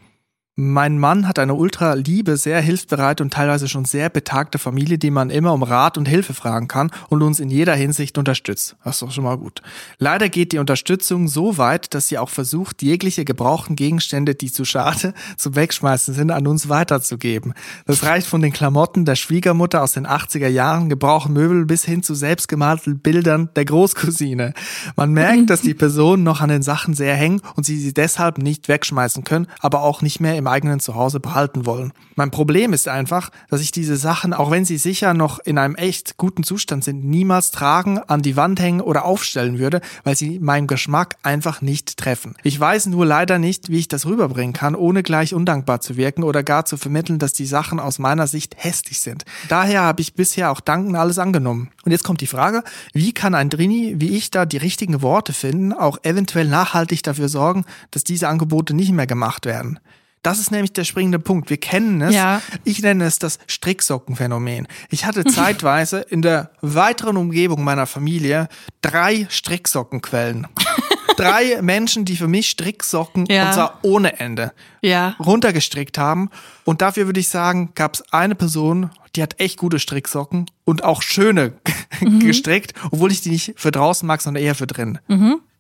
Mein 0.56 1.00
Mann 1.00 1.28
hat 1.28 1.40
eine 1.40 1.56
ultra 1.56 1.96
liebe, 1.96 2.38
sehr 2.38 2.62
hilfsbereite 2.62 3.24
und 3.24 3.34
teilweise 3.34 3.68
schon 3.68 3.86
sehr 3.86 4.12
betagte 4.12 4.60
Familie, 4.60 5.00
die 5.00 5.10
man 5.10 5.32
immer 5.32 5.52
um 5.52 5.64
Rat 5.64 5.98
und 5.98 6.08
Hilfe 6.08 6.36
fragen 6.36 6.68
kann 6.68 6.92
und 7.10 7.24
uns 7.24 7.40
in 7.40 7.50
jeder 7.50 7.74
Hinsicht 7.74 8.20
unterstützt. 8.20 8.76
Das 8.84 8.98
ist 8.98 9.02
doch 9.02 9.10
schon 9.10 9.24
mal 9.24 9.40
gut. 9.40 9.64
Leider 9.98 10.30
geht 10.30 10.52
die 10.52 10.60
Unterstützung 10.60 11.28
so 11.28 11.58
weit, 11.58 11.96
dass 11.96 12.08
sie 12.08 12.20
auch 12.20 12.30
versucht, 12.30 12.84
jegliche 12.84 13.26
gebrauchten 13.26 13.76
Gegenstände, 13.76 14.36
die 14.36 14.52
zu 14.52 14.64
schade 14.64 15.16
zum 15.38 15.56
Wegschmeißen 15.56 16.14
sind, 16.14 16.30
an 16.30 16.46
uns 16.46 16.70
weiterzugeben. 16.70 17.56
Das 17.88 18.04
reicht 18.04 18.28
von 18.28 18.44
den 18.44 18.54
Klamotten 18.54 19.06
der 19.06 19.16
Schwiegermutter 19.16 19.82
aus 19.82 19.94
den 19.94 20.06
80er 20.06 20.50
Jahren, 20.50 20.88
Gebrauchmöbel 20.88 21.66
bis 21.66 21.84
hin 21.84 22.04
zu 22.04 22.14
selbstgemalten 22.14 23.00
Bildern 23.00 23.50
der 23.56 23.66
Großcousine. 23.66 24.54
Man 24.96 25.14
merkt, 25.14 25.50
dass 25.50 25.62
die 25.62 25.74
Personen 25.74 26.22
noch 26.22 26.42
an 26.42 26.50
den 26.50 26.62
Sachen 26.62 26.94
sehr 26.94 27.16
hängen 27.16 27.42
und 27.56 27.66
sie 27.66 27.80
sie 27.80 27.96
deshalb 27.96 28.38
nicht 28.38 28.68
wegschmeißen 28.68 29.24
können, 29.24 29.48
aber 29.60 29.82
auch 29.82 30.04
nicht 30.04 30.20
mehr 30.20 30.43
im 30.44 30.48
eigenen 30.48 30.82
Zuhause 30.82 31.22
behalten 31.22 31.66
wollen. 31.66 31.94
Mein 32.16 32.30
Problem 32.30 32.74
ist 32.74 32.90
einfach, 32.90 33.30
dass 33.50 33.62
ich 33.62 33.72
diese 33.72 33.96
Sachen, 33.96 34.34
auch 34.34 34.52
wenn 34.52 34.66
sie 34.66 34.78
sicher 34.78 35.14
noch 35.14 35.40
in 35.40 35.58
einem 35.58 35.76
echt 35.76 36.18
guten 36.18 36.44
Zustand 36.44 36.84
sind, 36.84 37.06
niemals 37.06 37.52
tragen, 37.52 37.98
an 37.98 38.22
die 38.22 38.36
Wand 38.36 38.60
hängen 38.60 38.82
oder 38.82 39.06
aufstellen 39.06 39.58
würde, 39.58 39.80
weil 40.04 40.18
sie 40.18 40.40
meinem 40.40 40.68
Geschmack 40.68 41.16
einfach 41.24 41.62
nicht 41.62 41.96
treffen. 41.96 42.36
Ich 42.44 42.60
weiß 42.60 42.88
nur 42.88 43.06
leider 43.06 43.40
nicht, 43.40 43.70
wie 43.70 43.80
ich 43.80 43.88
das 43.88 44.06
rüberbringen 44.06 44.52
kann, 44.52 44.76
ohne 44.76 45.02
gleich 45.02 45.34
undankbar 45.34 45.80
zu 45.80 45.96
wirken 45.96 46.24
oder 46.24 46.44
gar 46.44 46.66
zu 46.66 46.76
vermitteln, 46.76 47.20
dass 47.20 47.32
die 47.32 47.46
Sachen 47.46 47.80
aus 47.80 47.98
meiner 47.98 48.28
Sicht 48.28 48.56
hässlich 48.58 49.00
sind. 49.00 49.24
Daher 49.48 49.84
habe 49.84 50.02
ich 50.02 50.14
bisher 50.14 50.52
auch 50.52 50.60
dankend 50.60 50.98
alles 50.98 51.20
angenommen. 51.20 51.70
Und 51.86 51.94
jetzt 51.94 52.04
kommt 52.04 52.20
die 52.20 52.28
Frage, 52.28 52.64
wie 52.92 53.14
kann 53.14 53.34
ein 53.34 53.50
Drini 53.50 53.96
wie 54.00 54.18
ich 54.18 54.30
da 54.30 54.46
die 54.46 54.58
richtigen 54.58 55.02
Worte 55.02 55.32
finden, 55.32 55.72
auch 55.72 56.00
eventuell 56.04 56.48
nachhaltig 56.48 57.02
dafür 57.02 57.30
sorgen, 57.30 57.64
dass 57.92 58.04
diese 58.04 58.28
Angebote 58.28 58.74
nicht 58.74 58.92
mehr 58.92 59.08
gemacht 59.08 59.46
werden? 59.46 59.80
Das 60.24 60.40
ist 60.40 60.52
nämlich 60.52 60.74
der 60.74 60.86
springende 60.86 61.20
Punkt. 61.20 61.50
Wir 61.50 61.58
kennen 61.58 62.02
es. 62.02 62.16
Ja. 62.16 62.42
Ich 62.64 62.82
nenne 62.82 63.04
es 63.06 63.20
das 63.20 63.40
Stricksockenphänomen. 63.48 64.68
Ich 64.90 65.06
hatte 65.06 65.26
zeitweise 65.26 66.00
in 66.00 66.22
der 66.22 66.52
weiteren 66.62 67.18
Umgebung 67.18 67.64
meiner 67.64 67.86
Familie 67.86 68.48
drei 68.82 69.28
Stricksockenquellen. 69.30 70.48
drei 71.18 71.62
Menschen, 71.62 72.06
die 72.06 72.16
für 72.16 72.28
mich 72.28 72.50
Stricksocken, 72.50 73.26
Ja. 73.30 73.48
und 73.48 73.54
zwar 73.54 73.80
ohne 73.84 74.20
Ende, 74.20 74.52
Ja. 74.82 75.16
runtergestrickt 75.20 75.98
haben. 75.98 76.30
Und 76.64 76.82
dafür 76.82 77.06
würde 77.06 77.20
ich 77.20 77.28
sagen, 77.28 77.72
gab 77.76 77.96
es 77.96 78.04
eine 78.14 78.34
Person, 78.36 78.90
die 79.16 79.22
hat 79.22 79.40
echt 79.40 79.58
gute 79.60 79.78
Stricksocken 79.78 80.50
und 80.66 80.84
auch 80.84 81.02
schöne 81.04 81.54
gestrickt, 82.20 82.74
obwohl 82.92 83.12
ich 83.12 83.22
die 83.22 83.30
nicht 83.30 83.54
für 83.58 83.72
draußen 83.72 84.08
mag, 84.08 84.22
sondern 84.22 84.42
eher 84.44 84.56
für 84.56 84.68
drin. 84.68 84.98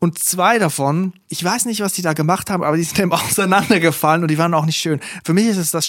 Und 0.03 0.19
zwei 0.19 0.59
davon, 0.59 1.13
ich 1.29 1.41
weiß 1.41 1.63
nicht, 1.63 1.79
was 1.79 1.93
die 1.93 2.01
da 2.01 2.11
gemacht 2.11 2.49
haben, 2.49 2.61
aber 2.61 2.75
die 2.75 2.83
sind 2.83 2.99
eben 2.99 3.13
auseinandergefallen 3.13 4.21
und 4.21 4.29
die 4.29 4.37
waren 4.37 4.53
auch 4.53 4.65
nicht 4.65 4.75
schön. 4.75 4.99
Für 5.23 5.33
mich 5.33 5.45
ist 5.45 5.55
es 5.55 5.71
das 5.71 5.87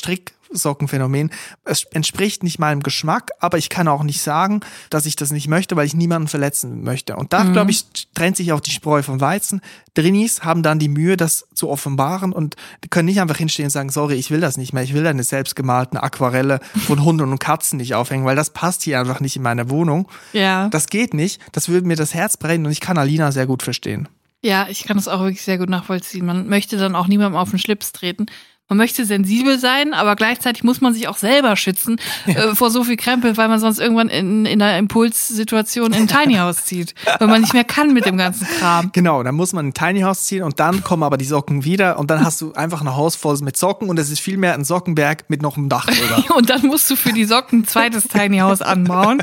Stricksockenphänomen. 0.55 1.31
Es 1.65 1.85
entspricht 1.93 2.43
nicht 2.43 2.59
meinem 2.59 2.83
Geschmack, 2.83 3.31
aber 3.41 3.59
ich 3.59 3.69
kann 3.69 3.89
auch 3.89 4.03
nicht 4.03 4.21
sagen, 4.21 4.61
dass 4.91 5.07
ich 5.07 5.17
das 5.17 5.33
nicht 5.33 5.49
möchte, 5.49 5.77
weil 5.77 5.87
ich 5.87 5.95
niemanden 5.95 6.29
verletzen 6.29 6.83
möchte. 6.83 7.17
Und 7.17 7.33
da, 7.33 7.45
glaube 7.45 7.71
ich, 7.71 7.85
trennt 8.15 8.37
sich 8.37 8.53
auch 8.53 8.61
die 8.61 8.71
Spreu 8.71 9.03
vom 9.03 9.21
Weizen. 9.21 9.61
Drinis 9.95 10.43
haben 10.43 10.63
dann 10.63 10.79
die 10.79 10.89
Mühe, 10.89 11.17
das 11.17 11.47
zu 11.55 11.69
offenbaren 11.69 12.33
und 12.33 12.57
können 12.91 13.07
nicht 13.07 13.21
einfach 13.21 13.37
hinstehen 13.37 13.67
und 13.67 13.71
sagen, 13.71 13.91
sorry, 13.91 14.15
ich 14.15 14.31
will 14.31 14.41
das 14.41 14.57
nicht 14.57 14.73
mehr, 14.73 14.83
ich 14.83 14.95
will 14.95 15.07
eine 15.07 15.23
selbstgemalten 15.23 15.99
Aquarelle 15.99 16.61
von 16.87 17.05
Hunden 17.05 17.31
und 17.31 17.39
Katzen 17.39 17.77
nicht 17.77 17.95
aufhängen, 17.95 18.25
weil 18.25 18.37
das 18.37 18.51
passt 18.51 18.83
hier 18.83 18.99
einfach 18.99 19.21
nicht 19.21 19.37
in 19.37 19.43
meine 19.43 19.71
Wohnung. 19.71 20.09
Ja. 20.33 20.69
Das 20.69 20.89
geht 20.89 21.15
nicht, 21.15 21.41
das 21.53 21.69
würde 21.69 21.87
mir 21.87 21.97
das 21.97 22.15
Herz 22.15 22.37
brennen 22.37 22.67
und 22.67 22.73
ich 22.73 22.81
kann 22.81 22.99
Alina 22.99 23.33
sehr 23.33 23.47
gut 23.47 23.63
verstehen. 23.63 24.09
Ja, 24.43 24.67
ich 24.69 24.85
kann 24.85 24.99
das 24.99 25.09
auch 25.09 25.21
wirklich 25.21 25.43
sehr 25.43 25.57
gut 25.57 25.71
nachvollziehen. 25.71 26.27
Man 26.27 26.49
möchte 26.49 26.77
dann 26.77 26.95
auch 26.95 27.07
niemandem 27.07 27.35
auf 27.35 27.49
den 27.49 27.59
Schlips 27.59 27.93
treten. 27.93 28.27
Man 28.71 28.79
möchte 28.79 29.05
sensibel 29.05 29.59
sein, 29.59 29.93
aber 29.93 30.17
gleichzeitig 30.17 30.65
muss 30.65 30.81
man 30.81 30.95
sich 30.95 31.07
auch 31.07 31.19
selber 31.19 31.55
schützen 31.55 32.01
äh, 32.25 32.55
vor 32.55 32.71
so 32.71 32.83
viel 32.83 32.97
Krempel, 32.97 33.37
weil 33.37 33.49
man 33.49 33.61
sonst 33.61 33.79
irgendwann 33.79 34.09
in, 34.09 34.47
in 34.47 34.63
einer 34.63 34.79
Impulssituation 34.79 35.93
in 35.93 36.05
ein 36.05 36.09
Tiny 36.09 36.37
House 36.37 36.65
zieht, 36.65 36.95
weil 37.19 37.29
man 37.29 37.43
nicht 37.43 37.53
mehr 37.53 37.65
kann 37.65 37.93
mit 37.93 38.07
dem 38.07 38.17
ganzen 38.17 38.49
Kram. 38.59 38.89
Genau, 38.95 39.23
dann 39.23 39.35
muss 39.35 39.53
man 39.53 39.67
ein 39.67 39.75
Tiny 39.75 40.01
House 40.01 40.23
ziehen 40.23 40.43
und 40.43 40.61
dann 40.61 40.83
kommen 40.83 41.03
aber 41.03 41.19
die 41.19 41.27
Socken 41.27 41.65
wieder 41.65 41.99
und 41.99 42.11
dann 42.11 42.25
hast 42.25 42.41
du 42.41 42.55
einfach 42.55 42.81
ein 42.81 42.97
Haus 42.97 43.17
voll 43.17 43.37
mit 43.43 43.59
Socken 43.59 43.91
und 43.91 43.99
es 43.99 44.09
ist 44.09 44.21
vielmehr 44.21 44.55
ein 44.55 44.65
Sockenberg 44.65 45.29
mit 45.29 45.43
noch 45.43 45.59
einem 45.59 45.69
Dach 45.69 45.85
drüber. 45.85 46.25
Und 46.37 46.49
dann 46.49 46.67
musst 46.67 46.89
du 46.91 46.97
für 46.97 47.13
die 47.13 47.25
Socken 47.25 47.61
ein 47.61 47.67
zweites 47.67 48.09
Tiny 48.09 48.39
House 48.39 48.63
anbauen 48.63 49.23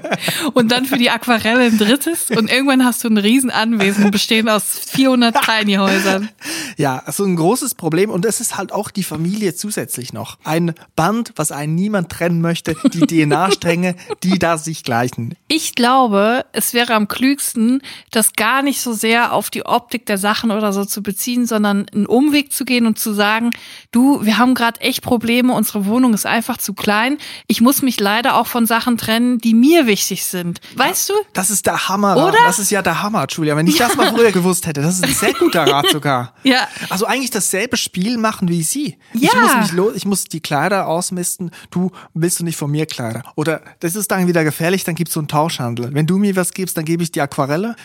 und 0.53 0.71
dann 0.71 0.85
für 0.85 0.97
die 0.97 1.09
Aquarelle 1.09 1.63
ein 1.65 1.77
drittes 1.77 2.29
und 2.29 2.51
irgendwann 2.51 2.85
hast 2.85 3.03
du 3.03 3.07
ein 3.07 3.17
Riesenanwesen 3.17 4.11
bestehend 4.11 4.49
aus 4.49 4.63
400 4.91 5.35
Tiny 5.43 5.75
Häusern. 5.75 6.29
Ja, 6.77 7.03
so 7.11 7.25
ein 7.25 7.35
großes 7.35 7.75
Problem 7.75 8.09
und 8.09 8.25
es 8.25 8.39
ist 8.39 8.57
halt 8.57 8.71
auch 8.71 8.91
die 8.91 9.03
Familie 9.03 9.30
Familie 9.31 9.55
zusätzlich 9.55 10.11
noch. 10.11 10.37
Ein 10.43 10.73
Band, 10.95 11.31
was 11.37 11.51
einen 11.51 11.73
niemand 11.73 12.09
trennen 12.09 12.41
möchte, 12.41 12.75
die 12.93 13.07
DNA-Stränge, 13.07 13.95
die 14.23 14.39
da 14.39 14.57
sich 14.57 14.83
gleichen. 14.83 15.35
Ich 15.47 15.75
glaube, 15.75 16.45
es 16.51 16.73
wäre 16.73 16.93
am 16.95 17.07
klügsten, 17.07 17.81
das 18.11 18.33
gar 18.33 18.61
nicht 18.61 18.81
so 18.81 18.91
sehr 18.91 19.31
auf 19.31 19.49
die 19.49 19.65
Optik 19.65 20.05
der 20.05 20.17
Sachen 20.17 20.51
oder 20.51 20.73
so 20.73 20.83
zu 20.83 21.01
beziehen, 21.01 21.45
sondern 21.45 21.87
einen 21.93 22.05
Umweg 22.07 22.51
zu 22.51 22.65
gehen 22.65 22.85
und 22.85 22.99
zu 22.99 23.13
sagen, 23.13 23.51
du, 23.91 24.25
wir 24.25 24.37
haben 24.37 24.53
gerade 24.53 24.81
echt 24.81 25.01
Probleme, 25.01 25.53
unsere 25.53 25.85
Wohnung 25.85 26.13
ist 26.13 26.25
einfach 26.25 26.57
zu 26.57 26.73
klein. 26.73 27.17
Ich 27.47 27.61
muss 27.61 27.81
mich 27.81 27.99
leider 27.99 28.35
auch 28.35 28.47
von 28.47 28.65
Sachen 28.65 28.97
trennen, 28.97 29.37
die 29.37 29.53
mir 29.53 29.87
wichtig 29.87 30.25
sind. 30.25 30.59
Weißt 30.75 31.09
du? 31.09 31.13
Das 31.33 31.49
ist 31.49 31.65
der 31.65 31.87
Hammer. 31.87 32.17
Oder? 32.17 32.37
Das 32.45 32.59
ist 32.59 32.69
ja 32.69 32.81
der 32.81 33.01
Hammer, 33.01 33.27
Julia. 33.29 33.55
Wenn 33.55 33.67
ich 33.67 33.77
das 33.77 33.95
mal 33.95 34.13
früher 34.13 34.31
gewusst 34.31 34.67
hätte, 34.67 34.81
das 34.81 34.95
ist 34.95 35.05
ein 35.05 35.13
sehr 35.13 35.33
guter 35.33 35.63
Rat 35.63 35.89
sogar. 35.89 36.33
Ja. 36.43 36.67
Also 36.89 37.05
eigentlich 37.05 37.29
dasselbe 37.29 37.77
Spiel 37.77 38.17
machen 38.17 38.49
wie 38.49 38.63
sie. 38.63 38.97
Ich 39.21 39.31
Ja. 39.33 39.39
muss 39.41 39.55
mich 39.57 39.71
los, 39.73 39.93
ich 39.95 40.05
muss 40.05 40.23
die 40.25 40.39
Kleider 40.39 40.87
ausmisten. 40.87 41.51
Du 41.69 41.91
willst 42.13 42.39
du 42.39 42.43
nicht 42.43 42.57
von 42.57 42.71
mir 42.71 42.85
Kleider? 42.85 43.21
Oder 43.35 43.61
das 43.79 43.95
ist 43.95 44.09
dann 44.11 44.27
wieder 44.27 44.43
gefährlich, 44.43 44.83
dann 44.83 44.95
gibt's 44.95 45.13
so 45.13 45.19
einen 45.19 45.27
Tauschhandel. 45.27 45.93
Wenn 45.93 46.07
du 46.07 46.17
mir 46.17 46.35
was 46.35 46.53
gibst, 46.53 46.75
dann 46.77 46.85
gebe 46.85 47.03
ich 47.03 47.11
die 47.11 47.21
Aquarelle. 47.21 47.75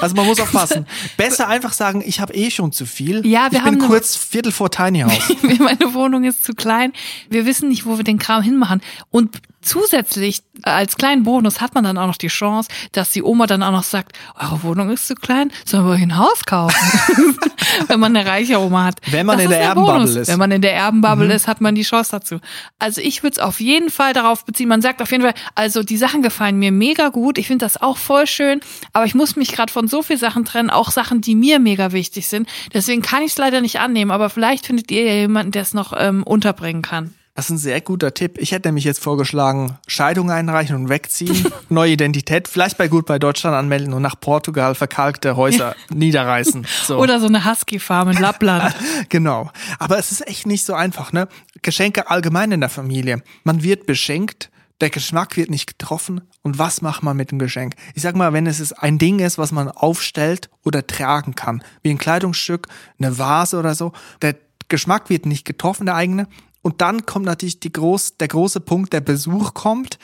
Also 0.00 0.14
man 0.14 0.24
muss 0.26 0.40
aufpassen. 0.40 0.86
Besser 1.18 1.46
einfach 1.48 1.72
sagen, 1.74 2.02
ich 2.04 2.20
habe 2.20 2.32
eh 2.34 2.50
schon 2.50 2.72
zu 2.72 2.86
viel. 2.86 3.26
Ja, 3.26 3.50
wir 3.50 3.58
ich 3.58 3.64
bin 3.64 3.72
haben 3.74 3.78
eine- 3.80 3.86
kurz 3.86 4.16
Viertel 4.16 4.50
vor 4.52 4.70
Tiny 4.70 5.00
House. 5.00 5.34
Meine 5.58 5.92
Wohnung 5.94 6.24
ist 6.24 6.44
zu 6.44 6.54
klein. 6.54 6.92
Wir 7.28 7.44
wissen 7.44 7.68
nicht, 7.68 7.84
wo 7.84 7.96
wir 7.98 8.04
den 8.04 8.18
Kram 8.18 8.42
hinmachen. 8.42 8.80
Und 9.10 9.36
zusätzlich 9.60 10.42
äh, 10.64 10.70
als 10.70 10.96
kleinen 10.96 11.22
Bonus 11.22 11.60
hat 11.60 11.74
man 11.74 11.84
dann 11.84 11.98
auch 11.98 12.06
noch 12.06 12.16
die 12.16 12.28
Chance, 12.28 12.68
dass 12.92 13.10
die 13.10 13.22
Oma 13.22 13.46
dann 13.46 13.62
auch 13.62 13.72
noch 13.72 13.82
sagt, 13.82 14.18
eure 14.38 14.62
Wohnung 14.62 14.90
ist 14.90 15.06
zu 15.06 15.14
klein, 15.14 15.50
sollen 15.64 15.84
wir 15.84 15.92
euch 15.92 16.02
ein 16.02 16.16
Haus 16.16 16.44
kaufen? 16.44 16.76
Wenn 17.88 18.00
man 18.00 18.16
eine 18.16 18.28
reiche 18.28 18.58
Oma 18.58 18.84
hat. 18.84 19.00
Wenn 19.10 19.26
man 19.26 19.36
Das 19.36 19.44
in 19.44 19.50
der 19.50 19.74
Bonus. 19.74 19.88
Erbenbubble 19.88 20.20
ist. 20.20 20.28
Mhm. 20.28 20.32
Wenn 20.32 20.38
man 20.38 20.50
in 20.52 20.62
der 20.62 20.74
Erbenbubble 20.74 21.34
ist, 21.34 21.48
hat 21.48 21.60
man 21.60 21.74
die 21.74 21.82
Chance 21.82 22.10
dazu. 22.12 22.40
Also 22.78 23.00
ich 23.00 23.22
würde 23.22 23.34
es 23.34 23.38
auf 23.38 23.60
jeden 23.60 23.90
Fall 23.90 24.12
darauf 24.12 24.44
beziehen. 24.44 24.68
Man 24.68 24.82
sagt 24.82 25.02
auf 25.02 25.10
jeden 25.10 25.22
Fall, 25.22 25.34
also 25.54 25.82
die 25.82 25.96
Sachen 25.96 26.22
gefallen 26.22 26.58
mir 26.58 26.72
mega 26.72 27.08
gut. 27.08 27.38
Ich 27.38 27.46
finde 27.46 27.64
das 27.64 27.80
auch 27.80 27.96
voll 27.98 28.26
schön. 28.26 28.60
Aber 28.92 29.04
ich 29.04 29.14
muss 29.14 29.36
mich 29.36 29.52
gerade 29.52 29.72
von 29.72 29.88
so 29.88 30.02
viel 30.02 30.18
Sachen 30.18 30.44
trennen, 30.44 30.70
auch 30.70 30.90
Sachen, 30.90 31.20
die 31.20 31.34
mir 31.34 31.58
mega 31.58 31.92
wichtig 31.92 32.28
sind. 32.28 32.48
Deswegen 32.72 33.02
kann 33.02 33.22
ich 33.22 33.32
es 33.32 33.38
leider 33.38 33.60
nicht 33.60 33.80
annehmen. 33.80 34.10
Aber 34.10 34.30
vielleicht 34.30 34.66
findet 34.66 34.90
ihr 34.90 35.04
ja 35.04 35.14
jemanden, 35.14 35.52
der 35.52 35.62
es 35.62 35.74
noch 35.74 35.92
ähm, 35.96 36.22
unterbringen 36.22 36.82
kann. 36.82 37.14
Das 37.38 37.44
ist 37.44 37.50
ein 37.50 37.58
sehr 37.58 37.80
guter 37.80 38.14
Tipp. 38.14 38.36
Ich 38.40 38.50
hätte 38.50 38.66
nämlich 38.66 38.82
jetzt 38.82 39.00
vorgeschlagen, 39.00 39.78
Scheidung 39.86 40.28
einreichen 40.28 40.74
und 40.74 40.88
wegziehen, 40.88 41.46
neue 41.68 41.92
Identität, 41.92 42.48
vielleicht 42.48 42.76
bei 42.78 42.88
gut 42.88 43.06
bei 43.06 43.20
Deutschland 43.20 43.54
anmelden 43.54 43.92
und 43.92 44.02
nach 44.02 44.18
Portugal 44.18 44.74
verkalkte 44.74 45.36
Häuser 45.36 45.76
niederreißen. 45.90 46.66
So. 46.84 46.98
Oder 46.98 47.20
so 47.20 47.28
eine 47.28 47.44
Husky-Farm 47.44 48.08
in 48.08 48.16
Lappland. 48.18 48.74
Genau. 49.08 49.52
Aber 49.78 50.00
es 50.00 50.10
ist 50.10 50.26
echt 50.26 50.48
nicht 50.48 50.64
so 50.64 50.74
einfach, 50.74 51.12
ne? 51.12 51.28
Geschenke 51.62 52.10
allgemein 52.10 52.50
in 52.50 52.58
der 52.58 52.70
Familie. 52.70 53.22
Man 53.44 53.62
wird 53.62 53.86
beschenkt, 53.86 54.50
der 54.80 54.90
Geschmack 54.90 55.36
wird 55.36 55.48
nicht 55.48 55.78
getroffen. 55.78 56.22
Und 56.42 56.58
was 56.58 56.82
macht 56.82 57.04
man 57.04 57.16
mit 57.16 57.30
dem 57.30 57.38
Geschenk? 57.38 57.74
Ich 57.94 58.02
sag 58.02 58.16
mal, 58.16 58.32
wenn 58.32 58.48
es 58.48 58.72
ein 58.72 58.98
Ding 58.98 59.20
ist, 59.20 59.38
was 59.38 59.52
man 59.52 59.70
aufstellt 59.70 60.50
oder 60.64 60.84
tragen 60.84 61.36
kann, 61.36 61.62
wie 61.82 61.90
ein 61.90 61.98
Kleidungsstück, 61.98 62.66
eine 62.98 63.16
Vase 63.16 63.60
oder 63.60 63.76
so, 63.76 63.92
der 64.22 64.34
Geschmack 64.68 65.08
wird 65.08 65.24
nicht 65.24 65.44
getroffen, 65.44 65.86
der 65.86 65.94
eigene. 65.94 66.26
Und 66.68 66.82
dann 66.82 67.06
kommt 67.06 67.24
natürlich 67.24 67.60
die 67.60 67.72
groß, 67.72 68.18
der 68.18 68.28
große 68.28 68.60
Punkt, 68.60 68.92
der 68.92 69.00
Besuch 69.00 69.54
kommt. 69.54 69.98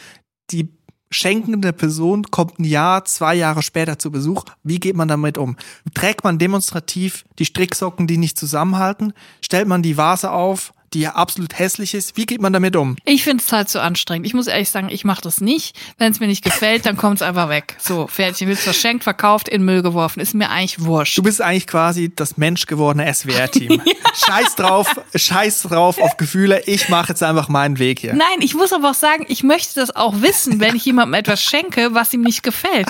Die 0.50 0.72
schenkende 1.10 1.74
Person 1.74 2.22
kommt 2.30 2.58
ein 2.58 2.64
Jahr, 2.64 3.04
zwei 3.04 3.34
Jahre 3.34 3.60
später 3.60 3.98
zu 3.98 4.10
Besuch. 4.10 4.44
Wie 4.62 4.80
geht 4.80 4.96
man 4.96 5.06
damit 5.06 5.36
um? 5.36 5.58
Trägt 5.92 6.24
man 6.24 6.38
demonstrativ 6.38 7.26
die 7.38 7.44
Stricksocken, 7.44 8.06
die 8.06 8.16
nicht 8.16 8.38
zusammenhalten? 8.38 9.12
Stellt 9.42 9.68
man 9.68 9.82
die 9.82 9.98
Vase 9.98 10.30
auf, 10.30 10.72
die 10.94 11.00
ja 11.00 11.14
absolut 11.14 11.58
hässlich 11.58 11.94
ist? 11.94 12.16
Wie 12.16 12.26
geht 12.26 12.40
man 12.40 12.52
damit 12.52 12.76
um? 12.76 12.96
Ich 13.04 13.24
finde 13.24 13.42
es 13.44 13.52
halt 13.52 13.68
so 13.68 13.80
anstrengend. 13.80 14.26
Ich 14.26 14.34
muss 14.34 14.46
ehrlich 14.46 14.70
sagen, 14.70 14.88
ich 14.90 15.04
mache 15.04 15.20
das 15.20 15.40
nicht. 15.40 15.76
Wenn 15.98 16.12
es 16.12 16.20
mir 16.20 16.26
nicht 16.26 16.44
gefällt, 16.44 16.86
dann 16.86 16.96
kommt 16.96 17.16
es 17.16 17.22
einfach 17.22 17.48
weg. 17.48 17.76
So, 17.78 18.06
fertig. 18.06 18.48
Wird 18.48 18.58
verschenkt, 18.58 19.04
verkauft, 19.04 19.48
in 19.48 19.64
Müll 19.64 19.82
geworfen. 19.82 20.20
Ist 20.20 20.34
mir 20.34 20.50
eigentlich 20.50 20.80
wurscht. 20.84 21.18
Du 21.18 21.22
bist 21.22 21.42
eigentlich 21.42 21.66
quasi 21.66 22.12
das 22.14 22.36
menschgewordene 22.36 23.12
SWR-Team. 23.12 23.82
Scheiß 24.26 24.54
drauf, 24.54 24.88
scheiß 25.14 25.62
drauf 25.62 25.98
auf 26.00 26.16
Gefühle. 26.16 26.62
Ich 26.66 26.88
mache 26.88 27.08
jetzt 27.10 27.22
einfach 27.22 27.48
meinen 27.48 27.78
Weg 27.78 27.98
hier. 27.98 28.14
Nein, 28.14 28.40
ich 28.40 28.54
muss 28.54 28.72
aber 28.72 28.90
auch 28.90 28.94
sagen, 28.94 29.26
ich 29.28 29.42
möchte 29.42 29.80
das 29.80 29.94
auch 29.94 30.22
wissen, 30.22 30.60
wenn 30.60 30.76
ich 30.76 30.84
jemandem 30.84 31.14
etwas 31.14 31.42
schenke, 31.42 31.94
was 31.94 32.12
ihm 32.14 32.22
nicht 32.22 32.42
gefällt. 32.42 32.86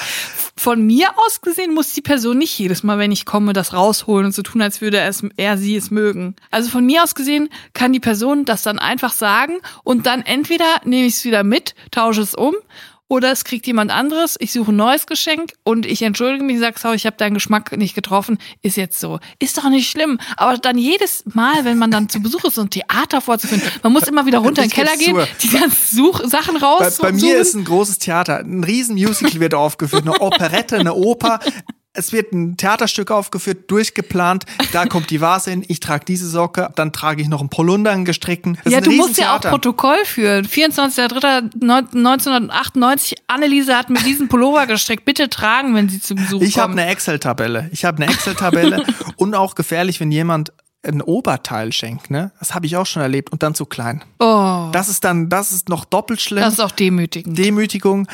Von 0.56 0.86
mir 0.86 1.08
aus 1.18 1.40
gesehen 1.40 1.74
muss 1.74 1.92
die 1.92 2.02
Person 2.02 2.38
nicht 2.38 2.56
jedes 2.58 2.82
Mal, 2.82 2.98
wenn 2.98 3.10
ich 3.10 3.24
komme, 3.24 3.52
das 3.52 3.72
rausholen 3.72 4.26
und 4.26 4.32
so 4.32 4.42
tun, 4.42 4.62
als 4.62 4.80
würde 4.80 4.98
er, 4.98 5.08
es, 5.08 5.22
er 5.36 5.58
sie 5.58 5.76
es 5.76 5.90
mögen. 5.90 6.36
Also 6.50 6.70
von 6.70 6.84
mir 6.84 7.02
aus 7.02 7.14
gesehen 7.14 7.48
kann 7.72 7.92
die 7.94 8.00
Person 8.00 8.44
das 8.44 8.62
dann 8.62 8.78
einfach 8.78 9.12
sagen 9.12 9.60
und 9.84 10.06
dann 10.06 10.22
entweder 10.22 10.80
nehme 10.84 11.06
ich 11.06 11.14
es 11.14 11.24
wieder 11.24 11.44
mit, 11.44 11.74
tausche 11.90 12.20
es 12.20 12.34
um 12.34 12.54
oder 13.06 13.30
es 13.30 13.44
kriegt 13.44 13.66
jemand 13.66 13.90
anderes, 13.90 14.36
ich 14.40 14.52
suche 14.52 14.72
ein 14.72 14.76
neues 14.76 15.06
Geschenk 15.06 15.52
und 15.62 15.84
ich 15.84 16.02
entschuldige 16.02 16.42
mich, 16.42 16.58
sag, 16.58 16.78
sorry, 16.78 16.96
ich 16.96 17.06
habe 17.06 17.16
deinen 17.16 17.34
Geschmack 17.34 17.76
nicht 17.76 17.94
getroffen, 17.94 18.38
ist 18.62 18.76
jetzt 18.76 18.98
so. 18.98 19.20
Ist 19.38 19.58
doch 19.58 19.68
nicht 19.68 19.90
schlimm. 19.90 20.18
Aber 20.36 20.56
dann 20.56 20.78
jedes 20.78 21.22
Mal, 21.26 21.64
wenn 21.64 21.76
man 21.76 21.90
dann 21.90 22.08
zu 22.08 22.20
Besuch 22.20 22.44
ist, 22.44 22.54
so 22.54 22.62
ein 22.62 22.70
Theater 22.70 23.20
vorzuführen, 23.20 23.62
man 23.82 23.92
muss 23.92 24.04
immer 24.04 24.24
wieder 24.26 24.38
runter 24.38 24.62
in 24.62 24.68
den 24.68 24.74
Keller 24.74 24.96
gehen, 24.96 25.16
zu. 25.16 25.46
die 25.46 25.50
ganzen 25.50 25.96
Such 25.96 26.22
Sachen 26.24 26.56
raus. 26.56 26.98
Bei, 26.98 27.10
bei 27.10 27.12
mir 27.12 27.36
ist 27.36 27.54
ein 27.54 27.64
großes 27.64 27.98
Theater, 27.98 28.38
ein 28.38 28.64
riesen 28.64 28.94
Musical 28.94 29.38
wird 29.38 29.54
aufgeführt, 29.54 30.02
eine 30.02 30.20
Operette, 30.20 30.78
eine 30.78 30.94
Oper. 30.94 31.40
Es 31.96 32.12
wird 32.12 32.32
ein 32.32 32.56
Theaterstück 32.56 33.12
aufgeführt, 33.12 33.70
durchgeplant. 33.70 34.46
Da 34.72 34.84
kommt 34.90 35.10
die 35.10 35.20
Vase 35.20 35.50
hin, 35.50 35.64
ich 35.68 35.78
trage 35.78 36.04
diese 36.04 36.28
Socke, 36.28 36.70
dann 36.74 36.92
trage 36.92 37.22
ich 37.22 37.28
noch 37.28 37.38
einen 37.40 37.50
Polunder, 37.50 37.92
einen 37.92 38.04
gestrickten. 38.04 38.58
Das 38.64 38.72
ja, 38.72 38.80
du 38.80 38.90
musst 38.90 39.16
ja 39.16 39.36
auch. 39.36 39.40
Protokoll 39.40 40.04
führen. 40.04 40.44
24.03.1998, 40.46 43.14
Anneliese 43.26 43.76
hat 43.76 43.90
mir 43.90 43.98
diesen 44.04 44.28
Pullover 44.28 44.66
gestrickt. 44.66 45.04
Bitte 45.04 45.28
tragen, 45.30 45.74
wenn 45.74 45.88
sie 45.88 46.00
zu 46.00 46.14
Besuch 46.14 46.42
Ich 46.42 46.58
habe 46.58 46.68
kommen. 46.72 46.78
eine 46.80 46.90
Excel-Tabelle. 46.90 47.68
Ich 47.72 47.84
habe 47.84 48.02
eine 48.02 48.12
Excel-Tabelle 48.12 48.84
und 49.16 49.34
auch 49.34 49.54
gefährlich, 49.54 50.00
wenn 50.00 50.12
jemand 50.12 50.52
ein 50.86 51.00
Oberteil 51.00 51.72
schenkt, 51.72 52.10
ne? 52.10 52.30
Das 52.40 52.54
habe 52.54 52.66
ich 52.66 52.76
auch 52.76 52.84
schon 52.84 53.00
erlebt 53.00 53.32
und 53.32 53.42
dann 53.42 53.54
zu 53.54 53.64
klein. 53.64 54.04
oh, 54.18 54.68
Das 54.72 54.90
ist 54.90 55.02
dann, 55.04 55.30
das 55.30 55.50
ist 55.50 55.70
noch 55.70 55.86
doppelt 55.86 56.20
schlimm. 56.20 56.42
das 56.42 56.54
ist 56.54 56.60
auch 56.60 56.72
demütigend. 56.72 57.38
Demütigung. 57.38 58.06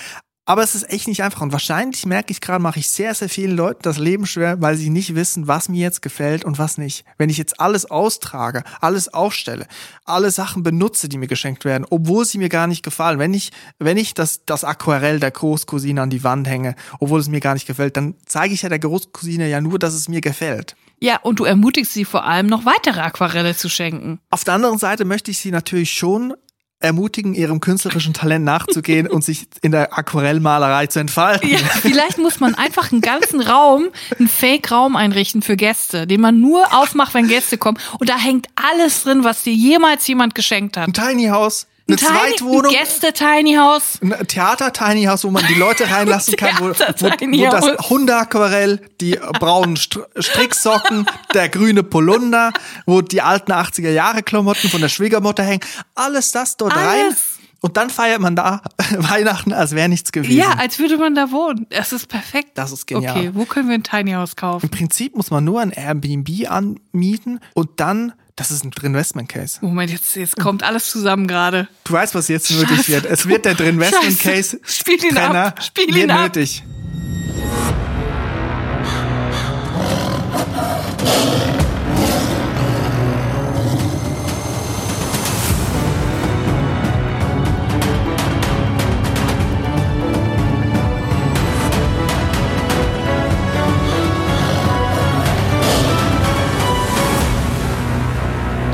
Aber 0.50 0.64
es 0.64 0.74
ist 0.74 0.90
echt 0.90 1.06
nicht 1.06 1.22
einfach. 1.22 1.42
Und 1.42 1.52
wahrscheinlich 1.52 2.06
merke 2.06 2.32
ich 2.32 2.40
gerade, 2.40 2.60
mache 2.60 2.80
ich 2.80 2.90
sehr, 2.90 3.14
sehr 3.14 3.28
vielen 3.28 3.54
Leuten 3.54 3.82
das 3.82 3.98
Leben 3.98 4.26
schwer, 4.26 4.60
weil 4.60 4.74
sie 4.74 4.90
nicht 4.90 5.14
wissen, 5.14 5.46
was 5.46 5.68
mir 5.68 5.80
jetzt 5.80 6.02
gefällt 6.02 6.44
und 6.44 6.58
was 6.58 6.76
nicht. 6.76 7.04
Wenn 7.18 7.30
ich 7.30 7.38
jetzt 7.38 7.60
alles 7.60 7.88
austrage, 7.88 8.64
alles 8.80 9.14
aufstelle, 9.14 9.68
alle 10.04 10.32
Sachen 10.32 10.64
benutze, 10.64 11.08
die 11.08 11.18
mir 11.18 11.28
geschenkt 11.28 11.64
werden, 11.64 11.86
obwohl 11.88 12.24
sie 12.24 12.38
mir 12.38 12.48
gar 12.48 12.66
nicht 12.66 12.82
gefallen. 12.82 13.20
Wenn 13.20 13.32
ich, 13.32 13.52
wenn 13.78 13.96
ich 13.96 14.12
das, 14.12 14.44
das 14.44 14.64
Aquarell 14.64 15.20
der 15.20 15.30
Großcousine 15.30 16.02
an 16.02 16.10
die 16.10 16.24
Wand 16.24 16.48
hänge, 16.48 16.74
obwohl 16.98 17.20
es 17.20 17.28
mir 17.28 17.38
gar 17.38 17.54
nicht 17.54 17.68
gefällt, 17.68 17.96
dann 17.96 18.16
zeige 18.26 18.52
ich 18.52 18.62
ja 18.62 18.68
der 18.68 18.80
Großcousine 18.80 19.48
ja 19.48 19.60
nur, 19.60 19.78
dass 19.78 19.94
es 19.94 20.08
mir 20.08 20.20
gefällt. 20.20 20.74
Ja, 20.98 21.20
und 21.22 21.38
du 21.38 21.44
ermutigst 21.44 21.94
sie 21.94 22.04
vor 22.04 22.24
allem 22.24 22.48
noch 22.48 22.64
weitere 22.64 22.98
Aquarelle 22.98 23.54
zu 23.54 23.68
schenken. 23.68 24.18
Auf 24.30 24.42
der 24.42 24.54
anderen 24.54 24.78
Seite 24.78 25.04
möchte 25.04 25.30
ich 25.30 25.38
sie 25.38 25.52
natürlich 25.52 25.92
schon 25.92 26.34
ermutigen, 26.80 27.34
ihrem 27.34 27.60
künstlerischen 27.60 28.14
Talent 28.14 28.44
nachzugehen 28.44 29.06
und 29.06 29.22
sich 29.22 29.46
in 29.60 29.70
der 29.70 29.96
Aquarellmalerei 29.96 30.86
zu 30.86 30.98
entfalten. 30.98 31.48
Ja, 31.48 31.58
vielleicht 31.58 32.18
muss 32.18 32.40
man 32.40 32.54
einfach 32.54 32.90
einen 32.90 33.02
ganzen 33.02 33.40
Raum, 33.40 33.88
einen 34.18 34.28
Fake-Raum 34.28 34.96
einrichten 34.96 35.42
für 35.42 35.56
Gäste, 35.56 36.06
den 36.06 36.22
man 36.22 36.40
nur 36.40 36.74
aufmacht, 36.74 37.12
wenn 37.14 37.28
Gäste 37.28 37.58
kommen. 37.58 37.78
Und 37.98 38.08
da 38.08 38.16
hängt 38.16 38.48
alles 38.54 39.02
drin, 39.02 39.24
was 39.24 39.42
dir 39.42 39.52
jemals 39.52 40.06
jemand 40.06 40.34
geschenkt 40.34 40.78
hat. 40.78 40.88
Ein 40.88 40.94
Tiny 40.94 41.26
House, 41.26 41.66
eine 41.92 41.96
Tiny- 41.96 42.08
Zweitwohnung, 42.36 42.66
Ein 42.72 42.78
Gäste-Tiny 42.78 43.54
House. 43.54 43.98
ein 44.02 44.26
Theater-Tiny 44.26 45.04
House, 45.04 45.24
wo 45.24 45.30
man 45.30 45.44
die 45.46 45.54
Leute 45.54 45.90
reinlassen 45.90 46.36
kann, 46.36 46.56
wo, 46.58 46.68
wo, 46.70 46.70
wo 46.70 47.50
das. 47.50 47.90
Hundeaquarell, 47.90 48.80
die 49.00 49.18
braunen 49.38 49.76
Str 49.76 50.06
Stricksocken, 50.18 51.06
der 51.34 51.48
grüne 51.48 51.82
Polunder, 51.82 52.52
wo 52.86 53.00
die 53.02 53.22
alten 53.22 53.52
80er 53.52 53.90
Jahre 53.90 54.22
Klamotten 54.22 54.68
von 54.70 54.80
der 54.80 54.88
Schwiegermutter 54.88 55.42
hängen, 55.42 55.60
alles 55.94 56.32
das 56.32 56.56
dort 56.56 56.74
rein. 56.76 57.06
Alles. 57.06 57.16
Und 57.62 57.76
dann 57.76 57.90
feiert 57.90 58.20
man 58.20 58.36
da 58.36 58.62
Weihnachten, 58.96 59.52
als 59.52 59.72
wäre 59.72 59.88
nichts 59.88 60.12
gewesen. 60.12 60.34
Ja, 60.34 60.52
als 60.58 60.78
würde 60.78 60.96
man 60.96 61.14
da 61.14 61.30
wohnen. 61.30 61.66
Das 61.68 61.92
ist 61.92 62.08
perfekt. 62.08 62.52
Das 62.54 62.72
ist 62.72 62.86
genial. 62.86 63.14
Okay, 63.16 63.30
wo 63.34 63.44
können 63.44 63.68
wir 63.68 63.74
ein 63.74 63.82
Tiny 63.82 64.12
House 64.12 64.34
kaufen? 64.34 64.64
Im 64.64 64.70
Prinzip 64.70 65.14
muss 65.14 65.30
man 65.30 65.44
nur 65.44 65.60
ein 65.60 65.70
Airbnb 65.70 66.28
anmieten 66.48 67.38
und 67.52 67.68
dann, 67.76 68.14
das 68.40 68.50
ist 68.50 68.64
ein 68.64 68.70
Investment 68.82 69.28
Case. 69.28 69.58
Moment, 69.60 69.90
jetzt, 69.90 70.16
jetzt 70.16 70.38
kommt 70.38 70.62
alles 70.62 70.88
zusammen 70.90 71.26
gerade. 71.26 71.68
Du 71.84 71.92
weißt, 71.92 72.14
was 72.14 72.28
jetzt 72.28 72.50
nötig 72.50 72.78
Scheiße. 72.78 72.88
wird. 72.88 73.04
Es 73.04 73.28
wird 73.28 73.44
der 73.44 73.60
Investment 73.60 74.18
Scheiße. 74.18 74.58
Case 74.58 74.60
Spiel 74.64 75.04
ihn 75.04 75.14
Trenner 75.14 75.48
ab. 75.48 75.62
Spiel 75.62 75.94
ihn 75.94 76.10
ab. 76.10 76.34
nötig. 76.34 76.62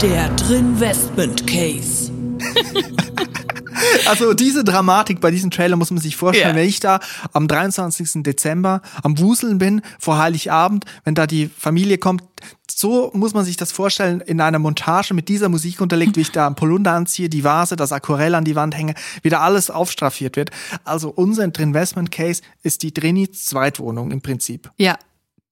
Der 0.00 0.28
Drinvestment 0.37 1.46
Case. 1.46 2.12
Also 4.09 4.35
diese 4.35 4.64
Dramatik 4.64 5.20
bei 5.20 5.30
diesem 5.30 5.50
Trailer 5.50 5.76
muss 5.76 5.90
man 5.90 6.00
sich 6.00 6.16
vorstellen, 6.16 6.56
Ja. 6.56 6.61
wenn 6.62 6.68
ich 6.68 6.80
da 6.80 6.98
am 7.32 7.46
23. 7.46 8.22
Dezember 8.22 8.80
am 9.03 9.18
Wuseln 9.18 9.59
bin, 9.59 9.82
vor 9.99 10.18
Heiligabend, 10.18 10.84
wenn 11.05 11.14
da 11.14 11.26
die 11.26 11.49
Familie 11.49 11.99
kommt, 11.99 12.22
so 12.70 13.11
muss 13.14 13.34
man 13.34 13.44
sich 13.44 13.57
das 13.57 13.72
vorstellen, 13.72 14.20
in 14.20 14.40
einer 14.40 14.59
Montage 14.59 15.12
mit 15.12 15.28
dieser 15.28 15.49
Musik 15.49 15.80
unterlegt, 15.80 16.16
wie 16.16 16.22
ich 16.22 16.32
da 16.32 16.47
ein 16.47 16.55
Polunder 16.55 16.92
anziehe, 16.92 17.28
die 17.28 17.44
Vase, 17.44 17.76
das 17.76 17.92
Aquarell 17.92 18.34
an 18.34 18.44
die 18.44 18.57
Wand 18.57 18.76
hänge, 18.76 18.94
wieder 19.22 19.40
alles 19.42 19.70
aufstraffiert 19.70 20.36
wird. 20.36 20.51
Also 20.84 21.11
unser 21.11 21.44
Investment 21.44 22.11
Case 22.11 22.42
ist 22.62 22.82
die 22.82 22.94
Drini 22.94 23.30
Zweitwohnung 23.30 24.11
im 24.11 24.20
Prinzip, 24.20 24.70
Ja, 24.78 24.97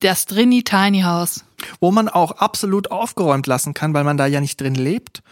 das 0.00 0.26
Drini 0.26 0.62
Tiny 0.62 1.02
House. 1.02 1.44
wo 1.80 1.90
man 1.90 2.08
auch 2.08 2.32
absolut 2.32 2.90
aufgeräumt 2.90 3.46
lassen 3.46 3.74
kann, 3.74 3.94
weil 3.94 4.04
man 4.04 4.16
da 4.16 4.26
ja 4.26 4.40
nicht 4.40 4.60
drin 4.60 4.74
lebt. 4.74 5.22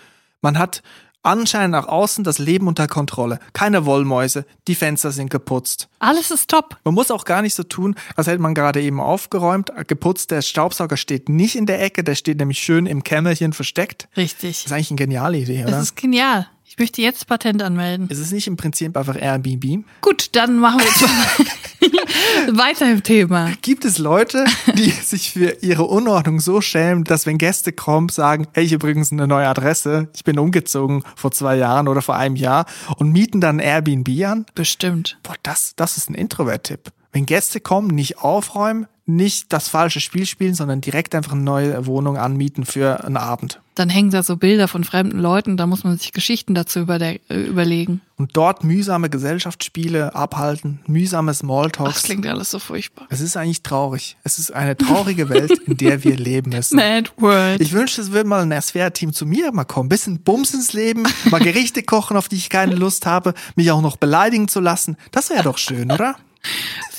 Man 0.41 0.59
hat 0.59 0.83
anscheinend 1.23 1.71
nach 1.73 1.87
außen 1.87 2.25
das 2.25 2.39
Leben 2.39 2.67
unter 2.67 2.89
Kontrolle. 2.89 3.39
Keine 3.53 3.85
Wollmäuse, 3.87 4.45
die 4.67 4.75
Fenster 4.75 5.13
sind 5.13 5.31
geputzt. 5.31 5.89
Alles 6.01 6.31
ist 6.31 6.51
top. 6.51 6.79
Man 6.85 6.95
muss 6.95 7.11
auch 7.11 7.25
gar 7.25 7.43
nicht 7.43 7.55
so 7.55 7.63
tun, 7.63 7.95
als 8.17 8.27
hätte 8.27 8.41
man 8.41 8.55
gerade 8.55 8.81
eben 8.83 8.99
aufgeräumt, 9.01 9.71
geputzt. 9.87 10.31
Der 10.33 10.43
Staubsauger 10.43 10.97
steht 10.97 11.29
nicht 11.29 11.55
in 11.55 11.67
der 11.67 11.81
Ecke, 11.83 12.03
der 12.03 12.15
steht 12.17 12.39
nämlich 12.39 12.59
schön 12.59 12.87
im 12.87 13.05
Kämmerchen 13.05 13.53
versteckt. 13.53 14.09
Richtig. 14.17 14.57
Das 14.63 14.67
ist 14.67 14.73
eigentlich 14.73 14.91
eine 14.91 14.99
geniale 14.99 15.39
Idee, 15.39 15.63
oder? 15.63 15.73
Das 15.73 15.83
ist 15.83 15.97
genial. 15.97 16.49
Ich 16.73 16.79
möchte 16.79 17.03
jetzt 17.03 17.27
Patent 17.27 17.63
anmelden. 17.63 18.09
ist 18.09 18.19
es 18.19 18.33
nicht 18.33 18.47
im 18.47 18.57
Prinzip 18.57 18.97
einfach 18.97 19.15
Airbnb? 19.21 19.85
Gut, 20.01 20.31
dann 20.33 20.57
machen 20.57 20.81
wir 20.81 20.87
jetzt 20.87 22.57
weiter 22.59 22.91
im 22.91 23.03
Thema. 23.03 23.51
Gibt 23.61 23.85
es 23.85 23.99
Leute, 23.99 24.47
die 24.75 24.89
sich 25.05 25.33
für 25.33 25.59
ihre 25.61 25.85
Unordnung 25.85 26.41
so 26.41 26.63
schämen, 26.63 27.05
dass 27.05 27.27
wenn 27.27 27.37
Gäste 27.37 27.73
kommen, 27.73 28.09
sagen, 28.09 28.47
hey, 28.55 28.65
ich 28.65 28.73
übrigens 28.73 29.13
eine 29.13 29.27
neue 29.27 29.49
Adresse, 29.49 30.09
ich 30.15 30.25
bin 30.25 30.39
umgezogen 30.39 31.05
vor 31.15 31.31
zwei 31.31 31.57
Jahren 31.57 31.89
oder 31.89 32.01
vor 32.01 32.17
einem 32.17 32.37
Jahr 32.37 32.65
und 32.97 33.13
mieten 33.13 33.43
dann 33.43 33.59
Airbnb 33.59 34.09
an? 34.25 34.47
Bestimmt. 34.55 35.19
Boah, 35.23 35.37
das, 35.43 35.75
das 35.77 35.99
ist 35.99 36.09
ein 36.09 36.15
Introvert-Tipp. 36.15 36.91
Wenn 37.13 37.27
Gäste 37.27 37.61
kommen, 37.61 37.89
nicht 37.89 38.19
aufräumen, 38.19 38.87
nicht 39.05 39.53
das 39.53 39.69
falsche 39.69 40.01
Spiel 40.01 40.27
spielen, 40.27 40.55
sondern 40.55 40.81
direkt 40.81 41.15
einfach 41.15 41.33
eine 41.33 41.43
neue 41.43 41.87
Wohnung 41.87 42.17
anmieten 42.17 42.65
für 42.65 43.05
einen 43.05 43.17
Abend. 43.17 43.61
Dann 43.75 43.89
hängen 43.89 44.11
da 44.11 44.23
so 44.23 44.37
Bilder 44.37 44.69
von 44.69 44.85
fremden 44.85 45.19
Leuten, 45.19 45.57
da 45.57 45.67
muss 45.67 45.83
man 45.83 45.97
sich 45.99 46.13
Geschichten 46.13 46.55
dazu 46.55 46.81
äh, 46.81 47.19
überlegen. 47.29 48.01
Und 48.17 48.37
dort 48.37 48.65
mühsame 48.65 49.11
Gesellschaftsspiele 49.11 50.15
abhalten, 50.15 50.81
mühsame 50.87 51.35
Smalltalks. 51.35 51.95
das 51.95 52.03
klingt 52.05 52.27
alles 52.27 52.51
so 52.51 52.59
furchtbar. 52.59 53.07
Es 53.11 53.21
ist 53.21 53.37
eigentlich 53.37 53.63
traurig. 53.63 54.17
Es 54.25 54.39
ist 54.39 54.53
eine 54.53 54.77
traurige 54.77 55.29
Welt, 55.29 55.51
in 55.67 55.77
der 55.77 56.05
wir 56.05 56.17
leben 56.17 56.51
müssen. 56.51 56.77
Mad 56.77 57.11
World. 57.17 57.61
Ich 57.61 57.73
wünschte, 57.73 58.03
es 58.03 58.13
würde 58.13 58.29
mal 58.29 58.43
ein 58.43 58.63
SWR-Team 58.63 59.13
zu 59.13 59.27
mir 59.27 59.53
mal 59.53 59.65
kommen. 59.65 59.89
Bisschen 59.89 60.21
Bums 60.21 60.55
ins 60.55 60.75
Leben, 60.75 61.05
mal 61.31 61.41
Gerichte 61.41 61.83
kochen, 61.83 62.17
auf 62.17 62.29
die 62.29 62.37
ich 62.37 62.51
keine 62.51 62.75
Lust 62.75 63.07
habe, 63.07 63.35
mich 63.57 63.71
auch 63.71 63.83
noch 63.83 63.97
beleidigen 63.97 64.49
zu 64.49 64.61
lassen. 64.61 64.97
Das 65.11 65.31
wäre 65.31 65.43
doch 65.43 65.59
schön, 65.59 65.91
oder? 65.91 66.17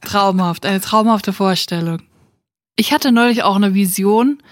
Traumhaft, 0.00 0.66
eine 0.66 0.80
traumhafte 0.80 1.32
Vorstellung. 1.32 2.02
Ich 2.76 2.92
hatte 2.92 3.12
neulich 3.12 3.42
auch 3.42 3.56
eine 3.56 3.74
Vision, 3.74 4.42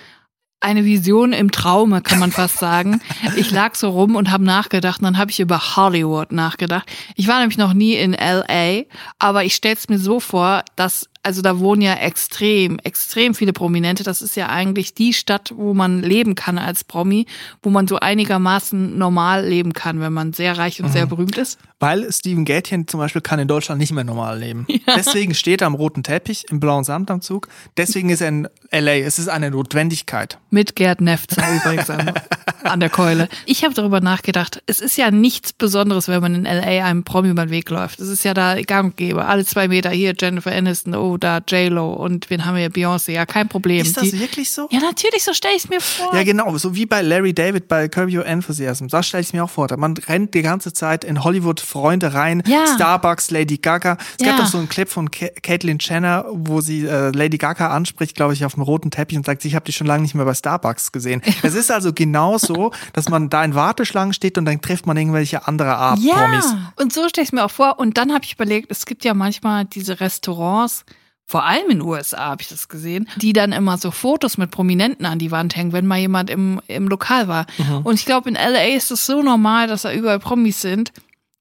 eine 0.60 0.84
Vision 0.84 1.32
im 1.32 1.50
Traume, 1.50 2.02
kann 2.02 2.18
man 2.18 2.32
fast 2.32 2.58
sagen. 2.58 3.00
Ich 3.36 3.50
lag 3.50 3.74
so 3.74 3.90
rum 3.90 4.16
und 4.16 4.30
habe 4.30 4.44
nachgedacht, 4.44 5.00
und 5.00 5.04
dann 5.04 5.18
habe 5.18 5.30
ich 5.30 5.40
über 5.40 5.76
Hollywood 5.76 6.32
nachgedacht. 6.32 6.90
Ich 7.14 7.28
war 7.28 7.38
nämlich 7.40 7.58
noch 7.58 7.72
nie 7.72 7.94
in 7.94 8.12
LA, 8.12 8.82
aber 9.18 9.44
ich 9.44 9.54
stell's 9.54 9.88
mir 9.88 9.98
so 9.98 10.20
vor, 10.20 10.64
dass 10.76 11.08
also 11.22 11.42
da 11.42 11.58
wohnen 11.58 11.82
ja 11.82 11.94
extrem, 11.94 12.78
extrem 12.80 13.34
viele 13.34 13.52
Prominente. 13.52 14.04
Das 14.04 14.22
ist 14.22 14.36
ja 14.36 14.48
eigentlich 14.48 14.94
die 14.94 15.12
Stadt, 15.12 15.52
wo 15.56 15.74
man 15.74 16.02
leben 16.02 16.34
kann 16.34 16.58
als 16.58 16.84
Promi, 16.84 17.26
wo 17.62 17.70
man 17.70 17.86
so 17.88 17.98
einigermaßen 17.98 18.96
normal 18.96 19.46
leben 19.46 19.72
kann, 19.72 20.00
wenn 20.00 20.12
man 20.12 20.32
sehr 20.32 20.56
reich 20.58 20.82
und 20.82 20.90
sehr 20.92 21.06
berühmt 21.06 21.36
ist. 21.38 21.58
Weil 21.80 22.10
Steven 22.12 22.44
Gätchen 22.44 22.88
zum 22.88 22.98
Beispiel 22.98 23.22
kann 23.22 23.38
in 23.38 23.48
Deutschland 23.48 23.80
nicht 23.80 23.92
mehr 23.92 24.04
normal 24.04 24.38
leben. 24.38 24.66
Deswegen 24.96 25.34
steht 25.34 25.60
er 25.60 25.66
am 25.68 25.74
roten 25.74 26.02
Teppich 26.02 26.46
im 26.50 26.60
blauen 26.60 26.84
Samtanzug. 26.84 27.48
Deswegen 27.76 28.10
ist 28.10 28.20
er 28.20 28.28
in 28.28 28.48
LA. 28.72 28.96
Es 28.96 29.18
ist 29.18 29.28
eine 29.28 29.50
Notwendigkeit. 29.50 30.38
Mit 30.50 30.76
Gerd 30.76 31.00
Nefzer 31.00 31.44
übrigens 31.56 31.88
an, 32.64 32.80
der 32.80 32.90
Keule. 32.90 33.28
Ich 33.46 33.64
habe 33.64 33.74
darüber 33.74 34.00
nachgedacht, 34.00 34.62
es 34.66 34.80
ist 34.80 34.96
ja 34.96 35.10
nichts 35.10 35.52
Besonderes, 35.52 36.08
wenn 36.08 36.20
man 36.20 36.34
in 36.34 36.46
L.A. 36.46 36.84
einem 36.86 37.04
Promi 37.04 37.28
über 37.30 37.44
den 37.46 37.50
Weg 37.50 37.70
läuft. 37.70 38.00
Es 38.00 38.08
ist 38.08 38.24
ja 38.24 38.34
da 38.34 38.60
gang 38.62 38.96
gäbe. 38.96 39.24
Alle 39.26 39.44
zwei 39.44 39.68
Meter 39.68 39.90
hier 39.90 40.14
Jennifer 40.18 40.52
Aniston, 40.52 40.94
oh, 40.94 41.16
da 41.16 41.38
J-Lo 41.46 41.92
und 41.92 42.30
wen 42.30 42.44
haben 42.44 42.54
wir 42.54 42.60
hier? 42.60 42.70
Beyoncé. 42.70 43.12
Ja, 43.12 43.26
kein 43.26 43.48
Problem. 43.48 43.82
Ist 43.82 43.96
das 43.96 44.04
Die- 44.10 44.20
wirklich 44.20 44.50
so? 44.50 44.68
ja, 44.70 44.80
natürlich, 44.80 45.24
so 45.24 45.32
stelle 45.34 45.54
ich 45.56 45.64
es 45.64 45.70
mir 45.70 45.80
vor. 45.80 46.14
Ja, 46.14 46.22
genau, 46.24 46.56
so 46.58 46.74
wie 46.74 46.86
bei 46.86 47.02
Larry 47.02 47.32
David 47.34 47.68
bei 47.68 47.88
Curb 47.88 48.10
Your 48.12 48.26
Enthusiasm. 48.26 48.88
Das 48.88 49.06
stelle 49.06 49.22
ich 49.22 49.32
mir 49.32 49.44
auch 49.44 49.50
vor. 49.50 49.68
Man 49.76 49.94
rennt 49.96 50.34
die 50.34 50.42
ganze 50.42 50.72
Zeit 50.72 51.04
in 51.04 51.24
Hollywood 51.24 51.60
Freunde 51.60 52.14
rein, 52.14 52.42
Ja. 52.46 52.64
Starbucks, 52.74 53.30
Lady 53.30 53.58
Gaga. 53.58 53.96
Es 54.18 54.24
Ja. 54.26 54.32
gab 54.32 54.40
doch 54.40 54.46
so 54.46 54.58
einen 54.58 54.68
Clip 54.68 54.88
von 54.88 55.10
Ca- 55.10 55.28
Caitlyn 55.42 55.78
Jenner, 55.80 56.24
wo 56.30 56.60
sie 56.60 56.84
äh, 56.86 57.10
Lady 57.10 57.38
Gaga 57.38 57.68
anspricht, 57.68 58.16
glaube 58.16 58.32
ich, 58.34 58.44
auf 58.44 58.54
dem 58.54 58.62
roten 58.62 58.90
Teppich 58.90 59.16
und 59.18 59.26
sagt, 59.26 59.44
ich 59.44 59.54
habe 59.54 59.64
dich 59.64 59.76
schon 59.76 59.86
lange 59.86 60.02
nicht 60.02 60.14
mehr 60.14 60.24
bei 60.24 60.34
Starbucks 60.34 60.92
gesehen. 60.92 61.22
Es 61.42 61.54
ist 61.54 61.70
also 61.70 61.92
genau 61.92 62.36
so, 62.58 62.72
dass 62.92 63.08
man 63.08 63.30
da 63.30 63.44
in 63.44 63.54
Warteschlangen 63.54 64.12
steht 64.12 64.36
und 64.38 64.44
dann 64.44 64.60
trifft 64.60 64.86
man 64.86 64.96
irgendwelche 64.96 65.46
andere 65.46 65.76
Art 65.76 65.98
ja, 66.00 66.14
Promis. 66.14 66.54
und 66.76 66.92
so 66.92 67.08
stelle 67.08 67.22
ich 67.22 67.28
es 67.28 67.32
mir 67.32 67.44
auch 67.44 67.50
vor. 67.50 67.78
Und 67.78 67.96
dann 67.98 68.12
habe 68.12 68.24
ich 68.24 68.32
überlegt, 68.34 68.70
es 68.70 68.86
gibt 68.86 69.04
ja 69.04 69.14
manchmal 69.14 69.64
diese 69.64 70.00
Restaurants, 70.00 70.84
vor 71.26 71.44
allem 71.44 71.64
in 71.68 71.78
den 71.78 71.82
USA 71.82 72.24
habe 72.30 72.40
ich 72.42 72.48
das 72.48 72.68
gesehen, 72.68 73.06
die 73.16 73.34
dann 73.34 73.52
immer 73.52 73.76
so 73.76 73.90
Fotos 73.90 74.38
mit 74.38 74.50
Prominenten 74.50 75.04
an 75.04 75.18
die 75.18 75.30
Wand 75.30 75.54
hängen, 75.56 75.72
wenn 75.72 75.86
mal 75.86 75.98
jemand 75.98 76.30
im, 76.30 76.60
im 76.68 76.88
Lokal 76.88 77.28
war. 77.28 77.46
Mhm. 77.58 77.78
Und 77.84 77.94
ich 77.96 78.06
glaube, 78.06 78.30
in 78.30 78.34
LA 78.34 78.74
ist 78.76 78.90
es 78.90 79.04
so 79.04 79.22
normal, 79.22 79.66
dass 79.66 79.82
da 79.82 79.92
überall 79.92 80.18
Promis 80.20 80.62
sind. 80.62 80.90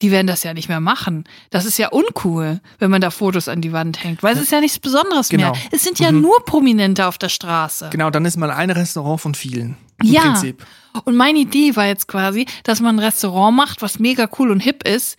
Die 0.03 0.11
werden 0.11 0.27
das 0.27 0.43
ja 0.43 0.53
nicht 0.53 0.69
mehr 0.69 0.79
machen. 0.81 1.23
Das 1.49 1.65
ist 1.65 1.79
ja 1.79 1.87
uncool, 1.87 2.59
wenn 2.77 2.91
man 2.91 3.01
da 3.01 3.09
Fotos 3.09 3.47
an 3.47 3.61
die 3.61 3.71
Wand 3.73 4.03
hängt, 4.03 4.21
weil 4.21 4.35
es 4.35 4.41
ist 4.43 4.51
ja 4.51 4.59
nichts 4.59 4.77
Besonderes 4.77 5.29
Genau. 5.29 5.51
mehr. 5.53 5.61
Es 5.71 5.83
sind 5.83 5.97
ja 5.99 6.11
nur 6.11 6.43
Prominente 6.45 7.07
auf 7.07 7.17
der 7.17 7.29
Straße. 7.29 7.87
Genau, 7.91 8.09
dann 8.11 8.23
ist 8.25 8.37
man 8.37 8.51
ein 8.51 8.69
Restaurant 8.69 9.21
von 9.21 9.33
vielen. 9.33 9.75
Im 10.03 10.09
Ja. 10.11 10.21
Prinzip. 10.21 10.63
Und 11.05 11.15
meine 11.15 11.39
Idee 11.39 11.75
war 11.75 11.85
jetzt 11.85 12.07
quasi, 12.07 12.45
dass 12.63 12.81
man 12.81 12.95
ein 12.95 12.99
Restaurant 12.99 13.55
macht, 13.55 13.81
was 13.81 13.99
mega 13.99 14.29
cool 14.39 14.51
und 14.51 14.59
hip 14.59 14.87
ist, 14.87 15.17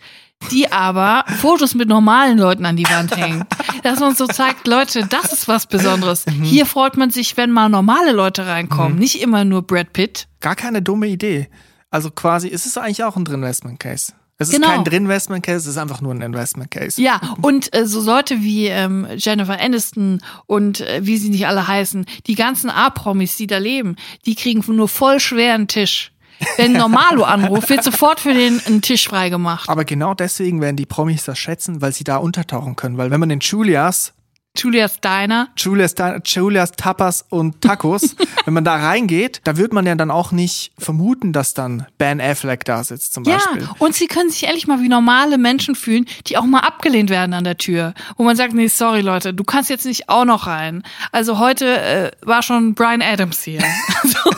die 0.51 0.71
aber 0.71 1.25
Fotos 1.39 1.75
mit 1.75 1.89
normalen 1.89 2.37
Leuten 2.37 2.65
an 2.65 2.77
die 2.77 2.85
Wand 2.85 3.15
hängen. 3.15 3.45
Dass 3.83 3.99
man 3.99 4.15
so 4.15 4.25
zeigt, 4.25 4.67
Leute, 4.67 5.05
das 5.05 5.33
ist 5.33 5.47
was 5.47 5.67
Besonderes. 5.67 6.25
Mhm. 6.25 6.43
Hier 6.43 6.65
freut 6.65 6.97
man 6.97 7.11
sich, 7.11 7.37
wenn 7.37 7.51
mal 7.51 7.69
normale 7.69 8.11
Leute 8.11 8.45
reinkommen, 8.45 8.97
nicht 8.97 9.21
immer 9.21 9.45
nur 9.45 9.63
Brad 9.63 9.93
Pitt. 9.93 10.27
Gar 10.39 10.55
keine 10.55 10.81
dumme 10.81 11.07
Idee. 11.07 11.49
Also 11.91 12.11
quasi, 12.11 12.49
es 12.49 12.65
ist 12.65 12.77
eigentlich 12.77 13.03
auch 13.03 13.15
ein 13.15 13.25
Drinvestment 13.25 13.79
Case. 13.79 14.13
Es 14.41 14.47
ist 14.49 14.55
Genau. 14.55 14.69
kein 14.69 14.85
Drinvestment 14.85 15.45
Case, 15.45 15.57
es 15.57 15.65
ist 15.67 15.77
einfach 15.77 15.99
nur 15.99 16.13
ein 16.13 16.21
Investment 16.21 16.71
Case. 16.71 17.01
Ja, 17.01 17.19
und 17.41 17.75
äh, 17.75 17.85
so 17.85 18.01
Leute 18.01 18.41
wie 18.41 18.67
ähm, 18.67 19.05
Jennifer 19.17 19.59
Aniston 19.59 20.21
und 20.45 20.79
äh, 20.79 21.01
wie 21.05 21.17
sie 21.17 21.29
nicht 21.29 21.45
alle 21.45 21.67
heißen, 21.67 22.05
die 22.25 22.35
ganzen 22.35 22.69
A-Promis, 22.69 23.35
die 23.35 23.47
da 23.47 23.57
leben, 23.57 23.97
die 24.25 24.35
kriegen 24.35 24.63
nur 24.73 24.87
voll 24.87 25.19
schweren 25.19 25.67
Tisch. 25.67 26.13
Wenn 26.55 26.71
Normalo 26.71 27.23
anruft, 27.25 27.69
wird 27.69 27.83
sofort 27.83 28.21
für 28.21 28.33
den 28.33 28.61
ein 28.65 28.81
Tisch 28.81 29.09
freigemacht. 29.09 29.67
Aber 29.67 29.83
genau 29.83 30.13
deswegen 30.13 30.61
werden 30.61 30.77
die 30.77 30.85
Promis 30.85 31.25
das 31.25 31.37
schätzen, 31.37 31.81
weil 31.81 31.91
sie 31.91 32.05
da 32.05 32.15
untertauchen 32.15 32.77
können. 32.77 32.97
Weil 32.97 33.11
wenn 33.11 33.19
man 33.19 33.29
in 33.29 33.41
Julias, 33.41 34.13
Julia's 34.57 34.99
Diner. 34.99 35.47
Julias, 35.55 35.95
Julias 36.25 36.71
Tapas 36.73 37.23
und 37.29 37.61
Tacos, 37.61 38.15
wenn 38.45 38.53
man 38.53 38.63
da 38.65 38.75
reingeht, 38.75 39.41
da 39.43 39.55
wird 39.57 39.71
man 39.73 39.85
ja 39.85 39.95
dann 39.95 40.11
auch 40.11 40.31
nicht 40.31 40.71
vermuten, 40.77 41.31
dass 41.33 41.53
dann 41.53 41.85
Ben 41.97 42.19
Affleck 42.19 42.65
da 42.65 42.83
sitzt 42.83 43.13
zum 43.13 43.23
Ja, 43.23 43.35
Beispiel. 43.35 43.69
und 43.79 43.95
sie 43.95 44.07
können 44.07 44.29
sich 44.31 44.43
endlich 44.45 44.67
mal 44.67 44.81
wie 44.81 44.89
normale 44.89 45.37
Menschen 45.37 45.75
fühlen, 45.75 46.05
die 46.27 46.37
auch 46.37 46.45
mal 46.45 46.59
abgelehnt 46.61 47.09
werden 47.09 47.33
an 47.33 47.43
der 47.43 47.57
Tür. 47.57 47.93
Wo 48.17 48.23
man 48.23 48.35
sagt, 48.35 48.53
nee, 48.53 48.67
sorry 48.67 49.01
Leute, 49.01 49.33
du 49.33 49.43
kannst 49.43 49.69
jetzt 49.69 49.85
nicht 49.85 50.09
auch 50.09 50.25
noch 50.25 50.47
rein. 50.47 50.83
Also 51.11 51.39
heute 51.39 51.79
äh, 51.79 52.11
war 52.21 52.41
schon 52.41 52.73
Brian 52.73 53.01
Adams 53.01 53.41
hier. 53.43 53.63
Also, 54.01 54.31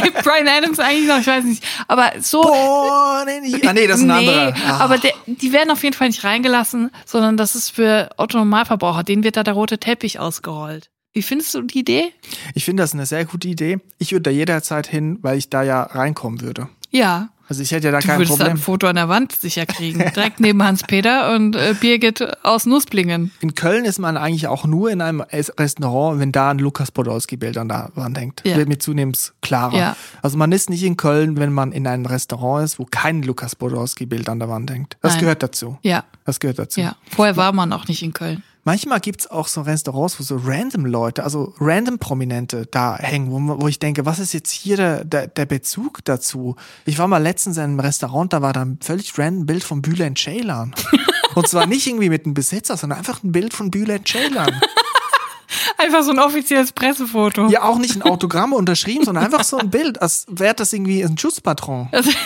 lebt 0.04 0.22
Brian 0.22 0.48
Adams 0.48 0.78
eigentlich 0.78 1.08
noch? 1.08 1.18
Ich 1.18 1.26
weiß 1.26 1.44
nicht. 1.44 1.64
Aber 1.86 2.12
so... 2.20 2.42
Born 2.42 3.28
in 3.28 3.66
ah 3.66 3.72
nee, 3.72 3.86
das 3.86 3.98
ist 3.98 4.02
ein 4.02 4.08
nee, 4.08 4.28
anderer. 4.28 4.54
Ah. 4.66 4.78
aber 4.80 4.98
der, 4.98 5.12
die 5.26 5.52
werden 5.52 5.70
auf 5.70 5.82
jeden 5.82 5.94
Fall 5.94 6.08
nicht 6.08 6.24
reingelassen, 6.24 6.90
sondern 7.04 7.36
das 7.36 7.54
ist 7.54 7.70
für 7.70 8.10
Otto 8.16 8.38
Normalverbraucher. 8.38 9.04
Denen 9.04 9.24
wird 9.24 9.36
da 9.36 9.42
der 9.42 9.54
rote 9.54 9.78
Teppich 9.78 10.18
ausgerollt. 10.18 10.90
Wie 11.12 11.22
findest 11.22 11.54
du 11.54 11.62
die 11.62 11.80
Idee? 11.80 12.12
Ich 12.54 12.64
finde 12.64 12.82
das 12.82 12.94
eine 12.94 13.06
sehr 13.06 13.24
gute 13.24 13.48
Idee. 13.48 13.80
Ich 13.98 14.12
würde 14.12 14.22
da 14.24 14.30
jederzeit 14.30 14.86
hin, 14.86 15.18
weil 15.22 15.38
ich 15.38 15.50
da 15.50 15.62
ja 15.62 15.82
reinkommen 15.82 16.40
würde. 16.40 16.68
Ja. 16.90 17.30
Also 17.48 17.62
ich 17.62 17.70
hätte 17.70 17.86
ja 17.86 17.92
da 17.92 18.00
Du 18.00 18.06
kein 18.06 18.18
würdest 18.18 18.38
da 18.38 18.44
ein 18.44 18.50
Problem. 18.50 18.62
Foto 18.62 18.86
an 18.88 18.96
der 18.96 19.08
Wand 19.08 19.32
sicher 19.32 19.64
kriegen. 19.64 19.98
Direkt 20.14 20.38
neben 20.38 20.62
Hans-Peter 20.62 21.34
und 21.34 21.56
äh, 21.56 21.74
Birgit 21.80 22.44
aus 22.44 22.66
Nussblingen. 22.66 23.30
In 23.40 23.54
Köln 23.54 23.84
ist 23.86 23.98
man 23.98 24.16
eigentlich 24.18 24.46
auch 24.48 24.66
nur 24.66 24.90
in 24.90 25.00
einem 25.00 25.24
Es- 25.28 25.52
Restaurant, 25.58 26.20
wenn 26.20 26.30
da 26.30 26.50
ein 26.50 26.58
Lukas 26.58 26.92
Podolski-Bild 26.92 27.56
an 27.56 27.68
der 27.68 27.90
Wand 27.94 28.18
hängt. 28.18 28.42
Ja. 28.44 28.56
Wird 28.56 28.68
mir 28.68 28.78
zunehmend 28.78 29.32
klarer. 29.40 29.76
Ja. 29.78 29.96
Also 30.22 30.36
man 30.36 30.52
ist 30.52 30.68
nicht 30.68 30.82
in 30.82 30.96
Köln, 30.98 31.38
wenn 31.38 31.52
man 31.52 31.72
in 31.72 31.86
einem 31.86 32.04
Restaurant 32.06 32.64
ist, 32.64 32.78
wo 32.78 32.84
kein 32.84 33.22
Lukas 33.22 33.56
Podolski-Bild 33.56 34.28
an 34.28 34.38
der 34.40 34.48
Wand 34.50 34.70
hängt. 34.70 34.96
Das 35.00 35.12
Nein. 35.14 35.20
gehört 35.22 35.42
dazu. 35.42 35.78
Ja, 35.82 36.04
Das 36.26 36.40
gehört 36.40 36.58
dazu. 36.58 36.80
ja. 36.80 36.96
Vorher 37.10 37.36
war 37.38 37.52
man 37.52 37.72
auch 37.72 37.88
nicht 37.88 38.02
in 38.02 38.12
Köln. 38.12 38.42
Manchmal 38.68 39.00
gibt's 39.00 39.26
auch 39.26 39.48
so 39.48 39.62
Restaurants, 39.62 40.20
wo 40.20 40.22
so 40.22 40.38
random 40.44 40.84
Leute, 40.84 41.24
also 41.24 41.54
random 41.58 41.98
Prominente 41.98 42.66
da 42.70 42.98
hängen, 42.98 43.30
wo, 43.30 43.62
wo 43.62 43.66
ich 43.66 43.78
denke, 43.78 44.04
was 44.04 44.18
ist 44.18 44.34
jetzt 44.34 44.50
hier 44.50 44.76
der, 44.76 45.04
der, 45.06 45.26
der 45.26 45.46
Bezug 45.46 46.04
dazu? 46.04 46.54
Ich 46.84 46.98
war 46.98 47.08
mal 47.08 47.16
letztens 47.16 47.56
in 47.56 47.62
einem 47.62 47.80
Restaurant, 47.80 48.30
da 48.34 48.42
war 48.42 48.52
da 48.52 48.60
ein 48.60 48.78
völlig 48.82 49.18
random 49.18 49.46
Bild 49.46 49.64
von 49.64 49.80
Bülent 49.80 50.18
Ceylan. 50.18 50.74
Und 51.34 51.48
zwar 51.48 51.64
nicht 51.64 51.86
irgendwie 51.86 52.10
mit 52.10 52.26
einem 52.26 52.34
Besitzer, 52.34 52.76
sondern 52.76 52.98
einfach 52.98 53.22
ein 53.22 53.32
Bild 53.32 53.54
von 53.54 53.70
Bülent 53.70 54.06
Ceylan. 54.06 54.60
Einfach 55.78 56.02
so 56.02 56.10
ein 56.10 56.18
offizielles 56.18 56.72
Pressefoto. 56.72 57.48
Ja, 57.48 57.62
auch 57.62 57.78
nicht 57.78 57.96
ein 57.96 58.02
Autogramm 58.02 58.52
unterschrieben, 58.52 59.04
sondern 59.04 59.24
einfach 59.24 59.44
so 59.44 59.56
ein 59.58 59.70
Bild, 59.70 60.00
als 60.02 60.26
wäre 60.28 60.54
das 60.54 60.72
irgendwie 60.72 61.02
ein 61.02 61.16
Schutzpatron. 61.16 61.88
Das 61.92 62.06
ist 62.06 62.18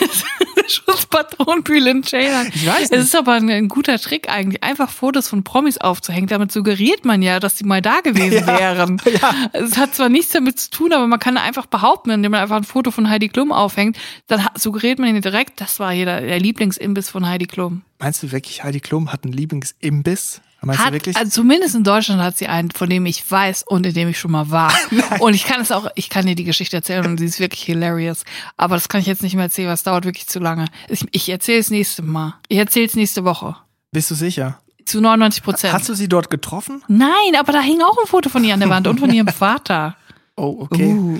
der 0.57 0.69
Schutzpatron 0.69 1.63
Bülent 1.63 2.07
Ceylan. 2.09 2.49
Ich 2.55 2.67
weiß 2.67 2.83
Es 2.85 2.91
nicht. 2.91 3.01
ist 3.01 3.17
aber 3.17 3.33
ein, 3.33 3.49
ein 3.51 3.69
guter 3.69 3.99
Trick 3.99 4.29
eigentlich, 4.29 4.63
einfach 4.63 4.91
Fotos 4.91 5.29
von 5.29 5.45
Promis 5.45 5.79
aufzuhängen. 5.79 6.27
Damit 6.29 6.51
suggeriert 6.53 7.05
man 7.05 7.23
ja, 7.23 7.41
dass 7.41 7.55
die 7.55 7.65
mal 7.65 7.81
da 7.83 8.01
gewesen 8.01 8.39
Ja, 8.47 8.59
wären. 8.59 9.01
ja. 9.21 9.35
Es 9.53 9.77
hat 9.77 9.95
zwar 9.95 10.09
nichts 10.09 10.33
damit 10.33 10.59
zu 10.59 10.71
tun, 10.71 10.93
aber 10.93 11.07
man 11.07 11.19
kann 11.19 11.37
einfach 11.37 11.67
behaupten, 11.67 12.11
indem 12.11 12.33
man 12.33 12.41
einfach 12.41 12.57
ein 12.57 12.65
Foto 12.65 12.91
von 12.91 13.09
Heidi 13.09 13.29
Klum 13.29 13.53
aufhängt, 13.53 13.97
dann 14.27 14.47
suggeriert 14.57 14.99
man 14.99 15.15
ja 15.15 15.21
direkt, 15.21 15.61
das 15.61 15.79
war 15.81 15.93
hier 15.93 16.07
der, 16.07 16.21
der 16.21 16.41
Lieblingsimbiss 16.41 17.11
von 17.11 17.27
Heidi 17.29 17.47
Klum. 17.47 17.83
Meinst 17.99 18.23
du 18.23 18.33
wirklich, 18.33 18.65
Heidi 18.65 18.81
Klum 18.81 19.13
hat 19.13 19.25
einen 19.25 19.33
Lieblingsimbiss? 19.33 20.41
Meinst 20.65 20.85
Hat, 20.85 20.93
wirklich? 20.93 21.17
also 21.17 21.31
zumindest 21.31 21.75
in 21.75 21.83
Deutschland 21.83 22.21
hat 22.23 22.39
sie 22.39 22.47
einen, 22.47 22.71
von 22.71 22.89
dem 22.89 23.05
ich 23.07 23.29
weiß 23.29 23.65
und 23.67 23.85
in 23.85 23.95
dem 23.95 24.09
ich 24.09 24.19
schon 24.19 24.31
mal 24.31 24.51
war. 24.51 24.73
und 25.21 25.35
ich 25.35 25.45
kann 25.45 25.61
es 25.61 25.73
auch, 25.73 25.89
ich 25.97 26.09
kann 26.09 26.27
dir 26.27 26.37
die 26.37 26.45
Geschichte 26.45 26.77
erzählen 26.77 27.05
und 27.05 27.19
sie 27.19 27.25
ist 27.25 27.41
wirklich 27.41 27.63
hilarious. 27.63 28.25
Aber 28.57 28.77
das 28.77 28.89
kann 28.89 29.01
ich 29.01 29.07
jetzt 29.07 29.23
nicht 29.23 29.35
mehr 29.35 29.45
erzählen, 29.45 29.69
weil 29.69 29.75
es 29.75 29.83
dauert 29.83 30.05
wirklich 30.05 30.29
zu 30.29 30.39
lange. 30.39 30.67
Ich, 30.89 31.05
ich 31.11 31.29
erzähle 31.29 31.59
es 31.59 31.71
nächste 31.71 32.03
Mal. 32.03 32.35
Ich 32.49 32.59
erzähle 32.59 32.87
es 32.87 32.95
nächste 32.95 33.25
Woche. 33.25 33.57
Bist 33.91 34.11
du 34.11 34.15
sicher? 34.15 34.59
Zu 34.85 35.01
99 35.01 35.43
Prozent. 35.43 35.73
Hast 35.73 35.89
du 35.89 35.95
sie 35.95 36.09
dort 36.09 36.31
getroffen? 36.31 36.83
Nein, 36.89 37.11
aber 37.39 37.53
da 37.53 37.61
hing 37.61 37.81
auch 37.83 37.99
ein 37.99 38.07
Foto 38.07 38.29
von 38.29 38.45
ihr 38.45 38.55
an 38.55 38.61
der 38.61 38.69
Wand 38.69 38.87
und 38.87 39.01
von 39.01 39.13
ihrem 39.13 39.29
Vater. 39.35 39.97
Oh, 40.37 40.57
okay. 40.61 40.87
Uh, 40.87 41.19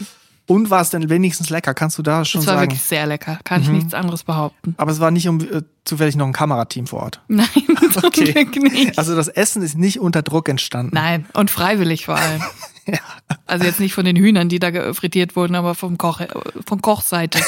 Und 0.53 0.71
war 0.71 0.81
es 0.83 0.91
denn 0.91 1.09
wenigstens 1.09 1.51
lecker? 1.51 1.75
Kannst 1.75 1.97
du 1.99 2.03
da 2.03 2.25
schon 2.25 2.41
das 2.41 2.47
war 2.49 2.55
sagen? 2.55 2.71
wirklich 2.71 2.83
sehr 2.83 3.07
lecker. 3.07 3.39
Kann 3.45 3.63
ich 3.63 3.69
Mhm. 3.69 3.75
nichts 3.77 3.95
anderes 3.95 4.25
behaupten. 4.25 4.75
Aber 4.77 4.91
es 4.93 5.01
war 5.01 5.11
nicht 5.11 5.29
um, 5.29 5.41
äh, 5.41 5.63
zufällig 5.85 6.17
noch 6.17 6.27
ein 6.27 6.33
Kamerateam 6.33 6.87
vor 6.87 7.01
Ort. 7.03 7.21
Nein, 7.29 7.47
zum 7.93 8.05
Okay. 8.05 8.33
Glück 8.33 8.57
nicht. 8.73 8.99
Also 8.99 9.17
das 9.17 9.29
Essen 9.29 9.63
ist 9.63 9.77
nicht 9.79 10.01
unter 10.01 10.23
Druck 10.23 10.49
entstanden. 10.49 10.93
Nein, 10.95 11.27
und 11.35 11.51
freiwillig 11.51 12.05
vor 12.07 12.17
allem. 12.17 12.43
Ja. 12.85 12.99
Also 13.47 13.65
jetzt 13.65 13.79
nicht 13.79 13.95
von 13.95 14.05
den 14.05 14.17
Hühnern, 14.17 14.49
die 14.49 14.59
da 14.59 14.93
frittiert 14.93 15.37
wurden, 15.37 15.55
aber 15.55 15.77
vom 15.77 15.99
Koch, 15.99 16.19
äh, 16.21 16.27
von 16.67 16.83
Kochseite. 16.83 17.39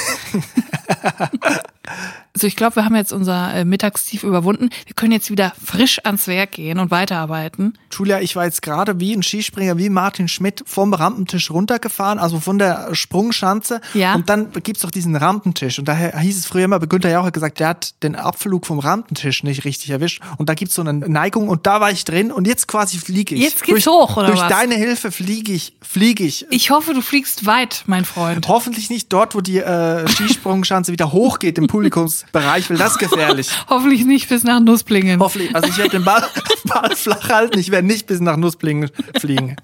So, 2.36 2.48
ich 2.48 2.56
glaube, 2.56 2.76
wir 2.76 2.84
haben 2.84 2.96
jetzt 2.96 3.12
unser 3.12 3.54
äh, 3.54 3.64
Mittagstief 3.64 4.24
überwunden. 4.24 4.70
Wir 4.86 4.94
können 4.94 5.12
jetzt 5.12 5.30
wieder 5.30 5.52
frisch 5.62 6.00
ans 6.04 6.26
Werk 6.26 6.52
gehen 6.52 6.80
und 6.80 6.90
weiterarbeiten. 6.90 7.78
Julia, 7.92 8.20
ich 8.20 8.34
war 8.34 8.44
jetzt 8.44 8.60
gerade 8.62 8.98
wie 8.98 9.14
ein 9.14 9.22
Skispringer, 9.22 9.78
wie 9.78 9.88
Martin 9.88 10.26
Schmidt 10.26 10.64
vom 10.66 10.94
Rampentisch 10.94 11.52
runtergefahren, 11.52 12.18
also 12.18 12.40
von 12.40 12.58
der 12.58 12.92
Sprungschanze. 12.92 13.80
Ja. 13.92 14.16
Und 14.16 14.28
dann 14.28 14.50
gibt's 14.64 14.82
doch 14.82 14.90
diesen 14.90 15.14
Rampentisch. 15.14 15.78
Und 15.78 15.86
daher 15.86 16.18
hieß 16.18 16.38
es 16.38 16.46
früher 16.46 16.64
immer, 16.64 16.80
Günther 16.80 17.10
Jauch 17.10 17.26
hat 17.26 17.34
gesagt, 17.34 17.60
der 17.60 17.68
hat 17.68 18.02
den 18.02 18.16
Abflug 18.16 18.66
vom 18.66 18.80
Rampentisch 18.80 19.44
nicht 19.44 19.64
richtig 19.64 19.90
erwischt. 19.90 20.20
Und 20.38 20.48
da 20.48 20.54
gibt's 20.54 20.74
so 20.74 20.82
eine 20.82 20.92
Neigung 20.92 21.48
und 21.48 21.66
da 21.68 21.80
war 21.80 21.92
ich 21.92 22.04
drin 22.04 22.32
und 22.32 22.48
jetzt 22.48 22.66
quasi 22.66 22.98
fliege 22.98 23.36
ich. 23.36 23.42
Jetzt 23.42 23.62
geht's 23.62 23.84
durch, 23.84 23.94
hoch, 23.94 24.16
oder 24.16 24.28
Durch 24.28 24.40
was? 24.40 24.48
deine 24.48 24.74
Hilfe 24.74 25.12
fliege 25.12 25.52
ich, 25.52 25.76
fliege 25.82 26.24
ich. 26.24 26.46
Ich 26.50 26.70
hoffe, 26.70 26.94
du 26.94 27.00
fliegst 27.00 27.46
weit, 27.46 27.84
mein 27.86 28.04
Freund. 28.04 28.48
Hoffentlich 28.48 28.90
nicht 28.90 29.12
dort, 29.12 29.36
wo 29.36 29.40
die 29.40 29.58
äh, 29.58 30.08
Skisprungschanze 30.08 30.90
wieder 30.90 31.12
hochgeht 31.12 31.58
im 31.58 31.68
Publikumsbereich, 31.74 32.70
weil 32.70 32.76
das 32.76 32.92
ist 32.92 32.98
gefährlich. 32.98 33.50
Hoffentlich 33.68 34.04
nicht 34.04 34.28
bis 34.28 34.44
nach 34.44 34.60
Nussblingen. 34.60 35.18
Hoffentlich, 35.18 35.52
also 35.56 35.68
ich 35.68 35.76
werde 35.76 35.90
den 35.90 36.04
Ball, 36.04 36.22
Ball 36.64 36.94
flach 36.94 37.28
halten, 37.28 37.58
ich 37.58 37.72
werde 37.72 37.84
nicht 37.88 38.06
bis 38.06 38.20
nach 38.20 38.36
Nussblingen 38.36 38.92
fliegen. 39.18 39.56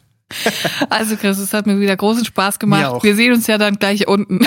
Also 0.88 1.14
Chris, 1.16 1.38
es 1.38 1.52
hat 1.52 1.66
mir 1.68 1.78
wieder 1.78 1.96
großen 1.96 2.24
Spaß 2.24 2.56
Mir 2.56 2.58
gemacht. 2.58 2.84
auch. 2.86 3.04
Wir 3.04 3.14
sehen 3.14 3.32
uns 3.32 3.46
ja 3.46 3.58
dann 3.58 3.76
gleich 3.78 4.08
unten. 4.08 4.44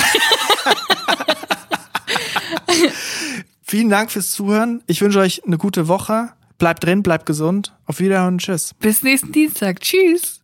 Vielen 3.64 3.90
Dank 3.90 4.12
fürs 4.12 4.32
Zuhören. 4.32 4.84
Ich 4.88 5.02
wünsche 5.02 5.20
euch 5.20 5.46
eine 5.46 5.58
gute 5.58 5.88
Woche. 5.88 6.32
Bleibt 6.58 6.84
drin, 6.84 7.02
bleibt 7.02 7.26
gesund. 7.26 7.74
Auf 7.86 8.00
Wiederhören. 8.00 8.40
Tschüss. 8.40 8.74
Bis 8.80 9.04
nächsten 9.04 9.32
Dienstag. 9.32 9.80
Tschüss. 9.80 10.42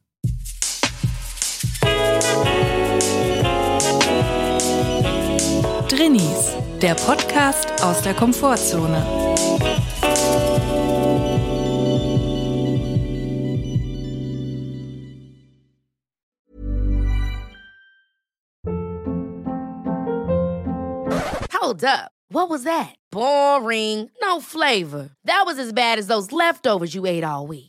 Drinnies, 5.89 6.53
der 6.79 6.95
Podcast 6.95 7.83
aus 7.83 8.01
der 8.01 8.13
Komfortzone. 8.13 9.03
Hold 21.51 21.83
up. 21.83 22.11
What 22.31 22.49
was 22.49 22.63
that? 22.63 22.95
Boring. 23.11 24.09
No 24.21 24.39
flavor. 24.39 25.09
That 25.25 25.43
was 25.45 25.59
as 25.59 25.73
bad 25.73 25.99
as 25.99 26.07
those 26.07 26.31
leftovers 26.31 26.95
you 26.95 27.05
ate 27.05 27.23
all 27.25 27.45
week. 27.45 27.68